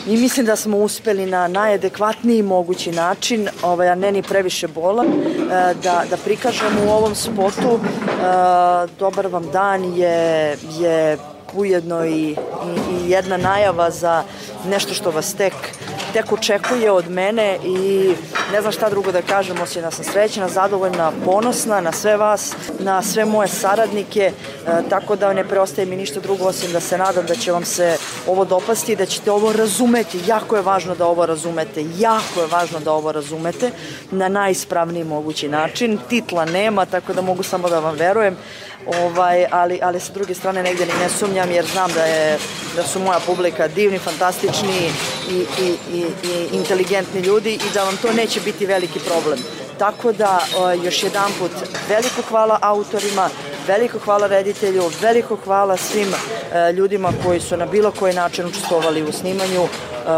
i 0.07 0.17
mislim 0.17 0.45
da 0.45 0.55
smo 0.55 0.77
uspeli 0.77 1.25
na 1.25 1.47
najadekvatniji 1.47 2.43
mogući 2.43 2.91
način, 2.91 3.49
ovaj, 3.61 3.89
a 3.89 3.95
ne 3.95 4.11
ni 4.11 4.21
previše 4.21 4.67
bolan, 4.67 5.07
da, 5.83 6.03
da 6.09 6.17
prikažemo 6.25 6.85
u 6.87 6.89
ovom 6.89 7.15
spotu. 7.15 7.79
Dobar 8.99 9.27
vam 9.27 9.51
dan 9.51 9.93
je, 9.97 10.57
je 10.79 11.17
ujedno 11.55 12.05
i, 12.05 12.09
i, 12.11 12.35
i 12.91 13.09
jedna 13.09 13.37
najava 13.37 13.91
za 13.91 14.23
nešto 14.65 14.93
što 14.93 15.11
vas 15.11 15.33
tek, 15.33 15.53
tek 16.13 16.31
očekuje 16.31 16.91
od 16.91 17.09
mene 17.09 17.57
i 17.65 18.11
ne 18.51 18.61
znam 18.61 18.73
šta 18.73 18.89
drugo 18.89 19.11
da 19.11 19.21
kažem 19.21 19.61
osim 19.61 19.81
da 19.81 19.91
sam 19.91 20.05
srećena, 20.05 20.47
zadovoljna, 20.49 21.11
ponosna 21.25 21.81
na 21.81 21.91
sve 21.91 22.17
vas, 22.17 22.53
na 22.79 23.01
sve 23.01 23.25
moje 23.25 23.47
saradnike, 23.47 24.21
e, 24.21 24.33
tako 24.89 25.15
da 25.15 25.33
ne 25.33 25.43
preostaje 25.43 25.85
mi 25.85 25.95
ništa 25.95 26.19
drugo 26.19 26.45
osim 26.45 26.71
da 26.71 26.79
se 26.79 26.97
nadam 26.97 27.25
da 27.25 27.35
će 27.35 27.51
vam 27.51 27.65
se 27.65 27.97
ovo 28.27 28.45
dopasti, 28.45 28.95
da 28.95 29.05
ćete 29.05 29.31
ovo 29.31 29.53
razumeti. 29.53 30.19
Jako 30.27 30.55
je 30.55 30.61
važno 30.61 30.95
da 30.95 31.07
ovo 31.07 31.25
razumete, 31.25 31.85
jako 31.97 32.41
je 32.41 32.47
važno 32.51 32.79
da 32.79 32.91
ovo 32.91 33.11
razumete 33.11 33.71
na 34.11 34.27
najispravniji 34.27 35.03
mogući 35.03 35.47
način. 35.47 35.99
Titla 36.09 36.45
nema, 36.45 36.85
tako 36.85 37.13
da 37.13 37.21
mogu 37.21 37.43
samo 37.43 37.69
da 37.69 37.79
vam 37.79 37.95
verujem 37.95 38.37
ovaj, 38.87 39.45
ali, 39.51 39.79
ali 39.83 39.99
sa 39.99 40.13
druge 40.13 40.33
strane 40.33 40.63
negde 40.63 40.85
ni 40.85 40.93
ne 40.99 41.09
sumnjam 41.09 41.51
jer 41.51 41.65
znam 41.65 41.91
da, 41.91 42.03
je, 42.03 42.37
da 42.75 42.83
su 42.83 42.99
moja 42.99 43.19
publika 43.25 43.67
divni, 43.67 43.99
fantastični 43.99 44.91
i, 45.29 45.35
i, 45.61 45.75
i, 45.93 46.05
i 46.23 46.47
inteligentni 46.51 47.21
ljudi 47.21 47.53
i 47.53 47.73
da 47.73 47.83
vam 47.83 47.97
to 47.97 48.13
neće 48.13 48.39
biti 48.41 48.65
veliki 48.65 48.99
problem. 48.99 49.39
Tako 49.77 50.11
da 50.11 50.39
još 50.83 51.03
jedan 51.03 51.31
put 51.39 51.51
veliko 51.89 52.21
hvala 52.29 52.59
autorima, 52.61 53.29
veliko 53.67 53.99
hvala 53.99 54.27
reditelju, 54.27 54.83
veliko 55.01 55.35
hvala 55.35 55.77
svim 55.77 56.13
ljudima 56.75 57.13
koji 57.25 57.39
su 57.39 57.57
na 57.57 57.65
bilo 57.65 57.91
koji 57.91 58.13
način 58.13 58.45
učestvovali 58.45 59.03
u 59.03 59.11
snimanju 59.11 59.67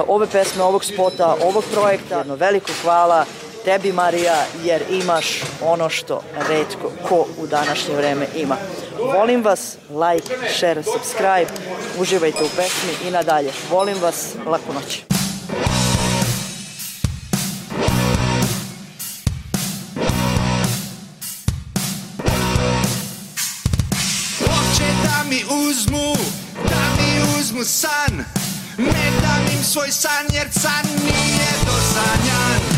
ove 0.07 0.27
pesme, 0.27 0.63
ovog 0.63 0.85
spota, 0.85 1.35
ovog 1.43 1.63
projekta. 1.73 2.17
Jedno 2.17 2.35
veliko 2.35 2.71
hvala 2.81 3.25
tebi 3.65 3.91
Marija 3.91 4.45
jer 4.63 4.83
imaš 4.89 5.41
ono 5.61 5.89
što 5.89 6.21
redko 6.49 6.91
ko 7.09 7.27
u 7.37 7.47
današnje 7.47 7.95
vreme 7.95 8.27
ima. 8.35 8.57
Volim 8.99 9.43
vas, 9.43 9.77
like, 9.89 10.35
share, 10.57 10.83
subscribe, 10.83 11.47
uživajte 11.99 12.43
u 12.43 12.49
pesmi 12.55 13.07
i 13.07 13.11
nadalje. 13.11 13.51
Volim 13.69 13.97
vas, 14.01 14.35
laku 14.45 14.73
noć. 14.73 15.01
Hoće 24.39 24.89
da 25.03 25.29
mi 25.29 25.43
uzmu, 25.69 26.13
da 26.63 26.81
mi 26.97 27.39
uzmu 27.39 27.63
san 27.63 28.25
Ne 28.77 29.11
dam 29.21 29.57
im 29.57 29.63
svoj 29.63 29.91
san 29.91 30.25
jer 30.33 30.47
san 30.51 30.85
nije 31.03 31.49
dosanjan 31.65 32.74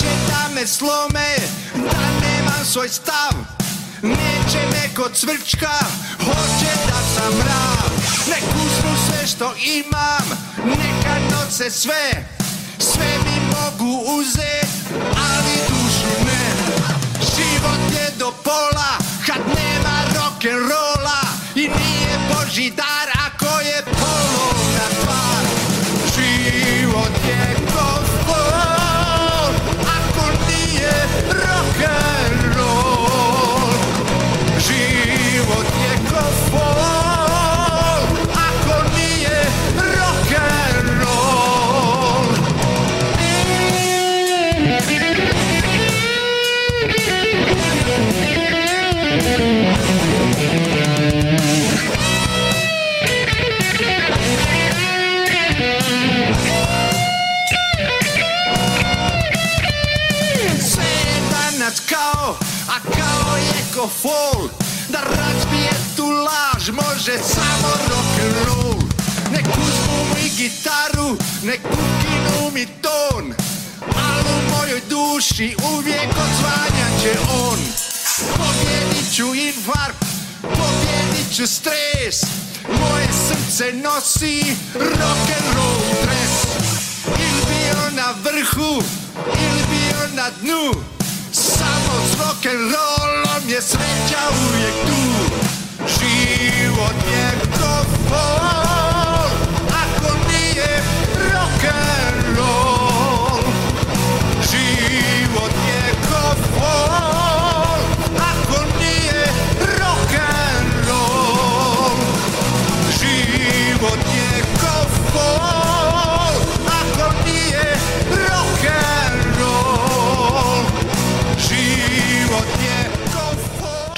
Hoće 0.00 0.16
da 0.28 0.54
me 0.54 0.66
slome, 0.66 1.36
da 1.74 2.00
nemam 2.20 2.64
svoj 2.64 2.88
stav. 2.88 3.32
Neće 4.02 4.58
me 4.72 4.94
kod 4.96 5.12
cvrčka, 5.14 5.78
hoće 6.18 6.72
da 6.86 7.00
sam 7.14 7.34
mrav 7.38 7.90
Nek 8.28 8.42
uzmu 8.56 8.96
sve 9.06 9.26
što 9.26 9.54
imam, 9.64 10.38
neka 10.64 11.14
noce 11.30 11.70
sve. 11.70 12.28
Sve 12.78 13.18
mi 13.24 13.40
mogu 13.46 14.18
uzet, 14.18 14.68
ali 15.00 15.56
dušu 15.68 16.24
ne. 16.24 16.50
Život 17.36 17.92
je 17.92 18.10
do 18.18 18.32
pola, 18.44 18.98
kad 19.26 19.40
nema 19.46 19.96
rock'n'rolla 20.14 21.22
I 21.54 21.60
nije 21.60 22.18
Boži 22.28 22.70
dar 22.70 22.89
danas 61.70 61.80
kao, 61.88 62.36
a 62.68 62.80
kao 62.80 63.36
je 63.36 63.64
ko 63.74 63.88
fol 64.02 64.48
Da 64.88 64.98
razbije 64.98 65.70
tu 65.96 66.10
laž 66.10 66.68
može 66.68 67.18
samo 67.18 67.68
rock'n'roll 67.88 68.82
Nek 69.32 69.46
uzmu 69.46 70.14
mi 70.14 70.30
gitaru, 70.36 71.16
nek 71.42 71.60
ukinu 71.64 72.50
mi 72.54 72.66
ton 72.66 73.34
Al 73.80 74.20
u 74.20 74.56
mojoj 74.56 74.80
duši 74.90 75.56
uvijek 75.72 76.08
odzvanjat 76.08 77.02
će 77.02 77.18
on. 77.32 77.58
Pobjedit 78.36 79.14
ću 79.16 79.34
infarkt, 79.34 80.04
pobjedit 80.42 81.36
ću 81.36 81.46
stres. 81.46 82.22
Moje 82.68 83.08
srce 83.28 83.72
nosi 83.72 84.56
rock'n'roll 84.74 86.02
dres. 86.02 86.64
Ili 87.06 87.42
bio 87.48 87.90
na 87.90 88.14
vrhu, 88.24 88.82
ili 89.26 89.62
bio 89.70 90.08
na 90.14 90.30
dnu 90.42 90.99
samo 91.60 92.06
z 92.10 92.12
rock'n'rollem 92.20 93.46
nie 93.46 93.62
sędziałuje 93.62 94.70
tu. 94.86 95.00
Żył 95.86 96.74
od 96.84 96.96
niego 97.06 97.58
to 97.58 97.84
a 99.78 100.00
to 100.00 100.14
nie 100.30 100.70
rock'n'roll. 101.32 102.09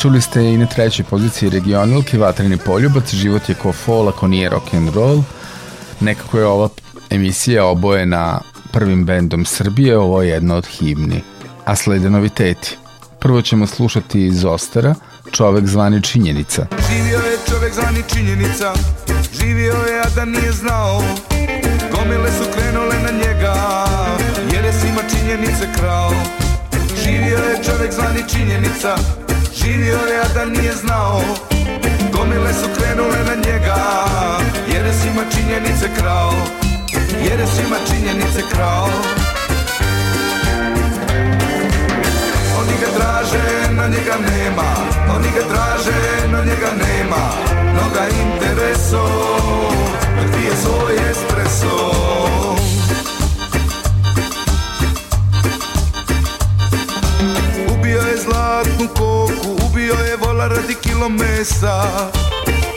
Čuli 0.03 0.21
ste 0.21 0.45
i 0.45 0.59
na 0.59 0.67
trećoj 0.67 1.05
poziciji 1.05 1.51
regionalki 1.51 2.19
Vatreni 2.19 2.57
poljubac, 2.59 3.15
život 3.15 3.49
je 3.49 3.55
ko 3.55 3.73
fol 3.73 4.09
ako 4.09 4.29
nije 4.29 4.49
rock 4.49 4.75
and 4.75 4.89
roll. 4.95 5.23
Nekako 6.01 6.39
je 6.39 6.47
ova 6.47 6.69
emisija 7.11 7.65
obojena 7.65 8.41
prvim 8.73 9.05
bendom 9.05 9.45
Srbije, 9.45 9.99
ovo 9.99 10.23
je 10.23 10.29
jedna 10.29 10.55
od 10.55 10.67
himni. 10.67 11.23
A 11.65 11.77
slede 11.77 12.11
noviteti. 12.11 12.77
Prvo 13.19 13.43
ćemo 13.43 13.67
slušati 13.67 14.27
iz 14.27 14.45
Ostara, 14.45 14.95
čovek 15.33 15.67
zvani 15.67 16.03
činjenica. 16.03 16.67
Živio 16.91 17.19
je 17.19 17.39
čovjek 17.51 17.75
zvani 17.75 18.03
činjenica 18.15 18.73
Živio 19.41 19.75
je, 19.75 20.01
a 20.01 20.11
da 20.15 20.25
nije 20.25 20.53
znao 20.53 21.03
Gomile 21.93 22.31
su 22.33 22.45
krenule 22.55 22.97
na 23.03 23.11
njega 23.11 23.55
Jer 24.53 24.65
je 24.65 24.73
svima 24.73 25.03
činjenice 25.11 25.69
krao 25.79 26.11
Živio 27.05 27.39
je 27.39 27.65
čovjek 27.65 27.93
zvani 27.93 28.29
činjenica 28.29 29.22
Živio 29.65 29.99
je, 30.11 30.21
a 30.21 30.29
da 30.35 30.45
nije 30.45 30.73
znao. 30.73 31.23
Gomile 32.13 32.53
su 32.55 32.69
krenule 32.77 33.19
na 33.27 33.35
njega 33.35 33.77
Jer 34.73 34.87
je 34.87 34.93
svima 34.93 35.23
činjenice 35.35 35.89
krao. 35.99 36.33
Jer 37.31 37.41
je 37.41 37.47
svima 37.47 37.77
činjenice 37.89 38.43
krao. 38.53 38.89
Oni 42.59 42.75
ga 42.81 42.99
traže, 42.99 43.73
na 43.75 43.89
njega 43.89 44.17
nema. 44.31 44.71
Oni 45.17 45.29
ga 45.35 45.55
traže, 45.55 46.29
na 46.33 46.39
njega 46.39 46.71
nema. 46.87 47.23
Mnoga 47.73 48.07
intereso 48.23 49.09
Dok 50.17 50.37
pije 50.37 50.57
svoj 50.57 50.95
espresso 51.11 51.93
zlatnu 58.73 58.89
koku 58.89 59.67
Ubio 59.67 59.95
je 59.95 60.17
vola 60.17 60.49
radi 60.49 60.75
kilo 60.75 61.09
mesa 61.09 62.11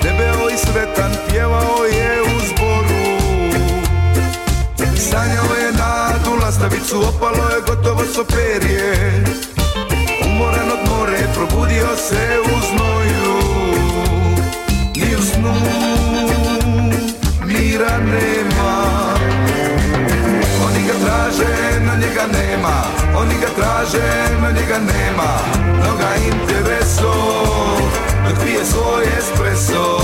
Debeo 0.04 0.50
i 0.50 0.58
sretan 0.58 1.12
Pjevao 1.30 1.86
je 1.86 2.22
u 2.22 2.39
zboru. 2.48 3.06
Sanjao 4.98 5.56
je 5.56 5.72
nadu 5.72 6.36
lastavicu 6.41 7.02
Opalo 7.02 7.50
je 7.50 7.62
gotovo 7.68 8.06
so 8.14 8.24
perje 8.24 9.24
Umoran 10.26 10.72
od 10.72 10.89
more 10.89 11.28
Probudio 11.34 11.96
se 11.98 12.38
u 12.43 12.60
znoju. 12.70 13.36
Ni 14.96 15.16
u 15.16 15.22
snu 15.22 15.54
Mira 17.46 17.98
nema 17.98 19.05
traže, 21.36 21.80
na 21.80 21.96
njega 21.96 22.26
nema. 22.28 22.84
Oni 23.18 23.36
ga 23.42 23.48
traže, 23.48 24.38
na 24.42 24.52
njega 24.52 24.80
nema. 24.80 25.40
Mnoga 25.74 26.16
intereso 26.16 27.14
Dok 28.30 28.44
pije 28.46 28.66
svoj 28.66 29.04
espresso 29.20 30.00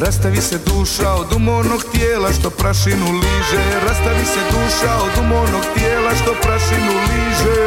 rastavi 0.00 0.40
se 0.40 0.58
duša 0.58 1.10
od 1.12 1.32
umornog 1.32 1.84
tijela 1.92 2.32
što 2.32 2.50
prašinu 2.50 3.06
liže. 3.22 3.64
Rastavi 3.88 4.24
se 4.24 4.40
duša 4.52 4.92
od 5.06 5.24
umornog 5.24 5.64
tijela 5.74 6.10
što 6.22 6.32
prašinu 6.42 6.92
liže. 7.08 7.60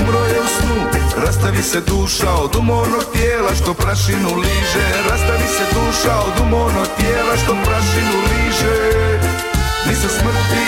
Umro 0.00 0.24
je 0.24 0.40
u 0.40 0.48
snu, 0.56 0.76
rastavi 1.24 1.62
se 1.62 1.80
duša 1.80 2.30
od 2.32 2.56
umornog 2.56 3.04
tijela 3.12 3.54
što 3.54 3.74
prašinu 3.74 4.30
liže. 4.44 4.86
Rastavi 5.10 5.48
se 5.56 5.64
duša 5.74 6.14
od 6.28 6.40
umornog 6.46 6.88
tijela 6.98 7.36
što 7.42 7.52
prašinu 7.64 8.16
liže. 8.28 8.78
Ni 9.86 9.94
sa 9.94 10.08
smrti 10.08 10.66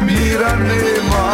mira 0.00 0.56
nema. 0.56 1.24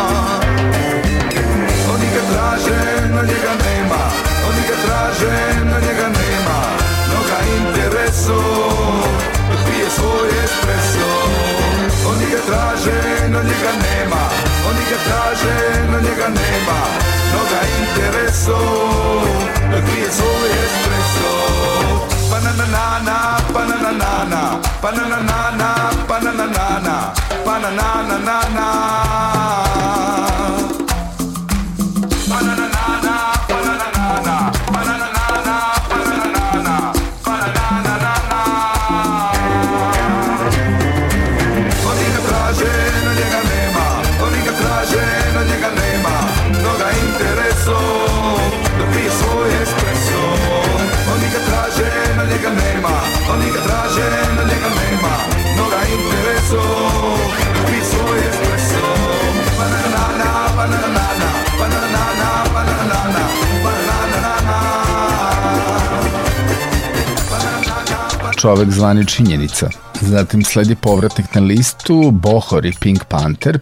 Oni 1.94 2.06
ga 2.14 2.22
traže, 2.32 3.08
na 3.14 3.22
njega 3.22 3.52
nema. 3.64 4.02
Oni 4.48 4.62
ga 4.68 4.76
traže, 4.86 5.64
na 5.64 5.78
njega 5.80 6.08
nema 6.08 6.85
Mnoga 7.26 7.42
intereso 7.58 8.38
Dok 9.50 9.60
pije 9.66 9.90
svoj 9.90 10.28
espresso 10.44 11.10
Oni 12.10 12.26
ga 12.30 12.40
traže, 12.46 13.28
na 13.28 13.42
njega 13.42 13.72
nema 13.82 14.22
Oni 14.68 14.80
ga 14.90 14.98
traže, 15.06 15.82
na 15.92 16.00
njega 16.00 16.28
nema 16.28 16.78
Mnoga 17.30 17.60
intereso 17.80 18.58
Dok 19.72 19.84
pije 19.84 20.10
svoj 20.12 20.50
espresso 20.64 21.32
Pa 22.30 22.38
na 22.40 22.52
na 22.56 23.00
na 23.92 24.24
na, 24.24 24.60
pa 24.82 24.90
čovek 68.46 68.70
zvani 68.70 69.06
činjenica. 69.06 69.68
Zatim 70.00 70.44
sledi 70.44 70.74
povratnik 70.74 71.34
na 71.34 71.40
listu 71.40 72.10
Bohor 72.10 72.66
i 72.66 72.72
Pink 72.80 73.04
Panther. 73.04 73.58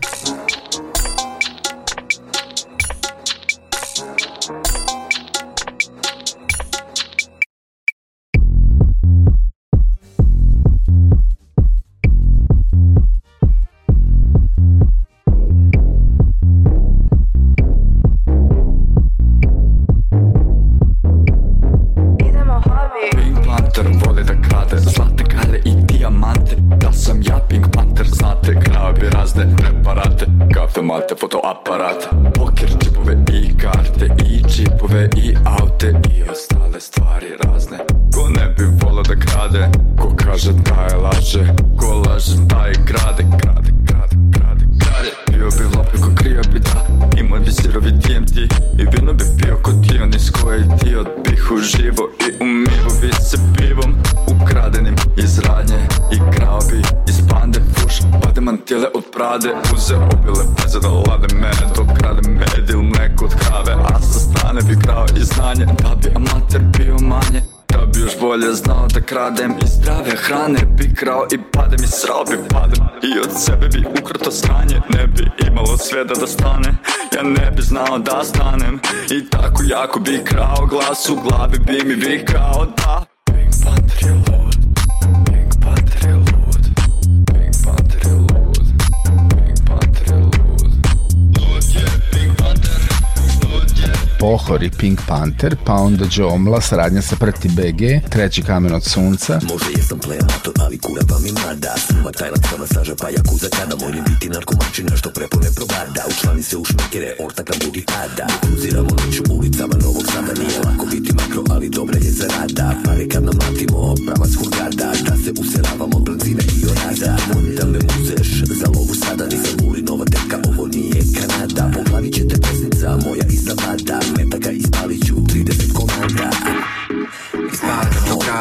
Panther, 95.15 95.57
pa 95.65 95.75
onda 95.75 96.05
Džomla, 96.05 96.61
saradnja 96.61 97.03
sa 97.03 97.17
Prti 97.17 97.49
BG, 97.49 98.11
Treći 98.11 98.43
kamen 98.43 98.75
od 98.75 98.85
sunca, 98.85 99.41
Može 99.53 99.71
jesam 99.77 99.99
plejator, 99.99 100.55
ali 100.65 100.79
kura 100.79 101.03
pa 101.09 101.19
mi 101.19 101.31
mada 101.33 101.75
Suma 101.87 102.11
tajna 102.19 102.37
crna 102.49 102.67
saža 102.67 102.95
pa 103.01 103.09
jakuza 103.09 103.49
kada 103.59 103.77
Moj 103.81 104.03
biti 104.09 104.29
narkomančina 104.29 104.97
što 104.97 105.11
prepone 105.11 105.49
probada. 105.57 106.03
Učlani 106.13 106.43
se 106.43 106.57
u 106.57 106.65
šmekere, 106.65 107.11
ortak 107.25 107.49
nam 107.51 107.59
drugi 107.59 107.83
pada. 107.93 108.27
Kruziramo 108.43 108.91
noću 108.91 109.23
ulicama 109.37 109.75
Novog 109.85 110.05
Sada. 110.13 110.33
Nije 110.41 110.59
lako 110.67 110.87
biti 110.93 111.13
makro, 111.19 111.43
ali 111.55 111.69
dobra 111.69 111.99
je 112.07 112.13
zarada. 112.21 112.67
Pare 112.85 113.09
kad 113.09 113.23
namlatimo, 113.25 113.95
pravac 114.07 114.33
hurgada 114.39 114.89
Da 115.07 115.15
se 115.23 115.31
useravamo 115.43 115.99
benzina 116.07 116.43
i 116.59 116.61
orada. 116.73 117.11
Molim 117.33 117.55
da 117.59 117.65
me 117.73 117.79
uzeš 118.01 118.31
za 118.61 118.67
lovu 118.75 118.95
sada. 119.03 119.25
Nisam 119.33 119.55
vuli 119.63 119.81
nova 119.83 120.05
teka, 120.05 120.37
ovo 120.49 120.67
nije 120.67 121.01
Kanada. 121.17 121.71
Po 121.75 121.81
glavi 121.91 122.11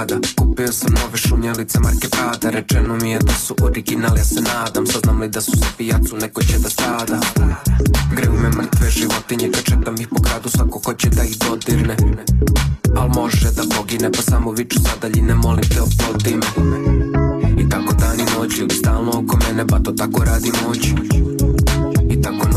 grada 0.06 0.28
Kupio 0.38 0.72
sam 0.72 0.94
nove 0.94 1.18
šumjelice 1.18 1.80
marke 1.80 2.08
Prada. 2.10 2.50
Rečeno 2.50 2.98
mi 3.02 3.12
je 3.12 3.20
da 3.20 3.34
su 3.34 3.56
original, 3.62 4.18
ja 4.18 4.24
se 4.24 4.42
nadam. 4.42 4.88
Saznam 4.88 5.22
li 5.22 5.30
da 5.30 5.42
su 5.42 5.52
za 5.56 5.66
pijacu, 5.78 6.18
neko 6.18 6.44
će 6.44 6.60
da 6.60 6.70
strada. 6.70 7.20
Greju 8.16 8.34
me 8.34 8.50
mrtve 8.50 8.90
životinje 8.90 9.52
Kad 9.52 9.64
četam 9.64 9.96
ih 10.00 10.08
po 10.08 10.22
gradu, 10.22 10.50
svako 10.50 10.82
hoće 10.86 11.10
da 11.10 11.24
ih 11.24 11.38
dodirne. 11.38 11.96
Al 12.96 13.10
može 13.10 13.52
da 13.52 13.64
pogine, 13.78 14.12
pa 14.12 14.22
samo 14.22 14.52
viču 14.52 14.80
sa 14.80 14.96
daljine 15.02 15.36
Molim 15.36 15.70
te 15.70 15.82
oplodi 15.82 16.36
me. 16.36 16.48
I 17.62 17.70
tako 17.70 17.94
dan 17.94 18.20
i 18.20 18.24
noć, 18.38 18.58
ljudi 18.58 18.76
stalno 18.76 19.12
oko 19.12 19.38
mene 19.38 19.68
Pa 19.68 19.80
to 19.80 19.92
tako 19.92 20.24
radi 20.24 20.52
moć 20.66 20.80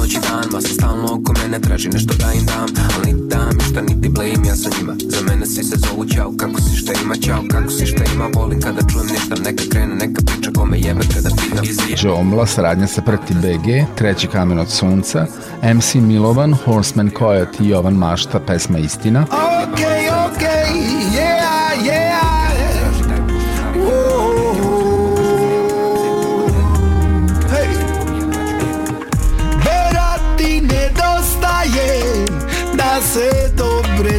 I 0.07 0.13
tako 0.13 0.13
noć 0.13 0.15
i 0.15 0.19
dan, 0.29 0.53
masa 0.53 0.69
stalno 0.69 1.05
oko 1.05 1.33
mene 1.43 1.61
Traži 1.61 1.89
nešto 1.89 2.15
da 2.15 2.33
im 2.33 2.47
dam, 2.47 2.67
ali 2.97 3.13
niti 3.13 3.27
dam 3.29 3.61
Šta 3.71 3.81
niti 3.81 4.09
blame, 4.09 4.49
ja 4.49 4.57
sa 4.57 4.71
njima. 4.79 4.95
Za 5.09 5.23
mene 5.29 5.47
svi 5.47 5.65
se 5.65 5.77
zovu 5.77 6.05
čao, 6.15 6.33
kako 6.37 6.61
si 6.61 6.77
šta 6.77 6.93
ima 7.05 7.15
Čao, 7.15 7.43
kako 7.51 7.71
si 7.71 7.87
šta 7.87 8.05
ima, 8.15 8.29
volim 8.35 8.61
kada 8.61 8.81
čujem 8.93 9.07
ništa 9.07 9.35
Neka 9.45 9.63
krene, 9.71 9.95
neka 9.95 10.23
priča, 10.27 10.51
kome 10.55 10.79
jebe 10.79 11.01
kada 11.15 11.31
pitam. 11.37 11.65
Džomla, 11.97 12.47
saradnja 12.47 12.87
sa 12.87 13.03
Prti 13.03 13.35
BG, 13.35 13.97
Treći 13.99 14.27
kamen 14.27 14.59
od 14.59 14.71
sunca, 14.71 15.27
MC 15.75 15.95
Milovan, 15.95 16.55
Horseman 16.65 17.11
Coyote 17.11 17.65
i 17.65 17.69
Jovan 17.69 17.95
Mašta, 17.95 18.41
pesma 18.41 18.79
Istina, 18.79 19.27
okay, 19.31 19.96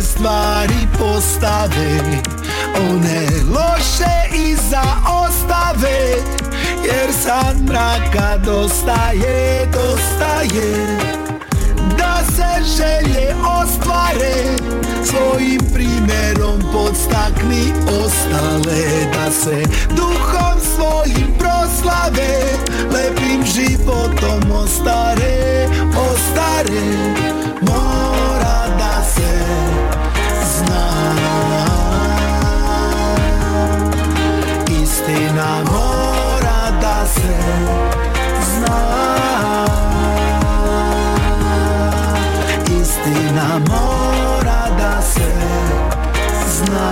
dobre 0.08 0.16
stvari 0.16 0.88
postave. 1.00 2.22
One 2.90 3.28
loše 3.50 4.38
iza 4.50 4.84
ostave 5.26 6.16
Jer 6.84 7.14
san 7.24 7.58
mraka 7.64 8.38
dostaje, 8.38 9.68
dostaje. 9.74 10.88
Da 11.98 12.24
se 12.36 12.64
želje 12.78 13.36
ostvare 13.62 14.56
Svojim 15.04 15.62
primjerom 15.74 16.62
podstakni 16.74 17.74
ostale. 18.06 19.12
Da 19.14 19.32
se 19.32 19.64
duhom 19.96 20.60
svojim 20.76 21.28
proslave 21.40 22.44
Lepim 22.92 23.46
životom 23.46 24.52
ostare, 24.52 25.68
ostare. 26.12 26.82
Mora 27.62 28.37
Istina 35.38 35.64
mora 35.72 36.72
da 36.82 37.06
se 37.06 37.38
zna. 38.42 38.78
Istina 42.82 43.60
mora 43.70 44.62
da 44.80 45.02
se 45.02 45.32
zna. 46.56 46.90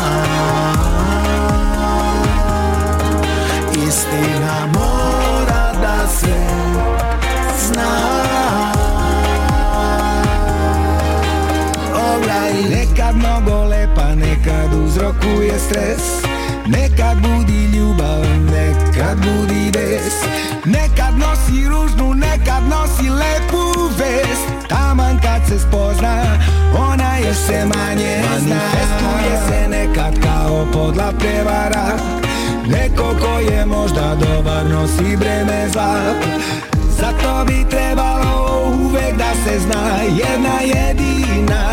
Istina 3.87 4.67
mora 4.73 5.73
da 5.81 6.07
se 6.07 6.37
zna. 7.67 8.25
Nekad 12.69 13.15
mnogo 13.15 13.63
lepa, 13.63 14.15
nekad 14.15 14.73
uzrokuje 14.73 15.59
stres 15.59 16.24
Nekad 16.67 17.17
budi 17.21 17.77
ljubav, 17.77 18.21
nekad 18.51 19.17
budi 19.17 19.71
bes 19.71 20.13
Nekad 20.65 21.17
nosi 21.17 21.67
ružnu, 21.69 22.13
nekad 22.13 22.63
nosi 22.69 23.09
lepu 23.09 23.89
vest. 23.97 24.67
Taman 24.69 25.19
kad 25.19 25.41
se 25.47 25.59
spozna, 25.59 26.23
ona 26.77 27.17
još 27.17 27.37
se 27.37 27.65
manje 27.65 28.23
zna. 28.39 28.55
Manifestuje 28.55 29.37
se 29.47 29.69
nekad 29.69 30.13
kao 30.23 30.67
podla 30.73 31.11
prevara. 31.19 31.97
Neko 32.67 33.15
ko 33.19 33.39
je 33.39 33.65
možda 33.65 34.15
dobar 34.15 34.65
nosi 34.65 35.17
breme 35.17 35.69
zla. 35.73 35.95
Zato 36.99 37.45
bi 37.45 37.65
trebalo 37.69 38.71
uvek 38.81 39.17
da 39.17 39.31
se 39.45 39.59
zna. 39.59 40.01
Jedna 40.01 40.59
jedina, 40.61 41.64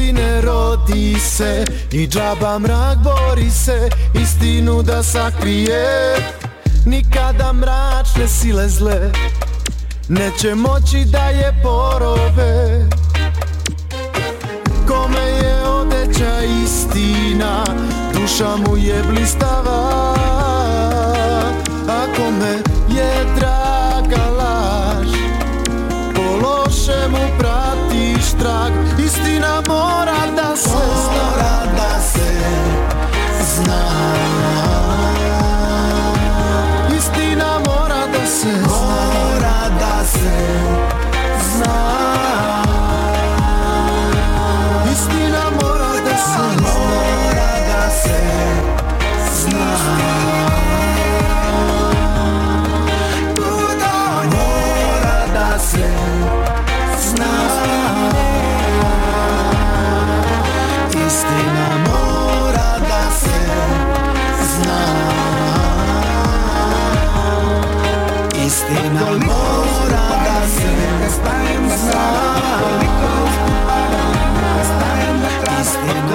istine 0.00 0.40
rodi 0.40 1.20
se 1.20 1.64
I 1.92 2.08
džaba 2.08 2.58
mrak 2.58 2.98
bori 2.98 3.50
se 3.50 3.88
Istinu 4.22 4.82
da 4.82 5.02
sakrije. 5.02 6.16
Nikada 6.86 7.52
mračne 7.52 8.28
sile 8.28 8.68
zle 8.68 9.12
Neće 10.08 10.54
moći 10.54 11.04
da 11.04 11.24
je 11.24 11.60
porove. 11.62 12.86
Kome 14.88 15.20
je 15.20 15.68
odeća 15.68 16.40
istina 16.64 17.64
Duša 18.14 18.56
mu 18.56 18.76
je 18.76 19.02
blistava. 19.02 20.14
A 21.88 22.06
kome 22.16 22.69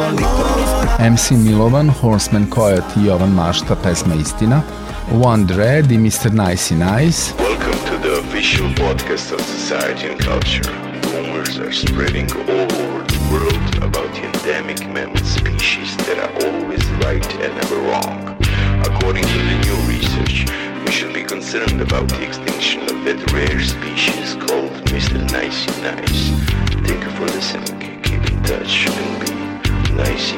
MC 0.06 1.36
Milovan, 1.36 1.89
Horseman 1.89 2.47
Coyote 2.49 2.99
i 2.99 3.06
Jovan 3.06 3.34
Mašta, 3.34 3.76
pesma 3.76 4.14
Istina, 4.16 4.62
One 5.12 5.45
Dread 5.45 5.91
i 5.91 5.97
Mr. 5.97 6.32
Nice 6.32 6.76
Nice, 6.76 7.34
Welcome 7.39 7.80
to 7.89 7.97
the 7.97 8.20
official 8.20 8.68
podcast 8.76 9.32
of 9.34 9.41
society 9.41 10.10
and 10.10 10.20
culture. 10.20 10.70
Rumors 11.12 11.58
are 11.58 11.72
spreading 11.72 12.30
all 12.32 12.70
over 12.86 13.01
the 13.03 13.20
world 13.32 13.76
about 13.82 14.14
the 14.14 14.26
endemic 14.26 14.80
mammal 14.93 15.26
species 15.26 15.97
that 16.06 16.20
are 16.22 16.34
always 16.45 16.86
right 17.01 17.26
and 17.41 17.56
never 17.56 17.78
wrong. 17.89 18.38
According 18.86 19.24
to 19.24 19.38
the 19.49 19.58
new 19.66 19.78
research, 19.89 20.45
we 20.86 20.91
should 20.91 21.16
be 21.16 21.24
concerned 21.24 21.82
about 21.82 22.08
the 22.10 22.22
extinction 22.22 22.84
of 22.84 23.03
that 23.06 23.32
rare 23.34 23.60
species 23.60 24.36
called 24.36 24.72
Mr. 24.93 25.18
Nicey 25.32 25.74
Nice. 25.82 26.30
Thank 26.86 27.03
you 27.03 27.12
for 27.18 27.26
listening. 27.26 28.01
Keep 28.03 28.30
in 28.30 28.43
touch 28.43 28.88
and 28.88 29.26
be 29.26 29.34
nice. 29.95 30.31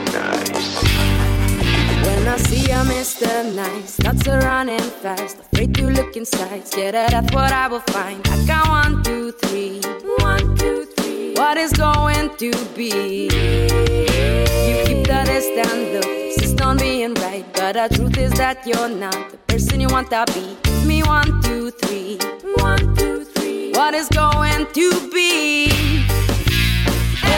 When 2.05 2.27
I 2.27 2.37
see 2.37 2.65
a 2.71 2.81
Mr. 2.85 3.55
Nice, 3.55 3.95
thoughts 3.97 4.27
are 4.27 4.39
running 4.39 4.79
fast. 4.79 5.39
Afraid 5.39 5.75
to 5.75 5.89
look 5.89 6.15
inside, 6.15 6.67
scared 6.67 6.93
that 6.93 7.11
that's 7.11 7.33
what 7.33 7.51
I 7.51 7.67
will 7.67 7.85
find. 7.91 8.25
I 8.27 8.45
count 8.45 8.69
one, 8.69 9.03
two, 9.03 9.31
three. 9.31 9.81
One, 10.19 10.55
two, 10.57 10.85
three. 10.97 11.33
What 11.35 11.57
is 11.57 11.73
going 11.73 12.35
to 12.37 12.51
be? 12.75 13.25
You 14.67 14.75
keep 14.85 15.07
the 15.07 15.23
distance, 15.25 15.93
look, 15.93 16.05
insist 16.05 16.61
on 16.61 16.77
being 16.77 17.13
right. 17.15 17.45
But 17.53 17.73
the 17.73 17.95
truth 17.95 18.17
is 18.17 18.33
that 18.33 18.65
you're 18.65 18.89
not 18.89 19.31
the 19.31 19.37
person 19.47 19.81
you 19.81 19.87
want 19.89 20.09
to 20.11 20.25
be. 20.33 20.57
Give 20.63 20.85
me 20.85 21.03
one, 21.03 21.41
two, 21.41 21.71
three. 21.71 22.17
One, 22.55 22.95
two, 22.95 23.23
three. 23.25 23.71
What 23.73 23.93
is 23.93 24.07
going 24.09 24.67
to 24.73 25.09
be? 25.11 25.67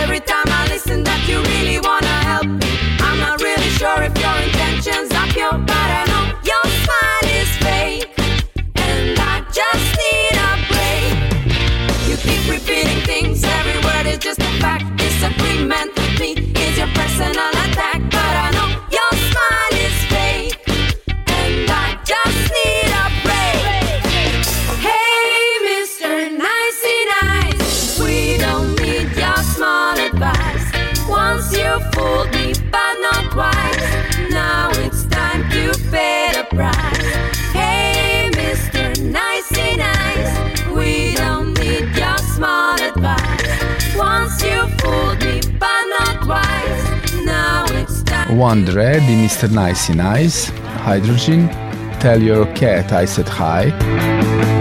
Every 0.03 0.19
time 0.19 0.47
I 0.47 0.67
listen, 0.69 1.03
that 1.03 1.21
you 1.27 1.37
really 1.53 1.79
wanna 1.79 2.17
help 2.31 2.47
me. 2.47 2.71
I'm 2.99 3.19
not 3.19 3.41
really 3.41 3.69
sure 3.79 4.01
if 4.01 4.15
your 4.23 4.37
intentions 4.47 5.11
are 5.19 5.27
pure, 5.35 5.57
but 5.71 5.89
I 5.99 6.03
know 6.11 6.25
your 6.51 6.65
smile 6.83 7.27
is 7.41 7.51
fake, 7.65 8.09
and 8.87 9.19
I 9.19 9.35
just 9.59 9.87
need 10.03 10.35
a 10.49 10.51
break. 10.71 11.11
You 12.07 12.15
keep 12.25 12.43
repeating 12.55 13.01
things, 13.11 13.43
every 13.43 13.79
word 13.87 14.05
is 14.07 14.19
just 14.19 14.39
a 14.39 14.51
fact. 14.63 14.85
Disagreement 14.97 15.89
with 15.95 16.19
me 16.19 16.31
is 16.65 16.77
your 16.77 16.91
personal 16.99 17.58
it's 48.39 48.61
time. 48.61 48.63
One 48.63 48.65
Dread 48.65 49.01
i 49.01 49.15
Mr. 49.25 49.51
Nicey 49.51 49.93
Nice, 49.93 50.49
Hydrogen, 50.49 51.49
Tell 51.99 52.21
Your 52.21 52.45
Cat 52.55 52.93
I 52.93 53.05
Said 53.05 53.27
Hi. 53.27 54.58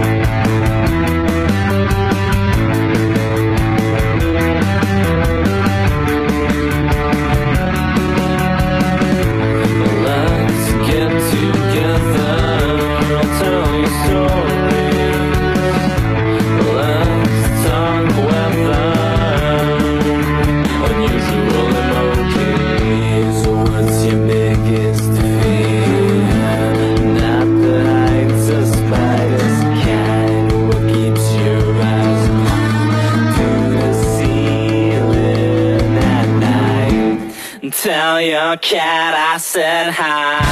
Your 38.19 38.57
cat 38.57 39.13
I 39.13 39.37
said 39.37 39.91
hi. 39.91 40.48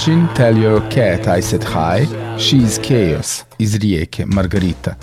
Hydrogen, 0.00 0.28
Tell 0.32 0.56
Your 0.56 0.80
Cat 0.88 1.26
I 1.26 1.42
Said 1.42 1.62
Hi, 1.62 2.06
She's 2.38 2.78
Chaos 2.78 3.44
iz 3.58 3.74
Rijeke. 3.74 4.24
Margarita, 4.24 4.96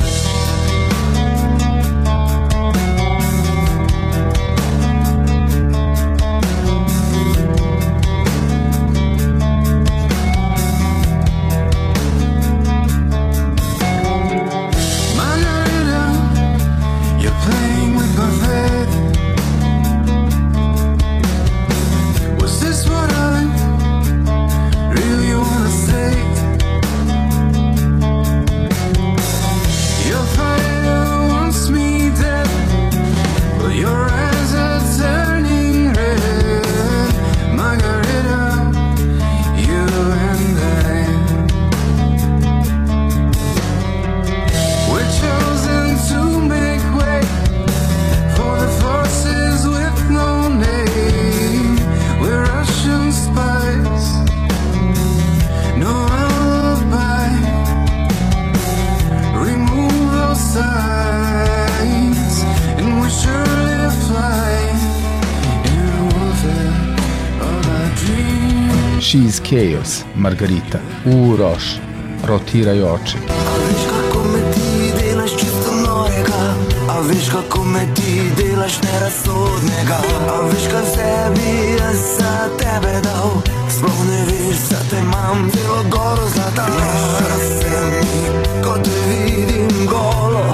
Chaos, 69.50 70.04
Margarita. 70.16 70.80
U, 71.06 71.36
Roš, 71.38 71.80
rotiraj 72.24 72.82
oči. 72.82 73.18
Viš 73.68 73.84
kako 73.88 74.20
me 74.28 74.52
ti 74.54 74.92
delaš 75.00 75.32
čisto 75.32 75.72
norega? 75.88 76.56
A 76.90 77.00
veš 77.00 77.30
kako 77.30 77.64
me 77.64 77.88
ti 77.96 78.32
delaš 78.38 78.82
nerazsodnega? 78.82 80.00
A 80.30 80.42
veš 80.48 80.68
kaj 80.72 80.86
sebi 80.96 81.78
jaz 81.80 81.96
za 82.20 82.50
tebe 82.60 83.00
dal? 83.04 83.32
Sploh 83.70 84.06
ne 84.10 84.26
veš, 84.26 84.58
da 84.70 84.80
te 84.90 85.00
imam 85.00 85.50
celo 85.52 85.84
goro 85.90 86.28
zlata. 86.36 86.68
Mešala 86.68 87.38
se 87.40 87.80
mi, 87.90 88.64
ko 88.64 88.78
te 88.84 89.00
vidim 89.10 89.88
golo. 89.88 90.52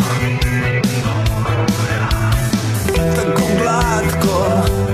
Tako 3.15 3.43
gladko 3.57 4.37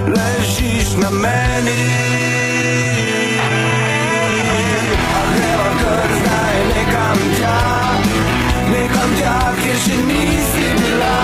ležiš 0.08 0.96
na 0.98 1.10
meni 1.10 2.09
tja, 9.80 9.94
kjer 9.94 9.96
še 9.96 9.98
nisi 10.08 10.66
bila 10.78 11.16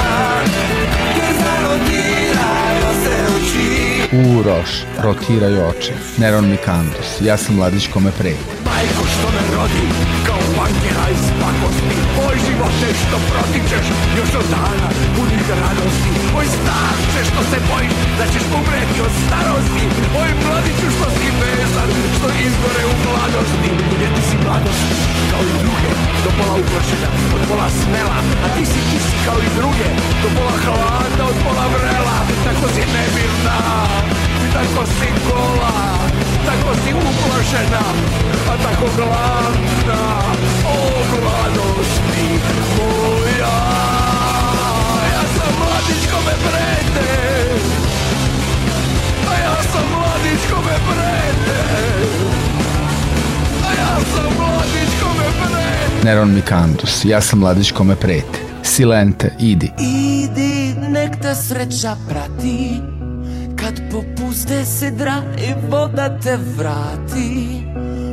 Ker 1.16 1.34
zanotirajo 1.39 2.91
se 3.03 3.16
oči 3.36 4.18
U 4.18 4.43
Roš, 4.43 4.84
rotiraju 5.03 5.62
oči. 5.70 5.93
Neron 6.17 6.50
Mikandus, 6.50 7.21
ja 7.21 7.38
sam 7.38 7.55
mladić 7.55 7.88
kome 7.88 8.12
preti. 8.12 8.39
Majko 8.66 9.08
što 9.08 9.28
me 9.28 9.55
rodi, 9.66 9.86
kao 10.28 10.42
bankera 10.58 11.05
iz 11.16 11.25
pakosti 11.42 11.97
Oj 12.28 12.36
živote 12.47 12.87
što 13.01 13.17
protičeš, 13.29 13.87
još 14.20 14.32
od 14.42 14.47
dana 14.55 14.87
punih 15.16 15.43
radosti. 15.62 16.12
Oj 16.37 16.47
starče 16.58 17.21
što 17.29 17.42
se 17.50 17.58
bojiš, 17.70 17.93
da 18.20 18.25
ćeš 18.33 18.46
umreti 18.58 19.00
od 19.08 19.13
starosti. 19.24 19.86
Oj 20.21 20.29
mladiću 20.42 20.87
što 20.96 21.08
si 21.16 21.28
vezan, 21.42 21.89
što 22.16 22.28
izgore 22.47 22.83
u 22.92 22.96
mladosti. 23.05 23.71
Jer 24.01 24.09
ti 24.16 24.21
si 24.29 24.36
mladost, 24.46 24.86
kao 25.32 25.43
i 25.51 25.54
druge, 25.63 25.92
do 26.24 26.29
pola 26.37 26.55
uplašena, 26.62 27.09
od 27.36 27.42
pola 27.50 27.67
smela. 27.79 28.20
A 28.46 28.47
ti 28.55 28.63
si, 28.71 28.79
ti 28.89 29.00
si 29.05 29.16
kao 29.25 29.39
i 29.47 29.50
druge, 29.59 29.87
do 30.21 30.29
pola 30.36 30.55
hladna, 30.63 31.24
od 31.32 31.37
pola 31.43 31.66
vrela. 31.74 32.17
Tako 32.46 32.66
si 32.74 32.83
nemirna, 32.96 33.58
i 34.05 34.05
tako 34.56 34.86
si 34.86 35.10
gola 35.28 35.96
tako 36.46 36.76
si 36.76 36.94
uplašena, 36.94 37.86
a 38.50 38.58
tako 38.64 38.86
gladna, 38.96 40.02
o 40.66 40.78
gladosti 41.12 42.28
moja. 42.78 43.58
Ja 45.14 45.24
sam 45.36 45.54
mladić 45.60 46.04
kome 46.12 46.34
prete, 46.46 47.10
a 49.30 49.34
ja 49.44 49.56
sam 49.74 49.84
mladić 49.92 50.42
kome 50.52 50.76
prete, 50.88 51.60
a 53.64 53.72
ja 53.82 54.00
sam 54.16 54.34
mladić 54.38 54.92
kome 55.04 55.26
prete. 55.42 56.06
Neron 56.06 56.34
Mikandus, 56.34 57.06
ja 57.06 57.22
sam 57.22 57.40
mladić 57.40 57.72
kome 57.72 57.96
prete. 57.96 58.40
Silente, 58.64 59.34
idi. 59.40 59.72
Idi, 59.80 60.76
nek 60.90 61.22
te 61.22 61.36
sreća 61.36 61.96
prati 62.10 62.95
popuste 64.46 64.66
sidra 64.66 65.24
i 65.38 65.54
voda 65.70 66.20
te 66.20 66.38
vrati. 66.58 67.63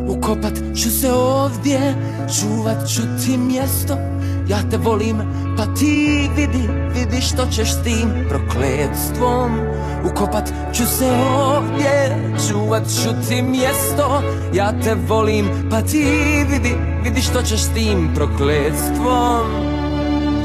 Ukopat 0.09 0.53
ću 0.75 0.91
se 0.91 1.13
ovdje, 1.13 1.95
čuvat 2.41 2.89
ću 2.89 3.03
ti 3.03 3.39
mjesto. 3.39 3.97
Ja 4.49 4.59
te 4.71 4.77
volim, 4.77 5.17
pa 5.57 5.75
ti 5.75 6.31
vidi, 6.37 6.69
vidi 6.95 7.21
što 7.21 7.47
ćeš 7.47 7.69
tim 7.85 8.09
prokletstvom 8.29 9.51
Ukopat 10.05 10.53
ću 10.73 10.87
se 10.87 11.11
ovdje, 11.37 12.19
čuvat 12.49 12.83
ću 12.83 13.29
ti 13.29 13.43
mjesto. 13.43 14.23
Ja 14.55 14.73
te 14.85 14.95
volim, 15.09 15.47
pa 15.71 15.81
ti 15.81 16.05
vidi, 16.51 16.75
vidi 17.05 17.21
što 17.21 17.43
ćeš 17.43 17.63
tim 17.75 18.11
prokletstvom 18.15 19.72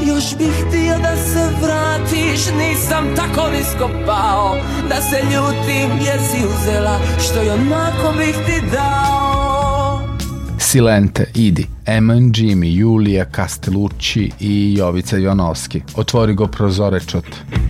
još 0.08 0.38
bih 0.38 0.66
htio 0.68 0.98
da 0.98 1.16
se 1.16 1.50
vratiš 1.62 2.42
Nisam 2.58 3.16
tako 3.16 3.50
nisko 3.50 3.90
pao 4.06 4.58
Da 4.90 5.02
se 5.02 5.18
ljutim 5.24 6.06
jer 6.06 6.20
si 6.32 6.38
uzela 6.46 7.00
Što 7.20 7.44
i 7.44 7.50
onako 7.50 8.18
bih 8.18 8.36
ti 8.46 8.62
dao 8.72 9.28
Silente, 10.60 11.32
idi. 11.36 11.68
Eman 11.86 12.32
Jimmy, 12.32 12.78
Julija 12.80 13.26
Castellucci 13.36 14.32
i 14.40 14.76
Jovica 14.78 15.18
Jonovski. 15.18 15.82
Otvori 15.96 16.34
go 16.34 16.48
prozorečot. 16.48 17.26
Otvori 17.26 17.67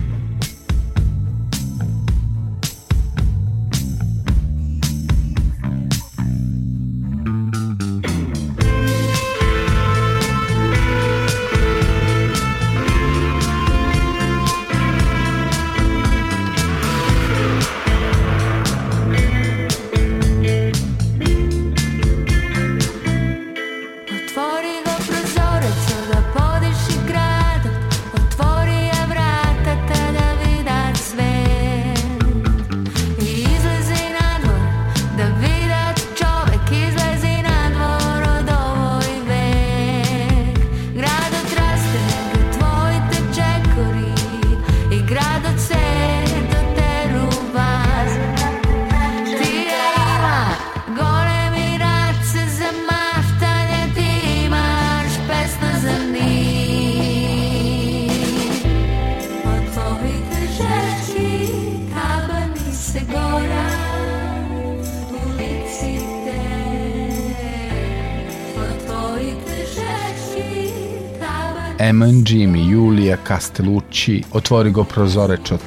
Eman 71.88 72.24
Jimmy, 72.24 72.70
Julija 72.70 73.16
Castellucci. 73.28 74.22
Otvori 74.32 74.70
go 74.70 74.84
prozorečot. 74.84 75.60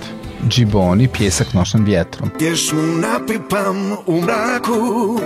Džiboni, 0.49 1.07
pjesak 1.07 1.53
nošen 1.53 1.85
vjetrom. 1.85 2.30
Pjesmu 2.38 2.81
napipam 2.81 3.91
u 4.06 4.22
mraku 4.22 5.19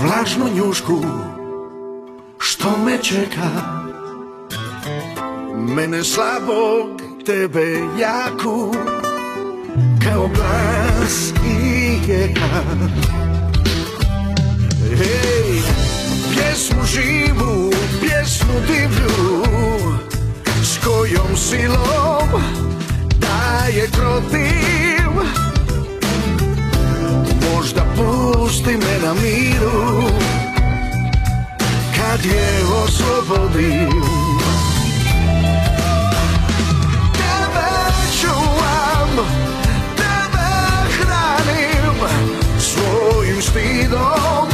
Vlažnu 0.00 0.44
njušku 0.54 1.04
Što 2.38 2.78
me 2.84 2.98
čeka 3.02 3.50
Mene 5.56 6.04
slabog, 6.04 7.02
tebe 7.26 7.78
jaku 8.00 8.74
Kao 10.04 10.28
glas 10.34 11.32
i 11.46 12.10
jeka 12.10 12.62
Hej, 14.98 15.53
pjesmu 16.34 16.84
živu, 16.86 17.70
pjesmu 18.00 18.54
divlju 18.66 19.44
S 20.62 20.78
kojom 20.84 21.36
silom 21.36 22.28
daje 23.18 23.88
protiv 23.92 25.10
Možda 27.50 27.84
pusti 27.96 28.70
me 28.70 28.98
na 29.06 29.14
miru 29.14 30.02
Kad 31.96 32.24
je 32.24 32.64
oslobodim. 32.84 34.02
Tebe 37.12 37.70
Svojim 42.58 43.42
stidom 43.42 44.48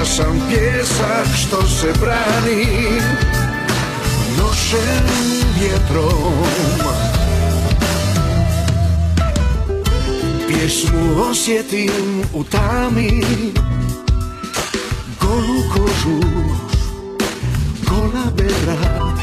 Ja 0.00 0.06
sam 0.06 0.40
pjesak 0.48 1.36
što 1.36 1.62
se 1.62 1.92
brani 2.00 2.66
Nošen 4.38 5.06
vjetrom 5.60 6.34
Pjesmu 10.48 11.22
osjetim 11.30 12.22
u 12.34 12.44
tami 12.44 13.24
Golu 15.20 15.62
kožu 15.74 16.20
Gola 17.88 18.24
bera 18.36 19.14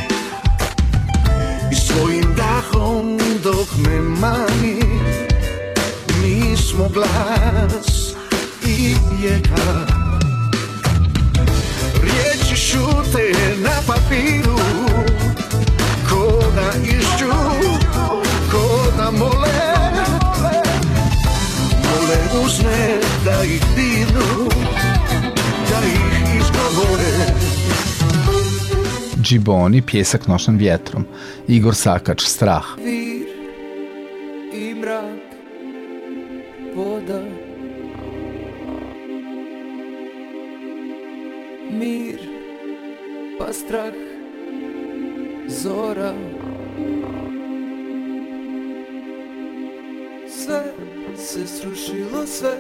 I 1.72 1.76
svojim 1.76 2.36
dahom 2.36 3.20
dok 3.44 3.68
Mi 6.28 6.58
smo 6.58 6.90
glas 6.90 8.14
i 8.66 8.96
vijeka 9.12 9.86
Riječi 12.02 12.56
šute 12.56 13.34
na 13.58 13.82
papiru 13.88 14.58
Ko 16.10 16.44
da 16.56 16.72
išću, 16.84 17.32
ko 18.52 18.92
da 18.98 19.12
mole 19.12 19.48
Mole 21.84 22.46
uzme 22.46 23.00
da 23.26 23.44
ih 23.44 23.62
dirnu 23.76 24.50
Da 25.70 25.88
ih 25.88 26.36
izgovore 26.42 27.34
Džiboni, 29.22 29.82
pjesak 29.82 30.28
nošen 30.28 30.58
vjetrom. 30.58 31.06
Igor 31.48 31.76
Sakač, 31.76 32.22
strah. 32.22 32.66
Zora 45.88 46.14
Sve 50.28 50.64
se 51.16 51.48
srušilo 51.48 52.26
sve 52.26 52.58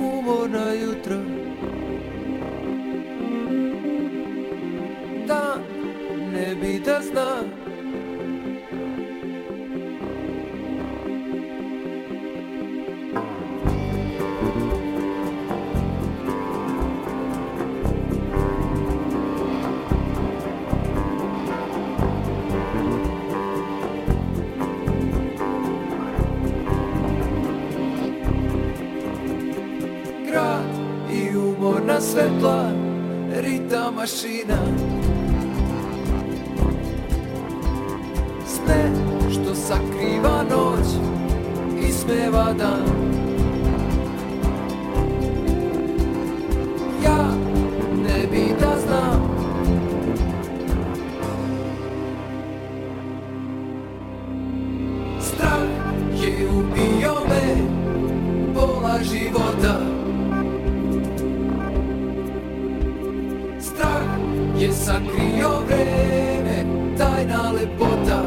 u 0.00 0.18
umorna 0.18 0.72
jutra 0.72 1.16
Dan 5.26 5.62
ne 6.32 6.54
bi 6.54 6.82
da 6.84 7.00
zna 7.02 7.63
svetla 32.04 32.70
rita 33.40 33.90
mašina. 33.90 34.58
Sve 38.46 38.90
što 39.30 39.54
sakriva 39.54 40.44
noć 40.50 40.86
ismeva 41.88 42.52
dan 42.58 43.23
je 64.58 64.72
sakrio 64.72 65.50
vreme, 65.66 66.64
tajna 66.98 67.50
lepota. 67.50 68.22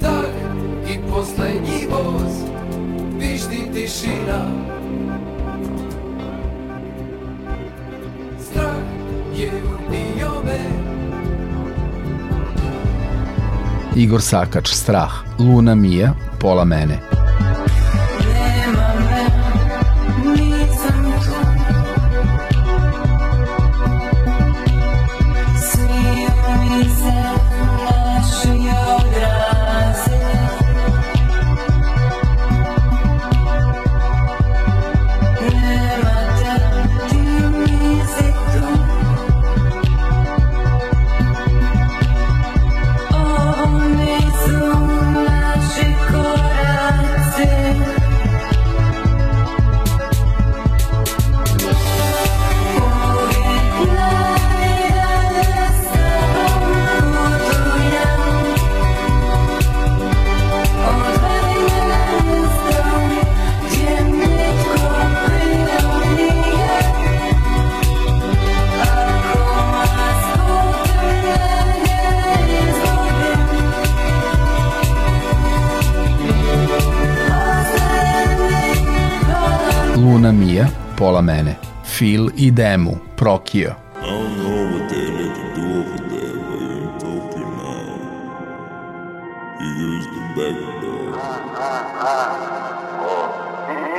Tak 0.00 0.30
i 0.88 0.98
poslednji 1.10 1.86
voz, 1.90 2.32
višti 3.18 3.70
tišina. 3.74 4.46
Strah 8.40 8.76
je 9.36 9.50
ubio 9.64 10.42
me. 10.44 10.60
Igor 13.96 14.22
Sakač, 14.22 14.68
Strah, 14.68 15.12
Luna 15.38 15.74
Mija, 15.74 16.14
Pola 16.40 16.64
mene. 16.64 17.19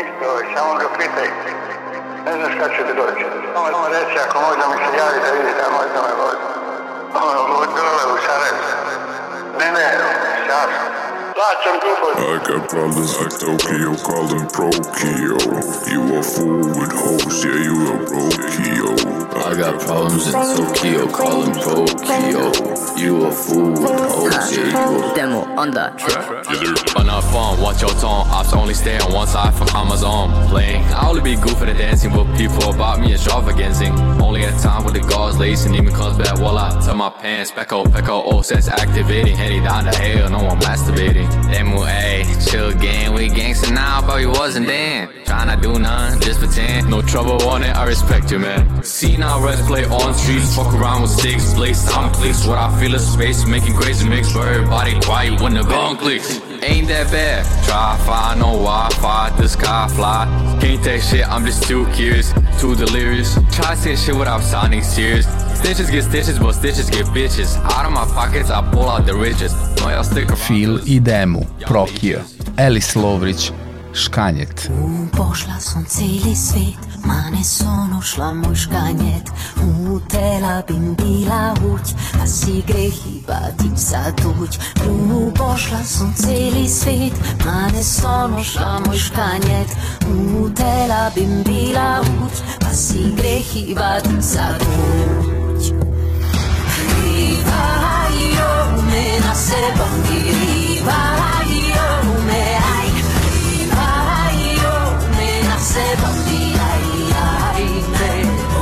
Isto, 0.02 0.30
samo 0.56 0.74
ga 0.80 0.88
pitaj. 0.98 1.28
Ne 2.26 2.32
znaš 2.38 2.54
kad 2.60 2.70
će 2.72 2.82
ti 2.88 2.94
doći. 3.02 3.24
Samo 3.54 3.66
samo 3.72 3.88
reći 3.88 4.16
ako 4.26 4.38
možda 4.46 4.64
mi 4.72 4.76
se 4.84 4.90
javi 5.00 5.18
da 5.26 5.30
vidite, 5.38 5.62
a 5.68 5.72
možda 5.78 6.00
me 6.06 6.14
vodi. 6.22 6.44
Ono, 7.28 7.42
od 7.62 7.70
dole 7.78 8.04
u 8.14 8.18
Sarajevo. 8.26 8.62
Ne, 9.60 9.68
ne, 9.78 9.88
jasno. 10.50 10.82
Plaćam 11.38 11.76
duplo. 11.84 12.10
I 12.22 12.38
got 12.48 12.70
problems 12.70 13.12
with 13.20 13.36
Tokyo, 13.40 13.96
call 14.06 14.26
them 14.28 14.46
Prokio. 14.56 15.38
You 15.92 16.20
a 16.20 16.24
fool 16.24 16.64
with 16.80 16.94
hoes, 17.02 17.21
yeah, 17.40 17.64
you 17.64 17.94
a 17.94 17.98
brokio. 18.06 18.31
I 19.52 19.54
got 19.54 19.82
problems 19.82 20.28
in 20.28 20.32
Tokyo, 20.32 21.08
call 21.12 21.44
him 21.44 21.52
Tokyo. 21.52 22.72
You 22.96 23.26
a 23.26 23.32
fool 23.34 23.72
with 23.72 24.00
hoes, 24.00 24.56
yeah, 24.56 24.90
you 24.90 25.12
a 25.12 25.14
Demo 25.14 25.42
on 25.60 25.72
the 25.72 25.90
track. 25.98 26.30
On 26.96 27.06
the 27.06 27.22
phone, 27.34 27.60
watch 27.60 27.82
your 27.82 27.92
tone. 28.00 28.26
Ops 28.32 28.54
only 28.54 28.74
stay 28.74 28.98
on 29.00 29.12
one 29.12 29.28
side 29.28 29.54
for 29.54 29.70
Amazon. 29.76 30.48
Playing, 30.48 30.82
I 30.94 31.10
only 31.10 31.20
be 31.20 31.36
good 31.36 31.58
for 31.58 31.66
the 31.66 31.74
dancing, 31.74 32.14
but 32.14 32.34
people 32.38 32.64
about 32.74 33.02
me 33.02 33.12
extravagancing. 33.12 34.22
Only 34.22 34.46
at 34.46 34.58
time 34.62 34.86
with 34.86 34.94
the 34.94 35.02
guards 35.02 35.38
lacing, 35.38 35.76
even 35.76 35.94
comes 35.94 36.18
back 36.18 36.40
while 36.40 36.58
I 36.58 36.70
tuck 36.80 36.96
my 36.96 37.10
pants. 37.10 37.52
Back 37.52 37.74
up, 37.74 37.88
all 38.08 38.38
oh, 38.38 38.42
sense 38.42 38.70
activating. 38.70 39.36
Heading 39.36 39.66
down 39.66 39.84
the 39.84 39.94
hell, 39.94 40.30
no 40.30 40.46
one 40.46 40.60
masturbating. 40.62 41.28
MOA, 41.66 42.24
chill 42.50 42.72
gang, 42.80 43.14
we 43.14 43.28
gangsta 43.28 43.74
now, 43.74 44.02
but 44.02 44.16
we 44.16 44.28
wasn't 44.28 44.68
then. 44.68 45.10
Tryna 45.26 45.62
do 45.62 45.78
none, 45.78 46.22
just 46.22 46.40
pretend. 46.40 46.90
No 46.90 47.02
trouble 47.02 47.42
on 47.50 47.64
it, 47.64 47.76
I 47.76 47.86
respect 47.86 48.32
you, 48.32 48.40
man. 48.40 48.84
See 48.84 49.18
now, 49.18 49.42
rest 49.52 49.66
play 49.68 49.86
on 49.86 50.14
streets, 50.14 50.56
fuck 50.56 50.74
around 50.74 51.02
with 51.02 51.12
sticks, 51.12 51.54
blaze 51.54 51.84
time 51.92 52.14
clicks. 52.14 52.46
What 52.48 52.58
I 52.58 52.70
feel 52.80 52.96
is 52.96 53.06
space, 53.14 53.46
making 53.46 53.74
crazy 53.76 54.08
mix 54.08 54.32
for 54.32 54.48
everybody 54.48 55.00
quiet 55.02 55.42
when 55.42 55.54
the 55.54 55.64
gong 55.64 55.98
clicks. 55.98 56.40
Ain't 56.64 56.88
that 56.88 57.12
bad. 57.12 57.42
Try 57.66 57.98
find 58.06 58.40
no 58.40 58.52
Wi-Fi, 58.68 59.36
the 59.38 59.48
sky 59.50 59.88
fly. 59.96 60.22
Can't 60.62 60.82
take 60.84 61.02
shit, 61.02 61.28
I'm 61.28 61.46
just 61.46 61.64
too 61.68 61.86
curious, 61.98 62.34
too 62.62 62.76
delirious. 62.76 63.34
Try 63.56 63.76
to 63.76 63.82
say 63.82 63.96
shit 63.96 64.16
without 64.16 64.42
sounding 64.42 64.84
serious. 64.84 65.26
Stitches 65.60 65.90
get 65.90 66.04
stitches, 66.04 66.40
but 66.40 66.54
stitches 66.54 66.90
get 66.90 67.06
bitches. 67.08 67.52
Out 67.76 67.86
of 67.86 67.92
my 67.92 68.06
pockets, 68.06 68.50
I 68.50 68.60
pull 68.72 68.88
out 68.90 69.06
the 69.06 69.16
riches. 69.16 69.54
No, 69.78 69.88
I'll 69.88 70.04
stick 70.04 70.30
around. 70.30 70.48
Phil 70.48 70.74
i 70.96 71.00
Demu, 71.00 71.44
Prokio. 71.68 72.22
Elis 72.58 72.96
Lovrić, 72.96 73.52
Škanjet. 73.94 74.70
Pošla 75.18 75.60
sam 75.60 75.86
cijeli 75.86 76.36
svijet, 76.36 76.91
ma 77.06 77.30
ne 77.30 77.44
sono 77.44 78.02
šla 78.02 78.34
moj 78.34 78.56
škanjet 78.56 79.30
Utela 79.92 80.62
bim 80.68 80.96
bila 80.96 81.54
uć, 81.74 81.94
a 82.24 82.28
si 82.28 82.64
grehi 82.68 83.24
batić 83.28 83.80
za 83.80 84.04
tuć 84.12 84.60
Ljubu 84.86 85.32
pošla 85.36 85.84
sam 85.84 86.14
cijeli 86.18 86.70
svijet, 86.70 87.14
ma 87.46 87.68
ne 87.74 87.84
sono 87.84 88.44
šla 88.44 88.82
moj 88.86 88.98
škanjet 88.98 89.78
Utela 90.44 91.12
bim 91.16 91.44
bila 91.44 92.02
uć, 92.02 92.40
a 92.72 92.74
si 92.74 93.14
grehi 93.18 93.76
batić 93.76 94.22
za 94.22 94.58
tuć 94.60 95.72
Riva 97.04 98.08
io 98.20 98.82
me 98.92 99.20
na 99.26 99.36
sebam 99.36 100.04
riva 100.10 101.04
io 101.50 101.88
me 102.28 102.44
aj. 102.78 102.90
Riva 103.34 103.92
io 104.34 104.76
me 105.18 105.32
na 105.50 105.56
me 105.56 106.21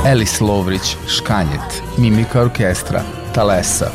Elis 0.06 0.40
Lovrić, 0.40 0.96
Škanjet. 1.08 1.82
Mimika 1.98 2.40
orkestra, 2.40 3.02
Talesa. 3.34 3.90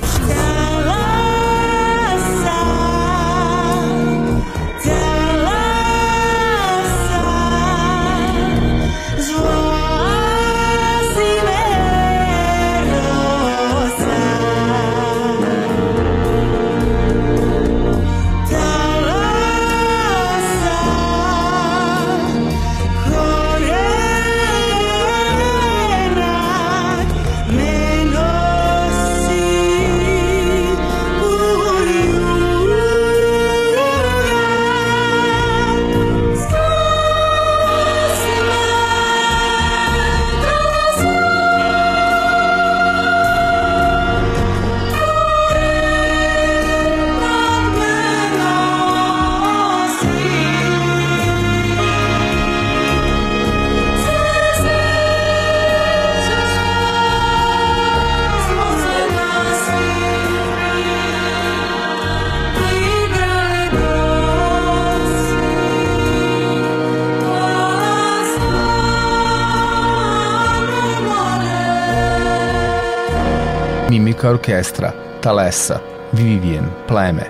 Mimika 74.26 74.30
orkestra, 74.30 74.94
Talesa, 75.22 75.80
Vivien, 76.12 76.66
Pleme. 76.88 77.30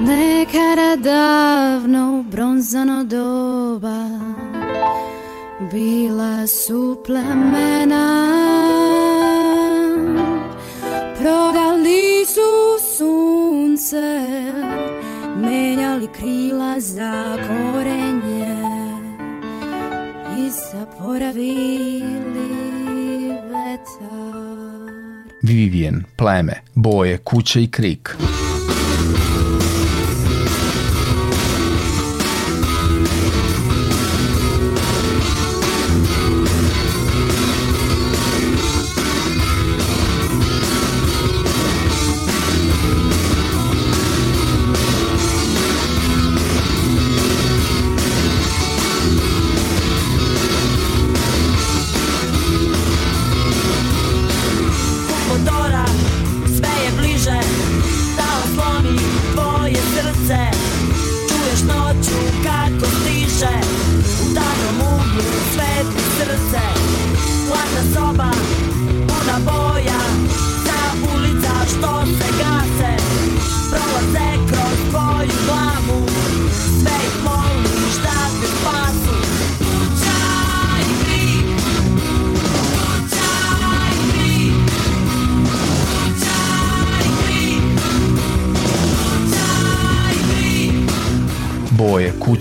Nekada 0.00 0.96
davno 0.96 2.24
bronzano 2.30 3.04
doba 3.04 4.04
Bila 5.72 6.46
su 6.46 7.00
plemena 7.04 8.49
Pleme, 26.20 26.52
Boje, 26.74 27.18
Kuća 27.18 27.60
i 27.60 27.66
Krik. 27.66 28.16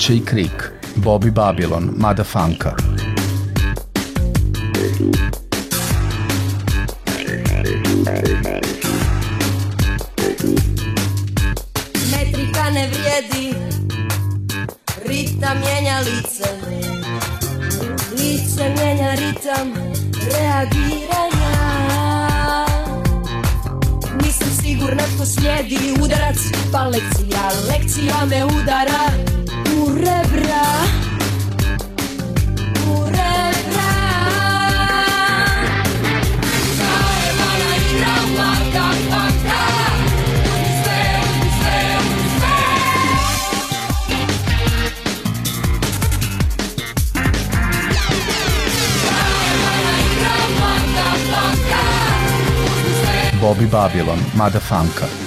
Kuća 0.09 0.17
i 0.17 0.25
Krik. 0.25 0.71
Bobby 0.95 1.31
Babylon, 1.31 1.89
Mada 1.97 2.23
Funka. 2.23 2.98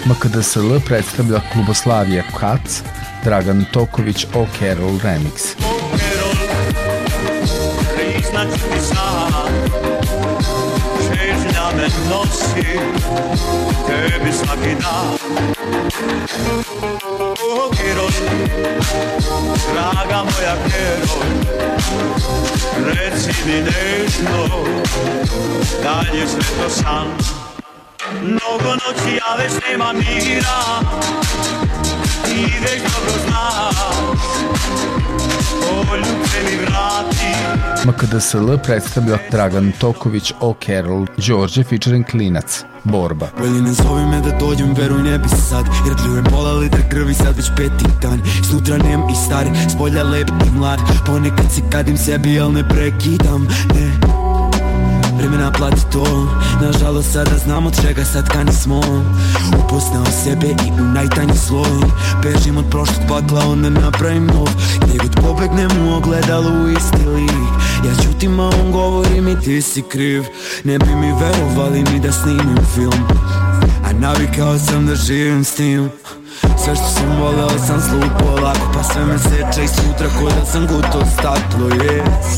MKDSL 0.07 0.81
predstavlja 0.87 1.41
Kluboslavija 1.53 2.23
Kac, 2.41 2.83
Dragan 3.25 3.65
Toković, 3.73 4.27
O 4.35 4.47
Carol 4.59 4.99
Remix. 5.03 5.55
ti 8.73 8.81
sam 8.81 9.53
Žežnja 11.01 11.67
me 11.77 11.89
nosi 12.11 12.79
tebi 13.87 14.33
svaki 14.33 14.75
dan 14.81 15.17
O 17.57 17.71
Kerol, 17.77 18.11
draga 19.73 20.17
moja 20.17 20.57
Kerol 20.67 21.23
Reci 22.87 23.33
mi 23.47 23.53
nešto, 23.53 24.65
da 25.83 26.01
li 26.01 26.19
je 26.19 26.27
sve 26.27 26.41
to 26.63 26.71
san 26.71 27.07
Mnogo 28.23 28.71
noći 28.73 29.17
ja 29.17 29.37
već 29.39 29.53
nema 29.71 29.93
mira. 29.93 30.59
Ti 32.25 32.53
već 32.61 32.83
dobro 32.83 33.13
znaš. 33.27 33.77
Poljub 35.89 36.27
se 36.27 36.39
mi 36.45 36.57
vrati. 36.57 37.27
MKDSL 37.89 38.57
predstavlja 38.65 39.19
Dragan 39.31 39.73
Toković, 39.79 40.33
O 40.41 40.55
Carol, 40.67 41.07
Đorđe 41.17 41.65
featuring 41.65 42.07
Klinac, 42.11 42.65
Borba. 42.85 43.29
Veli 43.39 43.61
ne 43.63 43.73
zovi 43.73 44.07
me 44.07 44.21
da 44.21 44.39
dođem, 44.39 44.75
veruj 44.75 45.03
ne 45.03 45.19
bi 45.19 45.29
sad. 45.29 45.65
Jer 45.87 45.97
pljujem 45.97 46.25
pola 46.25 46.53
litra 46.53 46.81
krvi 46.91 47.15
sad 47.15 47.37
već 47.37 47.47
peti 47.57 47.85
dan. 48.03 48.23
Snutra 48.51 48.77
nem 48.77 49.01
i 49.01 49.15
star, 49.27 49.47
s 49.71 49.79
polja 49.79 50.03
lep 50.03 50.29
i 50.47 50.59
mlad. 50.59 50.81
Ponekad 51.07 51.53
se 51.55 51.61
kadim 51.73 51.97
sebi, 51.97 52.41
al 52.41 52.53
ne 52.53 52.69
prekidam, 52.69 53.49
ne 53.75 54.22
Vreme 55.23 55.37
naplati 55.37 55.83
to. 55.93 56.05
Nažalost 56.63 57.13
sada 57.13 57.39
znam 57.45 57.67
od 57.67 57.83
čega 57.83 58.05
sad 58.05 58.29
kani 58.29 58.53
smo. 58.53 58.81
Upoznao 59.65 60.05
sebe 60.25 60.47
i 60.47 60.81
u 60.81 60.85
najtanji 60.85 61.37
sloj 61.37 61.81
Bežim 62.23 62.57
od 62.57 62.65
prošlog 62.71 62.99
pakla, 63.09 63.43
onda 63.49 63.71
napravim 63.71 64.27
nov. 64.27 64.49
Gdje 64.81 64.99
god 64.99 65.17
pobegnem 65.23 65.71
u 65.87 65.97
ogledalu 65.97 66.69
isti 66.69 67.09
lik. 67.09 67.53
Ja 67.87 68.05
ćutim, 68.05 68.41
a 68.41 68.51
on 68.65 68.73
govori 68.73 69.21
mi 69.21 69.41
ti 69.41 69.63
si 69.63 69.83
kriv. 69.83 70.23
Ne 70.65 70.79
bi 70.79 70.95
mi 70.95 71.13
verovali 71.13 71.83
ni 71.83 72.01
da 72.01 72.13
snimim 72.13 72.59
film. 72.75 73.07
A 73.85 73.93
navikao 73.93 74.59
sam 74.59 74.87
da 74.87 74.95
živim 74.95 75.45
s 75.45 75.55
tim 75.55 75.91
sve 76.65 76.75
što 76.75 76.85
sam 76.85 77.21
voleo 77.21 77.59
sam 77.67 77.81
slupo 77.81 78.41
lako 78.43 78.73
Pa 78.75 78.83
sve 78.83 79.05
me 79.05 79.19
seče 79.19 79.65
i 79.65 79.69
sutra 79.69 80.09
ko 80.19 80.25
da 80.25 80.45
sam 80.45 80.67
gutao 80.67 81.03
staklo 81.13 81.69
yes. 81.69 82.29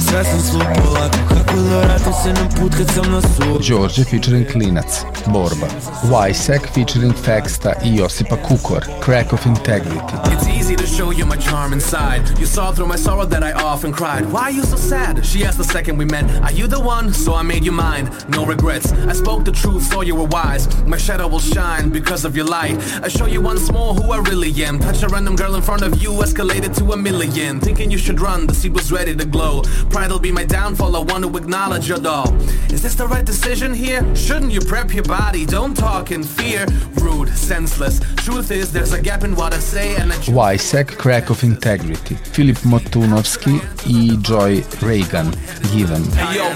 Sve 0.00 0.24
sam 0.24 0.40
slupo 0.40 0.90
lako 0.94 1.18
Kako 1.28 1.60
da 1.60 1.80
vratim 1.80 2.12
se 2.22 2.32
na 2.32 2.48
put 2.60 2.74
kad 2.76 2.88
sam 2.94 3.12
na 3.12 3.20
sud 3.20 3.78
Đorđe 3.78 4.04
featuring 4.04 4.46
Klinac, 4.52 5.04
Borba. 5.26 5.66
Wysek 6.10 6.60
featuring 6.74 7.14
Feksta 7.24 7.72
i 7.84 7.96
Josipa 7.96 8.36
Kukor, 8.36 8.84
Crack 9.04 9.32
of 9.32 9.46
Integrity. 9.46 10.14
It's 10.32 10.46
easy 10.58 10.76
to 10.76 10.86
show 10.86 11.10
you 11.18 11.26
my 11.26 11.36
charm 11.36 11.72
inside. 11.72 12.22
You 12.40 12.46
saw 12.46 12.72
through 12.72 12.88
my 12.92 12.98
sorrow 12.98 13.26
that 13.26 13.42
I 13.42 13.52
often 13.52 13.92
cried. 13.92 14.32
Why 14.32 14.40
are 14.40 14.56
you 14.56 14.64
so 14.64 14.76
sad? 14.76 15.24
She 15.26 15.44
asked 15.46 15.58
the 15.58 15.72
second 15.72 15.98
we 15.98 16.04
met. 16.04 16.24
Are 16.42 16.54
you 16.60 16.66
the 16.68 16.80
one? 16.80 17.12
So 17.12 17.34
I 17.40 17.42
made 17.42 17.64
you 17.64 17.72
mine. 17.72 18.10
No 18.28 18.44
regrets. 18.46 18.92
I 19.10 19.14
spoke 19.14 19.44
the 19.44 19.52
truth, 19.52 19.82
so 19.92 20.02
you 20.02 20.16
were 20.16 20.28
wise. 20.30 20.64
My 20.86 20.98
shadow 20.98 21.28
will 21.28 21.44
shine 21.56 21.90
because 21.90 22.28
of 22.28 22.36
your 22.36 22.46
light. 22.46 22.76
I 23.06 23.08
show 23.18 23.26
you 23.26 23.40
once 23.40 23.72
more 23.72 23.94
who 23.94 24.12
I 24.12 24.18
really 24.18 24.52
am. 24.62 24.78
Touch 24.78 25.02
a 25.02 25.08
random 25.08 25.34
girl 25.34 25.56
in 25.56 25.62
front 25.62 25.82
of 25.82 26.00
you, 26.00 26.10
escalated 26.10 26.76
to 26.78 26.92
a 26.92 26.96
million. 26.96 27.58
Thinking 27.58 27.90
you 27.90 27.98
should 27.98 28.20
run, 28.20 28.46
the 28.46 28.54
seed 28.54 28.72
was 28.72 28.92
ready 28.92 29.12
to 29.16 29.24
glow. 29.24 29.62
Pride 29.90 30.12
will 30.12 30.20
be 30.20 30.30
my 30.30 30.44
downfall. 30.44 30.94
I 30.94 31.00
want 31.00 31.24
to 31.24 31.36
acknowledge 31.36 31.88
your 31.88 31.98
doll. 31.98 32.32
Is 32.70 32.80
this 32.80 32.94
the 32.94 33.08
right 33.08 33.24
decision 33.24 33.74
here? 33.74 34.02
Shouldn't 34.14 34.52
you 34.52 34.60
prep 34.60 34.94
your 34.94 35.02
body? 35.02 35.44
Don't 35.46 35.74
talk 35.74 36.12
in 36.12 36.22
fear. 36.22 36.64
Rude, 37.00 37.30
senseless. 37.30 37.98
Truth 38.18 38.52
is, 38.52 38.72
there's 38.72 38.92
a 38.92 39.02
gap 39.02 39.24
in 39.24 39.34
what 39.34 39.52
I 39.52 39.58
say, 39.58 39.96
and 39.96 40.12
I 40.12 40.16
Wysek, 40.16 40.96
Crack 40.96 41.30
of 41.30 41.42
Integrity, 41.42 42.14
Filip 42.14 42.58
Motunovski 42.58 43.58
i 43.86 44.16
Joy 44.22 44.62
Reagan, 44.86 45.32
Given. 45.72 46.04
Hey 46.12 46.36
yo, 46.36 46.54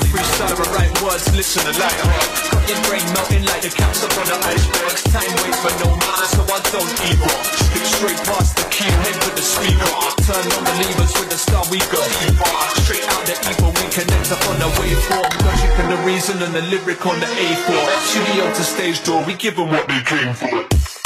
your 2.68 2.80
brain 2.86 3.04
melting 3.14 3.44
like 3.44 3.62
the 3.62 3.70
caps 3.70 4.02
up 4.04 4.12
on 4.18 4.26
the 4.26 4.38
iceberg. 4.46 4.94
Time 5.10 5.32
waits 5.42 5.60
for 5.62 5.72
no 5.82 5.88
man, 5.96 6.24
so 6.30 6.42
I 6.46 6.58
don't 6.70 6.92
either. 7.08 7.34
Stick 7.58 7.86
straight 7.86 8.20
past 8.28 8.56
the 8.56 8.66
key, 8.70 8.90
head 8.90 9.16
for 9.22 9.32
the 9.34 9.44
speaker. 9.44 9.90
Turn 10.26 10.46
on 10.54 10.62
the 10.62 10.74
levers 10.82 11.12
with 11.18 11.30
the 11.30 11.38
star 11.38 11.64
we 11.70 11.78
go. 11.90 12.00
Straight 12.84 13.06
out 13.14 13.24
the 13.26 13.36
evil, 13.50 13.70
we 13.74 13.84
connect 13.90 14.30
up 14.32 14.42
on 14.50 14.56
the 14.58 14.70
waveform. 14.78 15.30
Logic 15.44 15.72
and 15.82 15.88
the 15.90 16.00
reason 16.06 16.42
and 16.42 16.54
the 16.54 16.62
lyric 16.62 17.04
on 17.06 17.18
the 17.20 17.26
A4. 17.26 17.82
Studio 18.06 18.44
to 18.52 18.62
stage 18.62 19.02
door, 19.04 19.24
we 19.24 19.34
give 19.34 19.56
them 19.56 19.70
what 19.70 19.88
they 19.88 20.00
came 20.02 20.34
for. 20.34 21.01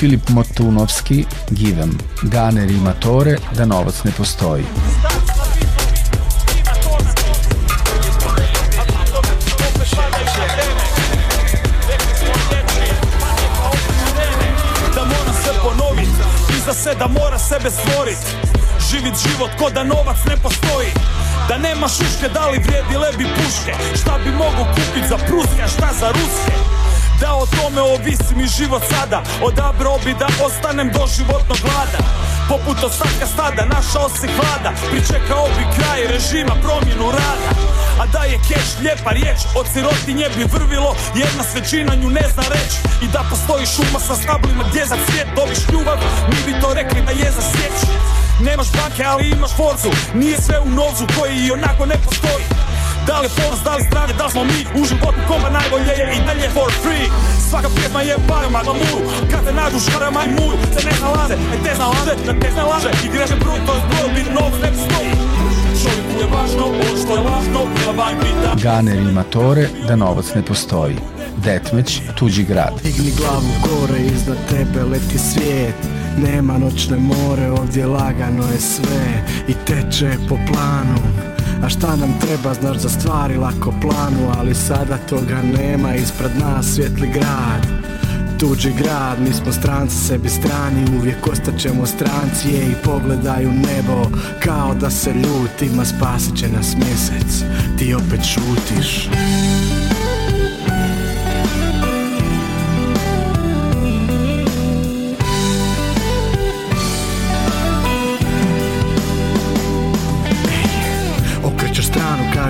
Filip 0.00 0.28
Motunovski, 0.28 1.24
Givem, 1.50 1.98
Ganer 2.22 2.70
ima 2.70 2.92
Tore, 2.92 3.36
da 3.56 3.66
novac 3.66 4.04
ne 4.04 4.12
postoji. 4.12 4.64
mora 16.64 16.74
se 16.74 16.94
da 16.94 17.06
mora 17.06 17.38
sebe 17.38 17.70
stvorit. 17.70 18.18
Živit 18.90 19.14
život 19.26 19.50
ko 19.58 19.70
da 19.70 19.84
novac 19.84 20.16
ne 20.28 20.36
postoji. 20.36 20.92
Da 21.48 21.58
nema 21.58 21.88
šuške, 21.88 22.28
da 22.34 22.46
li 22.48 22.58
vrijedile 22.58 23.08
bi 23.18 23.24
puške? 23.24 23.72
Šta 24.00 24.18
bi 24.24 24.30
mogo 24.30 24.64
kupit 24.74 25.08
za 25.08 25.16
pruske, 25.16 25.62
a 25.64 25.68
šta 25.68 25.88
za 26.00 26.08
ruske 26.08 26.79
Da 27.20 27.34
o 27.34 27.46
tome 27.46 27.80
ovisi 27.80 28.34
mi 28.36 28.46
život 28.46 28.82
sada. 28.90 29.22
Odabrao 29.42 29.98
bi 30.04 30.14
da 30.14 30.26
ostanem 30.46 30.90
do 30.92 31.06
životnog 31.16 31.58
glada 31.62 32.00
Poput 32.48 32.84
ostatka 32.84 33.26
stada, 33.26 33.64
našao 33.64 34.08
se 34.08 34.28
hlada. 34.36 34.70
Pričekao 34.90 35.46
bi 35.56 35.64
kraj 35.76 36.00
režima, 36.12 36.54
promjenu 36.62 37.10
rada. 37.10 37.50
A 38.00 38.06
da 38.06 38.22
je 38.24 38.38
keš 38.48 38.68
lijepa 38.82 39.10
riječ 39.10 39.40
Od 39.58 39.66
sirotinje 39.72 40.28
bi 40.36 40.44
vrvilo. 40.44 40.96
Jedna 41.14 41.44
svećina 41.52 41.94
nju 41.94 42.10
ne 42.10 42.24
zna 42.34 42.42
reć 42.54 42.72
I 43.04 43.06
da 43.12 43.24
postoji 43.30 43.66
šuma 43.66 44.00
sa 44.08 44.14
stablima 44.14 44.64
Gdje 44.70 44.86
za 44.86 44.96
cvijet 45.06 45.28
dobiš 45.36 45.58
ljubav 45.72 45.98
Mi 46.30 46.38
bi 46.46 46.60
to 46.60 46.74
rekli 46.74 47.00
da 47.06 47.12
je 47.12 47.30
za 47.36 47.42
sjeć 47.50 47.78
Nemaš 48.40 48.68
banke 48.72 49.04
ali 49.04 49.28
imaš 49.28 49.50
forzu. 49.56 49.90
Nije 50.14 50.36
sve 50.40 50.58
u 50.60 50.70
novcu 50.70 51.04
koji 51.18 51.36
i 51.36 51.52
onako 51.52 51.86
ne 51.86 51.96
postoji 52.04 52.44
da 53.10 53.18
li 53.20 53.28
force, 53.36 53.62
da 53.64 53.72
li 53.76 53.82
zdravlje, 53.88 54.14
da 54.20 54.24
li 54.26 54.32
smo 54.34 54.44
mi 54.50 54.60
U 54.78 54.80
životu 54.90 55.20
koma 55.28 55.48
najbolje 55.58 55.92
je 56.00 56.06
i 56.16 56.18
dalje 56.26 56.48
for 56.56 56.70
free? 56.82 57.06
Svaka 57.48 57.68
pjesma 57.76 58.00
je 58.02 58.14
barma 58.28 58.60
na 58.68 58.72
muru 58.80 59.00
Kad 59.30 59.40
te 59.46 59.52
nađu 59.60 59.78
šarama 59.86 60.20
i 60.24 60.30
muru 60.38 60.56
Se 60.74 60.80
ne 60.88 60.94
znalaze, 61.00 61.34
e 61.54 61.56
te 61.64 61.72
znalaze, 61.78 62.12
da 62.26 62.32
te 62.40 62.48
znalaže 62.56 62.90
I 63.04 63.06
greše 63.14 63.36
broj, 63.42 63.58
to 63.66 63.72
je 63.74 63.80
zbroj, 63.84 64.08
bit 64.14 64.28
novac 64.36 64.56
ne 64.64 64.70
postoji 64.76 65.12
Čovjeku 65.82 66.14
je 66.22 66.26
važno, 66.34 66.64
ovo 66.66 66.92
što 67.02 67.12
je 67.16 67.22
važno 67.30 67.60
Bila 67.76 67.92
vaj 68.00 68.14
pita. 68.22 68.50
Ganer 68.62 68.98
ima 68.98 69.22
Tore, 69.22 69.66
da 69.88 69.96
novac 69.96 70.26
ne 70.34 70.42
postoji. 70.42 70.96
Detmeć, 71.36 72.00
tuđi 72.18 72.44
grad. 72.44 72.74
Digni 72.82 73.12
glavu 73.18 73.50
gore, 73.66 74.00
iznad 74.00 74.38
tebe 74.50 74.82
leti 74.84 75.18
svijet. 75.18 75.80
Nema 76.18 76.58
noćne 76.58 76.96
more, 76.96 77.50
ovdje 77.50 77.86
lagano 77.86 78.44
je 78.52 78.60
sve. 78.60 79.24
I 79.48 79.54
teče 79.66 80.10
po 80.28 80.36
planu 80.52 81.00
a 81.62 81.68
šta 81.68 81.96
nam 81.96 82.20
treba, 82.20 82.54
znaš 82.54 82.76
za 82.76 82.88
stvari 82.88 83.36
lako 83.36 83.74
planu 83.80 84.32
Ali 84.38 84.54
sada 84.54 84.96
toga 85.08 85.42
nema, 85.42 85.94
ispred 85.94 86.30
nas 86.40 86.66
svjetli 86.66 87.08
grad. 87.08 87.66
Tuđi 88.40 88.72
grad, 88.78 89.20
mi 89.20 89.32
smo 89.32 89.52
stranci 89.52 89.96
sebi 89.96 90.28
strani 90.28 90.98
Uvijek 90.98 91.26
ostaćemo 91.26 91.86
stranci 91.86 92.48
je 92.48 92.66
i 92.66 92.74
pogledaju 92.84 93.52
nebo 93.52 94.18
Kao 94.42 94.74
da 94.74 94.90
se 94.90 95.10
ljutima 95.14 95.84
spasit 95.84 96.36
će 96.36 96.48
nas 96.48 96.76
mjesec. 96.76 97.44
Ti 97.78 97.94
opet 97.94 98.20
šutiš 98.24 99.08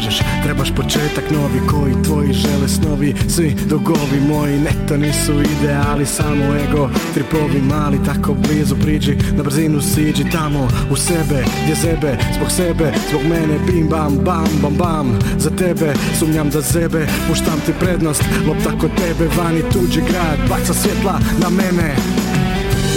kažeš 0.00 0.20
Trebaš 0.44 0.68
početak 0.76 1.30
novi 1.30 1.60
koji 1.70 2.02
tvoji 2.04 2.32
žele 2.32 2.68
snovi. 2.68 3.14
Svi 3.28 3.56
dogovi 3.68 4.20
moji 4.28 4.58
neto 4.58 4.96
nisu 4.96 5.32
ideali 5.32 6.06
Samo 6.06 6.44
ego, 6.54 6.90
tripovi 7.14 7.62
mali 7.62 8.04
tako 8.04 8.34
blizu 8.34 8.76
priđi 8.76 9.16
Na 9.32 9.42
brzinu 9.42 9.80
siđi 9.82 10.24
tamo 10.32 10.68
u 10.90 10.96
sebe 10.96 11.44
Gdje 11.62 11.74
zebe, 11.74 12.16
zbog 12.36 12.50
sebe, 12.50 12.92
zbog 13.10 13.22
mene 13.22 13.58
Bim 13.66 13.88
bam 13.88 14.16
bam 14.24 14.48
bam 14.62 14.74
bam. 14.74 15.18
Za 15.38 15.50
tebe 15.50 15.92
sumnjam 16.18 16.50
da 16.50 16.60
zebe 16.60 17.06
Puštam 17.28 17.60
ti 17.66 17.72
prednost, 17.80 18.24
lopta 18.46 18.70
kod 18.80 18.90
tebe 18.96 19.30
Vani 19.38 19.62
tuđi 19.72 20.00
grad, 20.00 20.48
baca 20.48 20.74
svjetla 20.74 21.18
na 21.42 21.50
mene. 21.50 21.94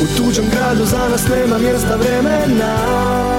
U 0.04 0.18
tuđem 0.18 0.46
gradu 0.52 0.86
za 0.86 1.10
nas 1.10 1.28
nema 1.28 1.58
mjesta 1.58 1.96
vremena 1.96 3.33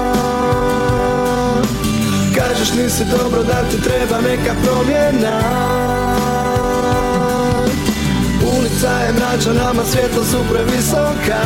Kažeš 2.35 2.73
nisi 2.73 3.03
dobro 3.05 3.43
da 3.43 3.63
ti 3.69 3.81
treba 3.81 4.21
neka 4.21 4.53
promjena? 4.63 5.39
Ulica 8.57 8.89
je 8.89 9.13
mračna, 9.13 9.53
nama 9.53 9.83
svjetlo 9.83 10.23
su 10.23 10.37
previsoka. 10.51 11.41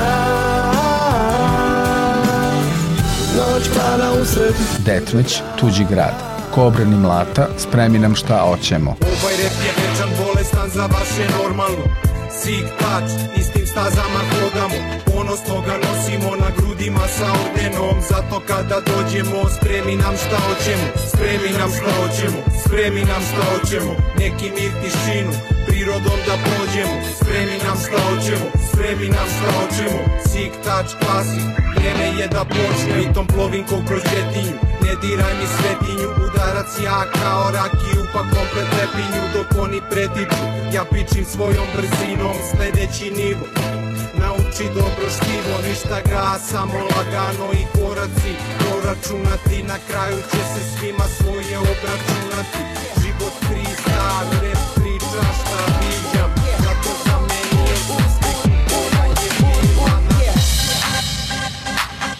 Noć 3.38 3.64
pada 3.76 4.12
usred. 4.22 4.54
Detmeć, 4.86 5.42
tuđi 5.60 5.86
grad. 5.90 6.14
Kobrani 6.52 6.96
mlata, 6.96 7.48
spremi 7.58 8.00
nam 8.00 8.16
šta 8.16 8.44
oćemo. 8.44 8.96
Ovaj 9.02 9.34
rep 9.34 9.58
je 9.66 9.72
večan 9.78 10.10
bolestan 10.26 10.70
za 10.70 10.82
vaše 10.82 11.38
normalno 11.44 11.84
Sik 12.44 12.66
tač, 12.80 13.38
istim 13.38 13.68
stazama 13.68 14.20
hodamo 14.32 15.09
Ponosno 15.30 15.62
ga 15.62 15.78
nosimo 15.78 16.36
na 16.36 16.50
grudima 16.58 17.06
sa 17.18 17.28
ordenom 17.44 18.02
Zato 18.10 18.42
kada 18.48 18.80
dođemo, 18.90 19.50
spremi 19.56 19.96
nam 19.96 20.16
šta 20.24 20.38
hoćemo. 20.46 20.88
Spremi 21.10 21.50
nam 21.60 21.70
šta 21.78 21.92
hoćemo, 22.00 22.40
spremi 22.66 23.02
nam 23.12 23.22
šta 23.30 23.42
hoćemo. 23.52 23.94
Neki 24.20 24.48
mir 24.56 24.72
tišinu, 24.82 25.34
prirodom 25.68 26.20
da 26.28 26.36
prođemo. 26.46 26.96
Spremi 27.20 27.58
nam 27.66 27.78
šta 27.84 27.98
hoćemo, 28.08 28.46
spremi 28.70 29.08
nam 29.16 29.28
šta 29.36 29.50
hoćemo. 29.58 30.00
Sik 30.30 30.54
tač, 30.66 30.88
klasik, 31.00 31.48
vrijeme 31.76 32.08
je 32.20 32.28
da 32.28 32.44
počne. 32.54 32.96
I 33.04 33.14
tom 33.14 33.28
plovim 33.28 33.64
ko 33.70 33.78
kroz 33.88 34.04
ljetinju 34.12 34.56
Ne 34.84 34.94
diraj 35.02 35.34
mi 35.40 35.48
svetinju, 35.56 36.10
udarac 36.26 36.72
ja 36.86 37.02
kao 37.20 37.52
rakiju 37.58 38.02
Pa 38.14 38.22
komplet 38.34 38.70
lepinju 38.78 39.24
dok 39.34 39.64
oni 39.64 39.80
prediču 39.90 40.44
Ja 40.76 40.84
pičim 40.92 41.26
svojom 41.26 41.68
brzinom, 41.76 42.36
sledeći 42.50 43.08
nivo 43.20 43.69
Nauči 44.22 44.66
dobro 44.76 45.08
štivo, 45.16 45.56
ništa 45.68 45.98
gra, 46.10 46.40
samo 46.40 46.74
lagano 46.74 47.48
i 47.54 47.64
koraci 47.76 48.32
Proračunati, 48.60 49.64
na 49.64 49.78
kraju 49.88 50.18
će 50.32 50.42
se 50.52 50.62
svima 50.78 51.06
svoje 51.18 51.58
obračunati 51.58 52.62
Život 53.02 53.34
freestyle, 53.48 54.34
rap 54.44 54.64
priča 54.76 55.24
šta 55.40 55.62
viđam 55.80 56.32
Zato 56.58 56.92
za 57.06 57.18
meni 57.30 57.70
je 57.70 57.76
uspeh 57.98 58.40
ona 58.86 59.04
je 59.22 59.30
bila 59.40 60.00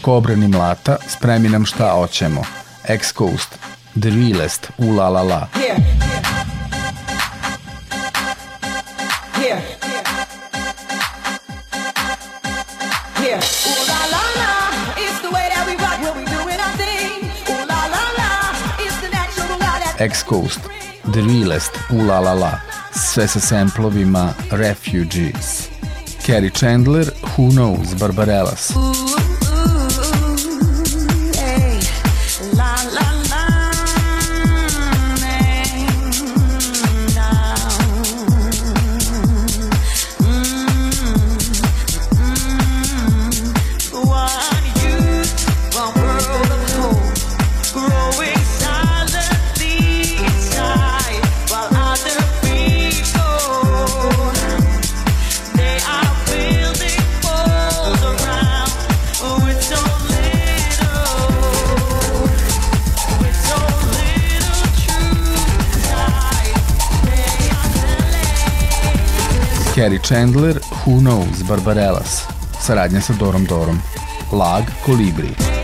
Kobrani 0.02 0.48
mlata, 0.48 0.98
spremi 1.08 1.50
nam 1.50 1.66
šta 1.66 1.94
oćemo. 1.94 2.42
Ex-Coast, 2.88 3.50
The 4.02 4.10
Realest, 4.10 4.72
u 4.78 4.92
la 4.92 5.10
la 5.10 5.24
la. 5.24 5.48
Yeah. 5.56 5.69
X-Coast, 20.00 20.60
The 21.12 21.22
Realest, 21.22 21.72
U 21.90 22.06
La 22.08 22.20
La 22.20 22.62
sve 22.92 23.28
sa 23.28 23.40
samplovima 23.40 24.34
Refugees. 24.52 25.70
Carrie 26.26 26.52
Chandler, 26.52 27.14
Who 27.38 27.50
Knows, 27.52 27.94
Barbarellas. 27.94 28.74
Carrie 28.74 29.29
Chandler, 70.10 70.60
Who 70.82 71.02
Knows, 71.02 71.46
Barbarellas. 71.46 72.26
Saradnja 72.58 72.98
sa 72.98 73.14
Dorom 73.14 73.46
Dorom. 73.46 73.78
Lag, 74.34 74.66
Kolibri. 74.82 75.59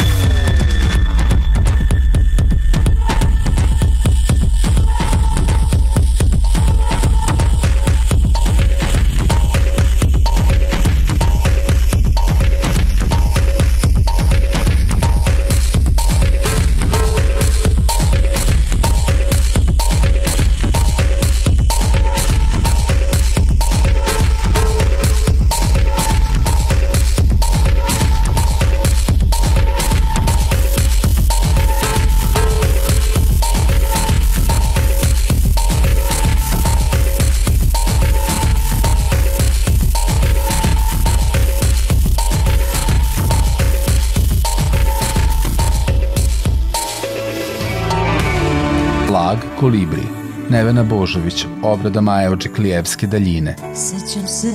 Nevena 50.66 50.84
Božović, 50.84 51.46
obrada 51.64 52.02
Maja 52.02 52.32
Očeklijevske 52.32 53.08
daljine. 53.08 53.56
Sećam 53.76 54.28
se 54.28 54.54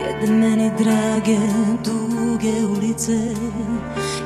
jedne 0.00 0.36
meni 0.36 0.70
drage 0.78 1.38
duge 1.84 2.66
ulice 2.66 3.34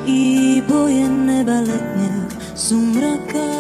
i 0.06 0.62
boje 0.68 1.08
neba 1.08 1.52
letnjeg 1.52 2.42
sumraka 2.56 3.50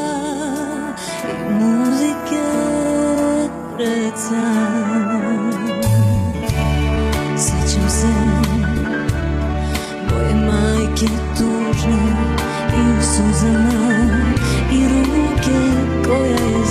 i 1.30 1.52
muzike 1.54 2.44
pred 3.76 4.12
san. 4.16 5.52
Sećam 7.38 7.88
se 7.88 8.14
moje 10.10 10.34
majke 10.34 11.06
tužne 11.38 12.16
i 12.76 12.98
u 12.98 13.02
suzama 13.02 14.04
i 14.72 14.84
ruke 14.88 15.83
koja 16.06 16.26
je 16.26 16.64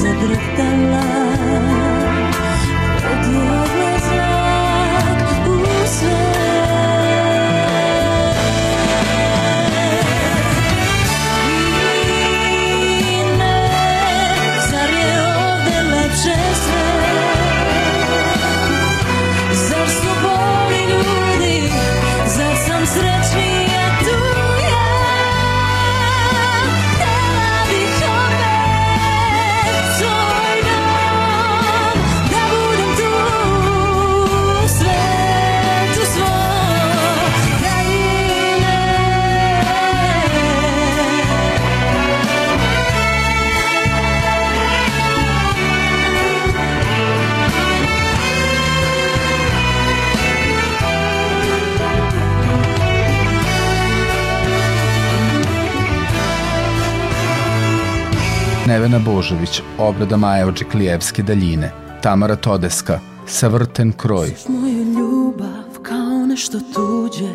Nevena 58.73 58.99
Božović, 58.99 59.61
obrada 59.77 60.17
Maja 60.17 60.47
Očeklijevske 60.47 61.23
daljine. 61.23 61.71
Tamara 62.01 62.35
Todeska, 62.35 62.99
Savrten 63.27 63.91
kroj. 63.97 64.33
moju 64.47 64.83
ljubav 64.83 65.81
kao 65.83 66.25
nešto 66.27 66.59
tuđe 66.59 67.33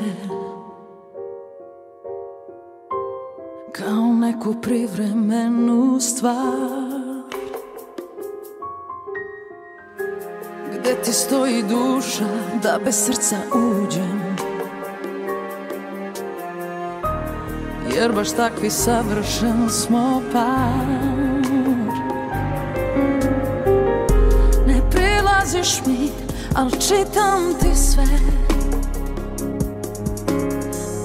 Kao 3.72 4.14
neku 4.14 4.54
privremenu 4.62 6.00
stvar 6.00 6.34
Gde 10.72 10.94
ti 11.04 11.12
stoji 11.12 11.62
duša 11.62 12.28
da 12.62 12.78
bez 12.84 13.04
srca 13.04 13.36
uđem 13.54 13.77
Jer 17.98 18.12
baš 18.12 18.30
takvi 18.30 18.70
savršen 18.70 19.70
smo 19.70 20.22
par. 20.32 20.86
Ne 24.66 24.80
prilaziš 24.90 25.80
mi, 25.86 26.10
al 26.54 26.70
čitam 26.70 27.54
ti 27.60 27.76
sve. 27.76 28.04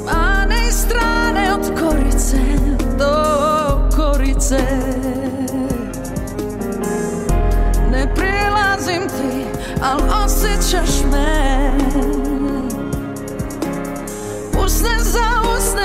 Mane 0.06 0.68
i 0.68 0.72
strane 0.72 1.54
od 1.54 1.80
korice 1.80 2.38
do 3.00 3.14
korice. 3.96 4.60
Ne 7.92 8.16
prilazim 8.16 9.08
ti, 9.08 9.46
al 9.82 10.24
osjećaš 10.26 11.04
me 11.12 11.53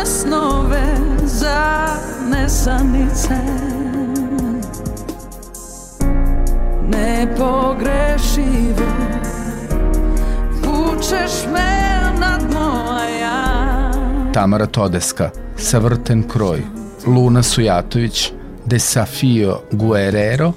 snove, 0.08 0.96
za 1.24 1.86
nesanice 2.30 3.34
nepogrešivo 6.88 8.86
Vučeš 10.64 11.46
me 11.52 12.00
na 12.20 12.38
dno, 12.38 12.84
a 12.90 13.04
ja 13.04 13.92
Tamara 14.32 14.66
Todeska, 14.66 15.30
Savrten 15.56 16.28
kroj. 16.28 16.62
Luna 17.06 17.42
Sujatović, 17.42 18.32
Desafio 18.66 19.60
Guerrero, 19.72 20.52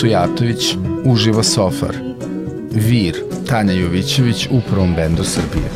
Sujatović, 0.00 0.76
uživo 1.04 1.42
Sofar. 1.42 1.96
Vir, 2.72 3.14
Tanja 3.48 3.72
Jovićević 3.72 4.48
u 4.50 4.60
prvom 4.70 4.94
bendu 4.94 5.24
Srbije. 5.24 5.70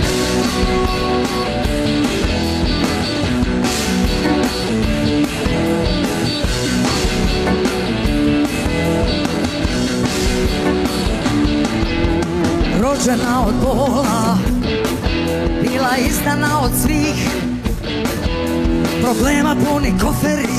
Rođena 12.82 13.46
od 13.46 13.54
bola 13.62 14.38
Bila 15.62 15.96
izdana 16.08 16.60
od 16.62 16.70
svih 16.82 17.30
Problema 19.02 19.56
puni 19.56 19.92
koferi 20.02 20.49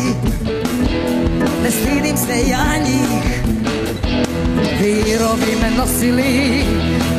Virovi 5.31 5.55
me 5.61 5.69
nosili 5.77 6.63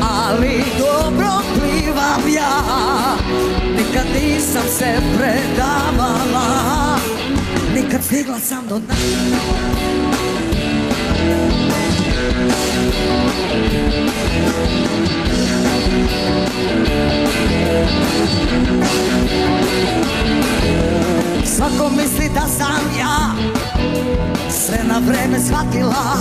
Ali 0.01 0.63
dobro 0.79 1.29
plivam 1.55 2.33
ja 2.35 2.63
Nikad 3.77 4.05
nisam 4.15 4.63
se 4.77 4.97
predavala 5.17 6.97
Nikad 7.75 8.03
stigla 8.03 8.39
sam 8.39 8.67
do 8.69 8.79
dna 8.79 8.95
Svako 21.45 21.89
misli 21.89 22.29
da 22.33 22.47
sam 22.57 22.99
ja 22.99 23.35
Sve 24.49 24.83
na 24.83 24.99
vreme 24.99 25.39
shvatila 25.39 26.17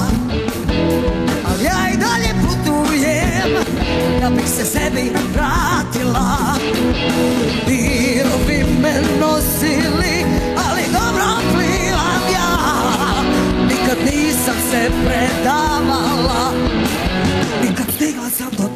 Ali 1.46 1.64
ja 1.64 1.88
i 1.94 1.96
dalje 1.96 2.34
putujem 2.42 3.64
Da 4.20 4.30
bih 4.30 4.48
se 4.48 4.64
sebi 4.64 5.12
vratila. 5.34 6.54
Virovi 7.66 8.64
me 8.82 8.92
nosili 9.20 10.24
Ali 10.68 10.82
dobro 10.92 11.24
plivam 11.52 12.22
ja. 12.32 12.58
Nikad 13.68 13.98
nisam 14.04 14.54
se 14.70 14.90
predavala 15.04 16.52
Nikad 17.62 17.86
stigla 17.94 18.30
sam 18.30 18.48
do 18.58 18.68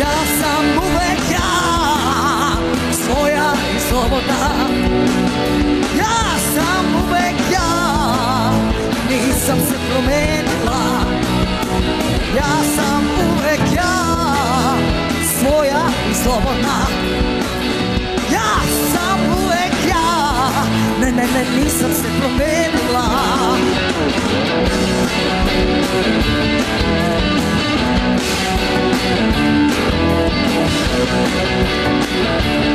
Ja 0.00 0.16
sam 0.40 0.64
uvek 0.78 1.30
ja 1.32 1.50
Svoja 2.92 3.52
i 3.76 3.80
slobodna 3.88 4.68
Nisam 9.44 9.58
se 9.58 9.74
promenila. 9.90 11.04
Ja 12.36 12.64
sam 12.76 13.04
uvek 13.30 13.60
ja 13.76 14.16
Svoja 15.38 15.82
i 16.10 16.14
slobodna. 16.14 16.86
Ja 18.32 18.60
sam 18.92 19.20
uvek 19.44 19.74
ja 19.88 20.50
Ne, 21.00 21.12
ne, 21.12 21.22
ne, 21.22 21.62
nisam 21.62 21.90
se 21.94 22.08
promenila. 22.20 23.04
Ja 32.64 32.73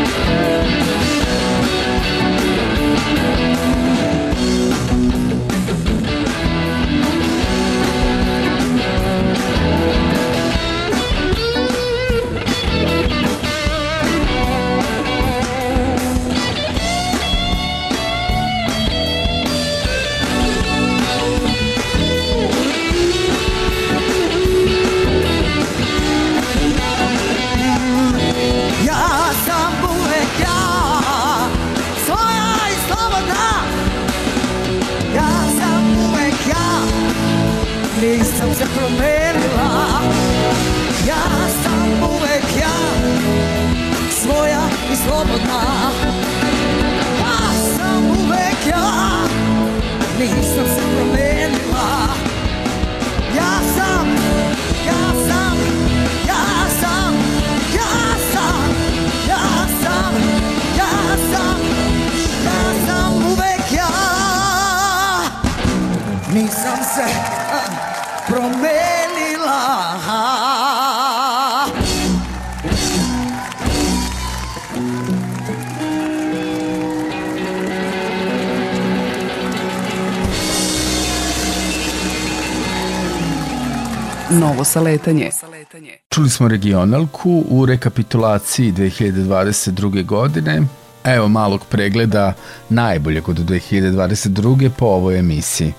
Novo 84.75 84.89
saletanje. 85.31 85.97
Čuli 86.09 86.29
smo 86.29 86.47
regionalku 86.47 87.43
u 87.49 87.65
rekapitulaciji 87.65 88.71
2022. 88.71 90.05
godine. 90.05 90.61
Evo 91.03 91.27
malog 91.27 91.65
pregleda 91.69 92.33
najboljeg 92.69 93.29
od 93.29 93.37
2022. 93.37 94.69
po 94.69 94.85
ovoj 94.85 95.19
emisiji. 95.19 95.73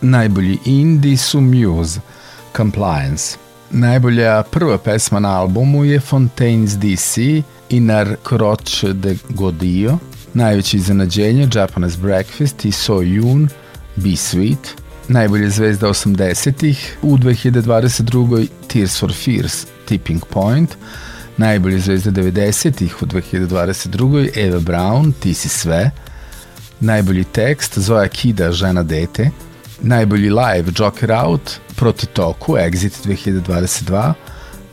Najbolji 0.00 0.58
indie 0.64 1.16
su 1.16 1.40
Muse, 1.40 2.00
Compliance. 2.56 3.36
Najbolja 3.70 4.42
prva 4.42 4.78
pesma 4.78 5.20
na 5.20 5.40
albumu 5.40 5.84
je 5.84 6.00
Fontaine's 6.00 6.76
DC 6.76 7.44
i 7.68 7.80
Nar 7.80 8.16
Croce 8.28 8.92
de 8.92 9.16
Godio. 9.28 9.98
Najveće 10.34 10.76
iznenađenje 10.76 11.48
Japanese 11.54 11.98
Breakfast 11.98 12.64
i 12.64 12.72
So 12.72 12.94
Yoon, 12.94 13.48
Be 13.96 14.10
Sweet. 14.10 14.85
Najbolje 15.08 15.50
zvezda 15.50 15.88
80-ih 15.88 16.98
u 17.02 17.18
2022. 17.18 18.46
Tears 18.68 19.00
for 19.00 19.12
Fears, 19.12 19.66
Tipping 19.84 20.24
Point. 20.30 20.76
Najbolje 21.36 21.78
zvezda 21.78 22.10
90-ih 22.10 23.02
u 23.02 23.06
2022. 23.06 24.46
Eva 24.46 24.60
Brown, 24.60 25.12
Ti 25.12 25.34
si 25.34 25.48
sve. 25.48 25.90
Najbolji 26.80 27.24
tekst 27.24 27.78
Zoja 27.78 28.08
Kida, 28.08 28.52
Žena 28.52 28.82
dete. 28.82 29.30
Najbolji 29.82 30.30
live 30.30 30.72
Joker 30.78 31.12
Out, 31.12 31.50
Proti 31.76 32.06
toku, 32.06 32.56
Exit 32.56 33.06
2022. 33.06 34.12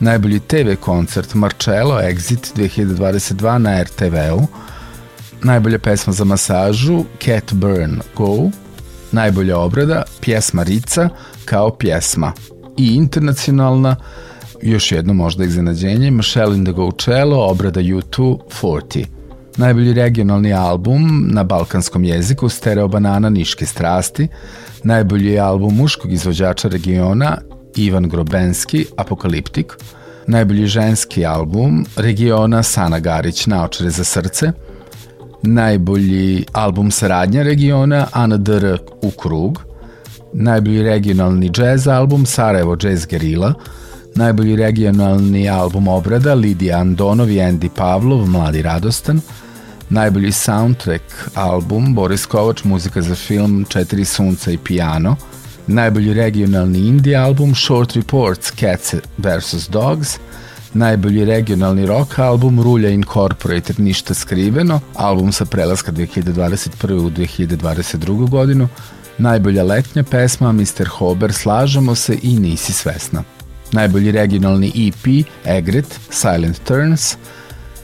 Najbolji 0.00 0.40
TV 0.40 0.74
koncert 0.80 1.34
Marcello, 1.34 2.00
Exit 2.00 2.56
2022 2.56 3.58
na 3.58 3.82
RTV-u. 3.82 4.46
Najbolja 5.42 5.78
pesma 5.78 6.12
za 6.12 6.24
masažu 6.24 7.04
Cat 7.24 7.52
Burn 7.52 8.00
Go. 8.16 8.50
Najbolja 9.14 9.58
obrada 9.58 10.02
pjesma 10.20 10.62
Rica 10.62 11.08
kao 11.44 11.70
pjesma. 11.70 12.32
I 12.76 12.94
internacionalna 12.94 13.96
još 14.62 14.92
jedno 14.92 15.12
možda 15.14 15.44
iznenađenje, 15.44 16.10
Michelle 16.10 16.56
in 16.56 16.64
the 16.64 16.72
Coachella, 16.72 17.36
obrada 17.50 17.80
U2 17.80 18.38
40. 18.62 19.04
Najbolji 19.56 19.92
regionalni 19.92 20.52
album 20.52 21.28
na 21.30 21.44
balkanskom 21.44 22.04
jeziku 22.04 22.48
Stereo 22.48 22.88
Banana 22.88 23.30
Niške 23.30 23.66
strasti, 23.66 24.28
najbolji 24.82 25.38
album 25.38 25.76
muškog 25.76 26.12
izvođača 26.12 26.68
regiona 26.68 27.38
Ivan 27.76 28.08
Grobenski 28.08 28.86
Apokaliptik, 28.96 29.76
najbolji 30.26 30.66
ženski 30.66 31.26
album 31.26 31.86
regiona 31.96 32.62
Sana 32.62 32.98
Garić 32.98 33.46
Naočare 33.46 33.90
za 33.90 34.04
srce, 34.04 34.52
najbolji 35.46 36.46
album 36.52 36.90
saradnja 36.90 37.42
regiona 37.42 38.06
Ana 38.12 38.36
Dr. 38.36 38.78
u 39.02 39.10
krug, 39.10 39.62
najbolji 40.32 40.82
regionalni 40.82 41.50
jazz 41.58 41.88
album 41.88 42.26
Sarajevo 42.26 42.76
Jazz 42.82 43.06
Gerila, 43.06 43.54
najbolji 44.14 44.56
regionalni 44.56 45.48
album 45.48 45.88
obrada 45.88 46.34
Lidija 46.34 46.78
Andonov 46.78 47.30
i 47.30 47.36
Andy 47.36 47.68
Pavlov 47.76 48.26
Mladi 48.26 48.62
radostan, 48.62 49.20
Najbolji 49.90 50.32
soundtrack 50.32 51.02
album 51.34 51.94
Boris 51.94 52.26
Kovač, 52.26 52.64
muzika 52.64 53.02
za 53.02 53.14
film 53.14 53.64
Četiri 53.68 54.04
sunca 54.04 54.50
i 54.50 54.58
piano. 54.58 55.16
Najbolji 55.66 56.14
regionalni 56.14 56.78
indie 56.78 57.16
album 57.16 57.54
Short 57.54 57.92
Reports 57.92 58.52
Cats 58.60 58.94
vs. 59.18 59.68
Dogs. 59.68 60.18
Najbolji 60.74 61.24
regionalni 61.24 61.86
rock 61.86 62.18
album 62.18 62.60
Rulja 62.60 62.88
Incorporated 62.90 63.80
Ništa 63.80 64.14
skriveno, 64.14 64.80
album 64.94 65.32
sa 65.32 65.44
prelaska 65.44 65.92
2021. 65.92 66.92
u 66.92 67.10
2022. 67.10 68.28
godinu. 68.30 68.68
Najbolja 69.18 69.64
letnja 69.64 70.02
pesma 70.02 70.52
Mr. 70.52 70.86
Hober 70.88 71.32
Slažemo 71.32 71.94
se 71.94 72.18
i 72.22 72.38
Nisi 72.38 72.72
svesna. 72.72 73.22
Najbolji 73.72 74.10
regionalni 74.10 74.72
EP 74.88 75.26
Egret 75.46 76.00
Silent 76.10 76.60
Turns, 76.64 77.16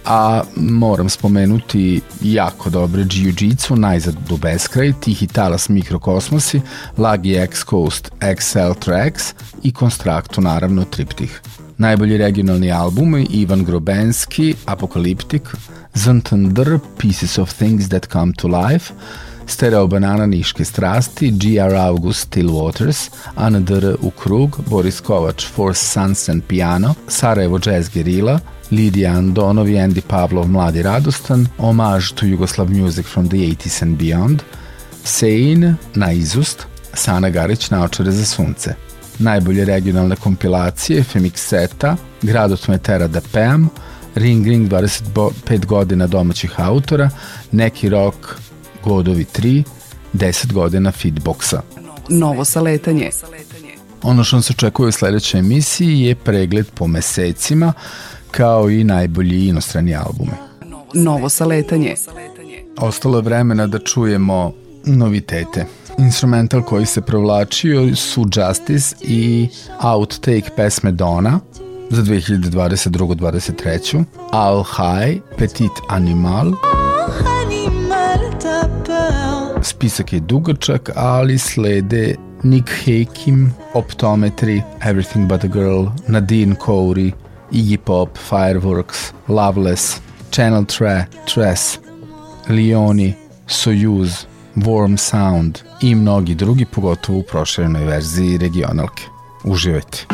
a 0.04 0.42
moram 0.56 1.08
spomenuti 1.08 2.00
jako 2.22 2.70
dobre 2.70 3.02
Jiu-Jitsu, 3.02 3.76
Najzad 3.76 4.14
do 4.28 4.36
beskraj, 4.36 4.92
Tihi 5.00 5.26
talas 5.26 5.68
mikrokosmosi, 5.68 6.60
Lagi 6.98 7.36
X-Coast 7.36 8.10
XL 8.36 8.72
Tracks 8.80 9.34
i 9.62 9.72
Konstraktu 9.72 10.40
naravno 10.40 10.84
Triptih. 10.84 11.40
Najbolji 11.80 12.16
regionalni 12.18 12.70
albumi 12.72 13.26
Ivan 13.30 13.64
Grobenski, 13.64 14.54
Apokaliptik, 14.66 15.48
Zntndr, 15.94 16.78
Pieces 16.98 17.38
of 17.38 17.54
Things 17.54 17.88
That 17.88 18.06
Come 18.06 18.32
to 18.36 18.48
Life, 18.48 18.92
Stereo 19.46 19.86
Banana 19.86 20.26
Niške 20.26 20.64
strasti, 20.64 21.30
GR 21.30 21.74
August 21.76 22.20
Still 22.20 22.50
Waters, 22.50 23.10
ANDR 23.36 23.96
u 24.02 24.10
krug, 24.10 24.58
Boris 24.68 25.00
Kovač 25.00 25.46
Force 25.46 25.80
Sons 25.80 26.28
and 26.28 26.44
Piano, 26.48 26.94
Sarajevo 27.08 27.58
Jazz 27.58 27.88
Gerila, 27.88 28.38
Lidija 28.70 29.16
Andonov 29.16 29.68
i 29.68 29.78
Andy 29.78 30.00
Pavlov 30.00 30.48
Mladi 30.48 30.82
Radostan, 30.82 31.46
Homage 31.58 32.14
to 32.14 32.26
Yugoslav 32.26 32.68
Music 32.68 33.06
from 33.06 33.28
the 33.28 33.36
80s 33.36 33.82
and 33.82 33.98
Beyond, 33.98 34.42
Sein, 35.04 35.76
Na 35.94 36.12
izust, 36.12 36.66
Sana 36.94 37.30
Garić 37.30 37.70
Naočare 37.70 38.10
za 38.10 38.24
sunce. 38.24 38.89
Najbolje 39.20 39.64
regionalne 39.64 40.16
kompilacije, 40.16 41.04
Femixeta, 41.12 41.96
Grad 42.22 42.52
od 42.52 42.64
Metera 42.68 43.08
da 43.08 43.20
peam, 43.32 43.68
Ring 44.14 44.46
Ring 44.46 44.68
25 44.68 45.66
godina 45.66 46.06
domaćih 46.06 46.60
autora, 46.60 47.10
Neki 47.52 47.88
rock, 47.88 48.16
Godovi 48.84 49.26
3, 49.38 49.62
10 50.14 50.52
godina 50.52 50.92
Feedboxa. 50.92 51.60
Novo 52.08 52.44
saletanje. 52.44 53.10
Ono 54.02 54.24
što 54.24 54.42
se 54.42 54.52
očekuje 54.56 54.88
u 54.88 54.92
sledećoj 54.92 55.40
emisiji 55.40 56.00
je 56.00 56.14
pregled 56.14 56.66
po 56.74 56.86
mesecima, 56.86 57.72
kao 58.30 58.70
i 58.70 58.84
najbolji 58.84 59.48
inostrani 59.48 59.96
albumi. 59.96 60.32
Novo 60.94 61.28
saletanje. 61.28 61.94
Ostalo 62.78 63.18
je 63.18 63.22
vremena 63.22 63.66
da 63.66 63.78
čujemo 63.78 64.52
novitete. 64.84 65.66
Instrumental 65.98 66.62
koji 66.62 66.86
se 66.86 67.00
provlačio 67.00 67.96
su 67.96 68.26
Justice 68.36 68.96
i 69.00 69.48
outtake 69.80 70.50
pesme 70.56 70.92
Dona 70.92 71.40
za 71.90 72.02
2022-2023. 72.02 74.04
Al 74.32 74.64
High, 74.64 75.20
Petit 75.38 75.72
Animal. 75.88 76.52
Spisak 79.62 80.12
je 80.12 80.20
dugačak, 80.20 80.90
ali 80.94 81.38
slede 81.38 82.14
Nick 82.42 82.70
Hakim, 82.70 83.54
Optometry, 83.74 84.62
Everything 84.84 85.28
But 85.28 85.44
a 85.44 85.48
Girl, 85.48 85.86
Nadine 86.08 86.54
Corey, 86.66 87.12
Iggy 87.52 87.76
Pop, 87.76 88.18
Fireworks, 88.28 89.12
Loveless, 89.28 90.00
Channel 90.30 90.64
Tre, 90.64 91.04
Tress, 91.34 91.78
Leoni, 92.48 93.14
Soyuz, 93.46 94.26
Warm 94.64 94.96
Sound 94.96 95.58
i 95.80 95.94
mnogi 95.94 96.34
drugi, 96.34 96.64
pogotovo 96.64 97.18
u 97.18 97.22
proširenoj 97.22 97.84
verziji 97.84 98.38
regionalke. 98.38 99.02
Uživajte! 99.44 100.06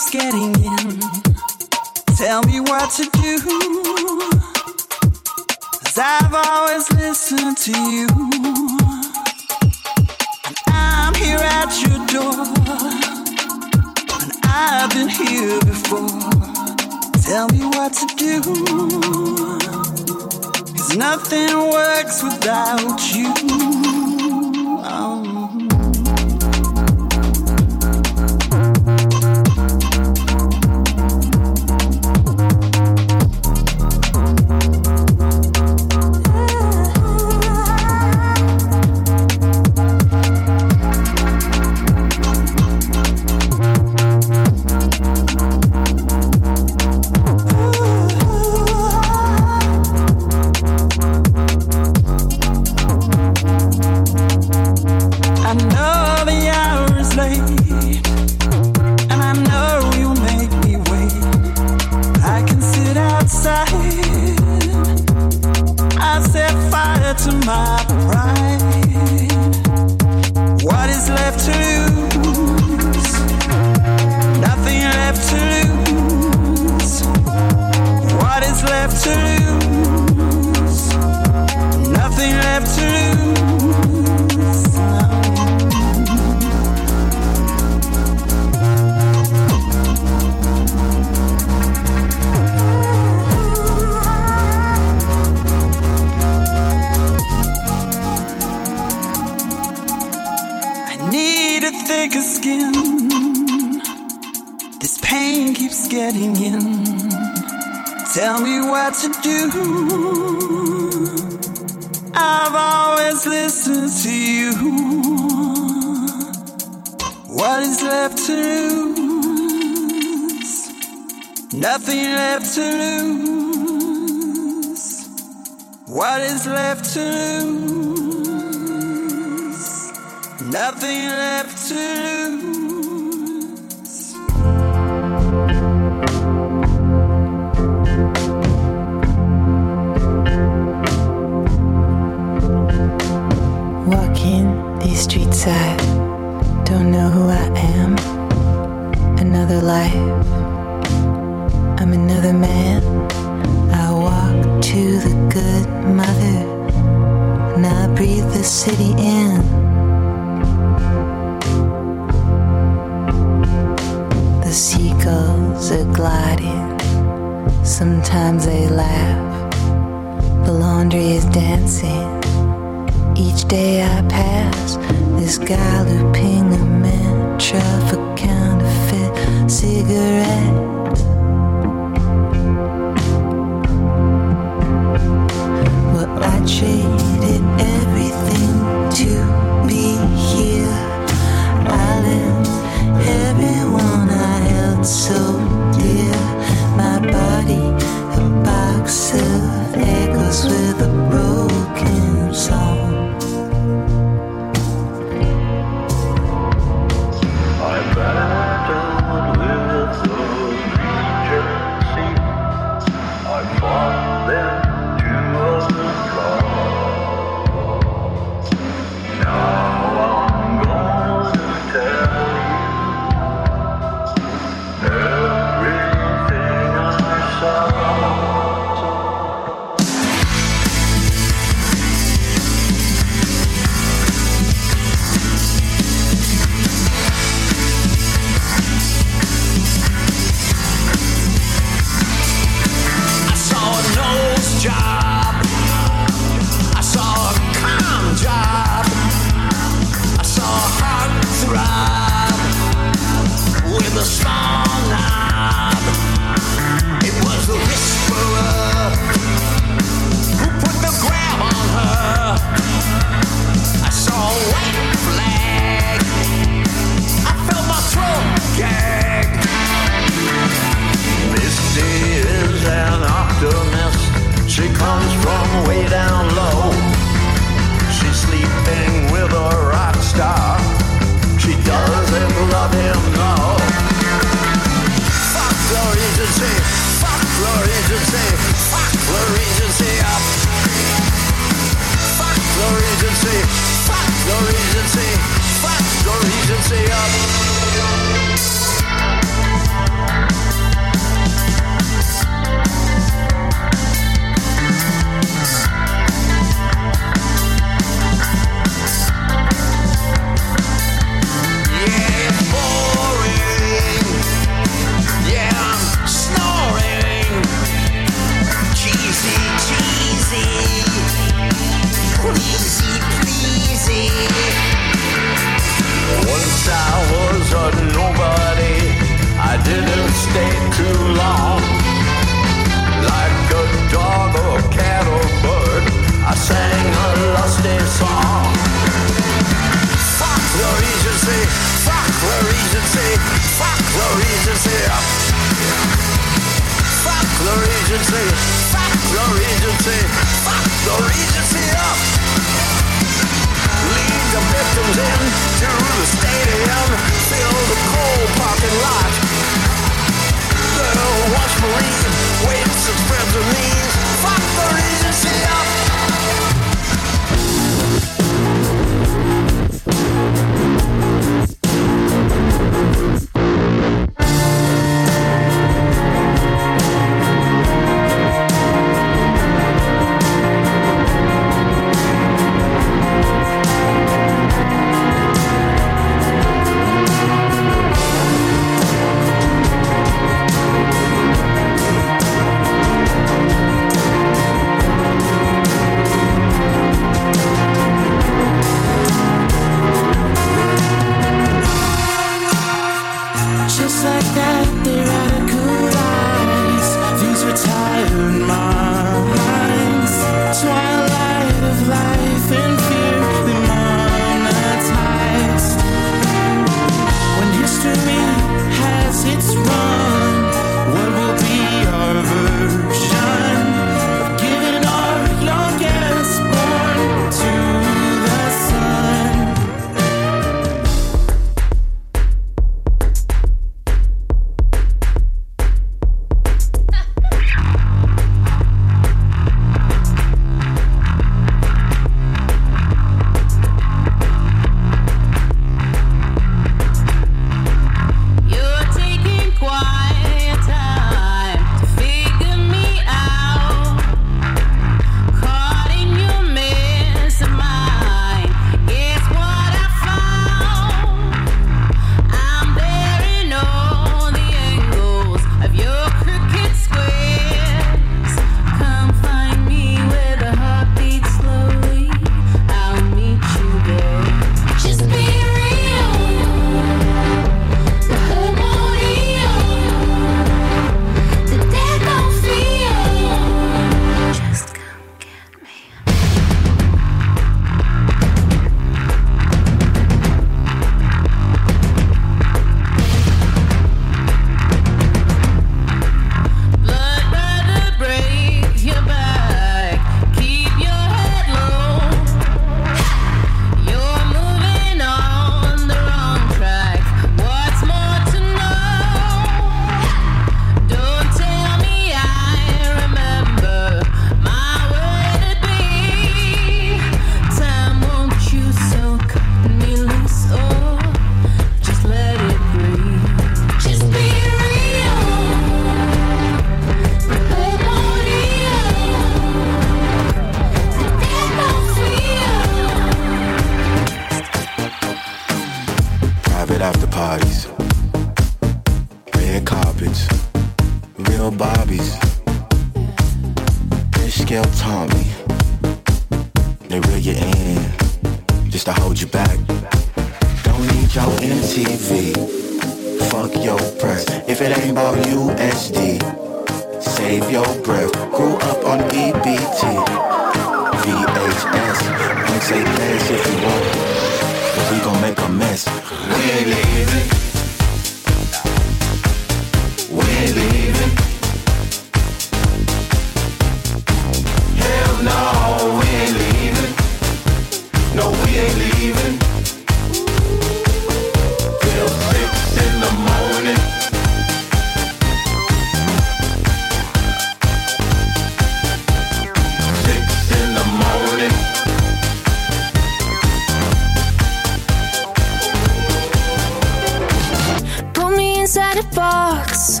box. 599.56 600.00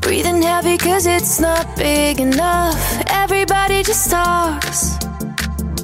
Breathing 0.00 0.42
heavy 0.42 0.76
cause 0.78 1.06
it's 1.06 1.40
not 1.40 1.64
big 1.76 2.20
enough. 2.20 2.80
Everybody 3.24 3.82
just 3.82 4.10
talks. 4.10 4.80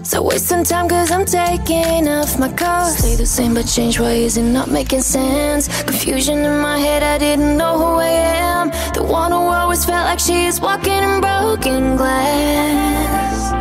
So 0.03 0.23
wasting 0.23 0.65
time 0.65 0.89
cause 0.89 1.11
I'm 1.11 1.25
taking 1.25 2.07
off 2.09 2.39
my 2.39 2.51
coat. 2.63 2.95
Stay 2.99 3.17
the 3.17 3.27
same 3.27 3.55
but 3.55 3.67
change, 3.77 3.99
why 3.99 4.15
is 4.27 4.37
it 4.37 4.49
not 4.59 4.69
making 4.71 5.03
sense? 5.03 5.63
Confusion 5.83 6.39
in 6.49 6.57
my 6.69 6.79
head, 6.79 7.03
I 7.03 7.17
didn't 7.19 7.57
know 7.61 7.75
who 7.83 7.91
I 8.11 8.15
am. 8.51 8.67
The 8.97 9.03
one 9.03 9.33
who 9.33 9.43
always 9.61 9.85
felt 9.85 10.07
like 10.11 10.21
she 10.21 10.47
is 10.51 10.61
walking 10.61 11.03
in 11.09 11.21
broken 11.21 11.97
glass. 11.97 13.53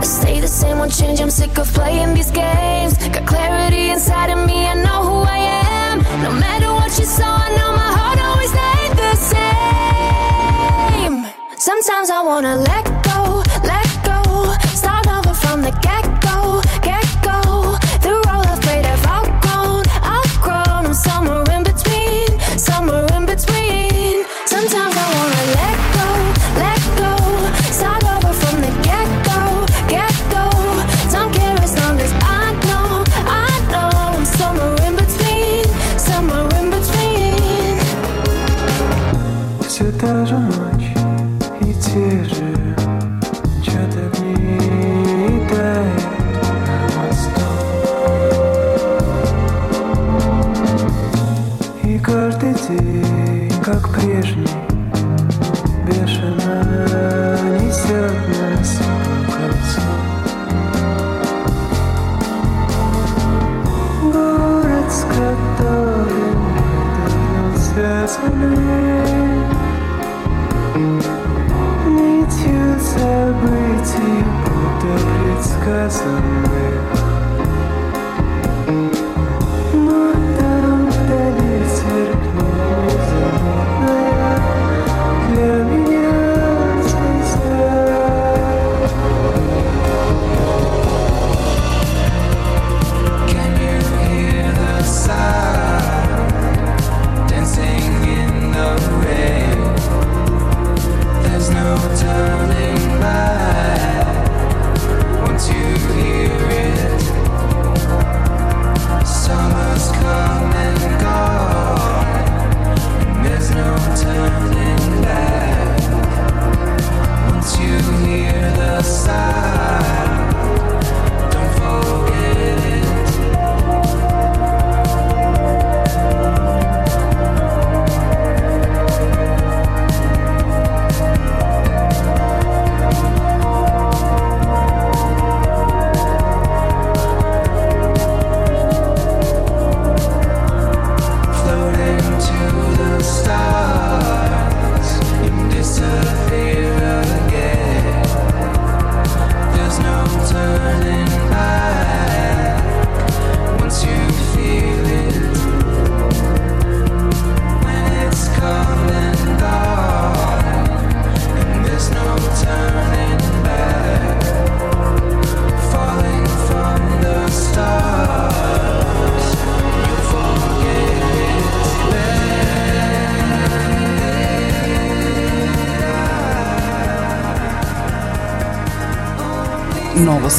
I 0.00 0.02
stay 0.02 0.40
the 0.40 0.48
same, 0.48 0.78
won't 0.78 0.94
change, 1.00 1.20
I'm 1.20 1.30
sick 1.30 1.56
of 1.58 1.68
playing 1.78 2.14
these 2.14 2.30
games. 2.30 2.92
Got 3.14 3.26
clarity 3.26 3.90
inside 3.94 4.30
of 4.34 4.40
me, 4.48 4.58
I 4.72 4.74
know 4.86 5.00
who 5.08 5.18
I 5.38 5.40
am. 5.70 5.96
No 6.26 6.32
matter 6.44 6.73
what 6.84 6.98
you 6.98 7.06
saw. 7.06 7.24
I 7.24 7.48
know 7.56 7.70
my 7.72 7.90
heart 7.98 8.18
always 8.28 8.50
stayed 8.50 8.92
the 9.04 9.14
same. 11.00 11.16
Sometimes 11.56 12.10
I 12.10 12.22
wanna 12.22 12.56
let 12.56 12.84
go. 13.04 13.13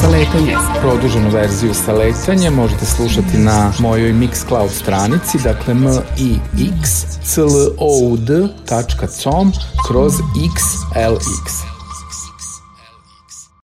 saletanje. 0.00 0.56
Produženu 0.80 1.30
verziju 1.30 1.74
saletanje 1.74 2.50
možete 2.50 2.86
slušati 2.86 3.38
na 3.38 3.72
mojoj 3.78 4.12
Mixcloud 4.12 4.70
stranici, 4.70 5.38
dakle 5.44 5.74
m 5.74 5.86
i 6.18 6.38
x 6.80 7.04
c 7.24 7.40
l 7.40 7.46
o 7.78 8.00
u 8.02 8.16
d.com 8.16 9.52
kroz 9.88 10.14
xlx. 10.34 11.65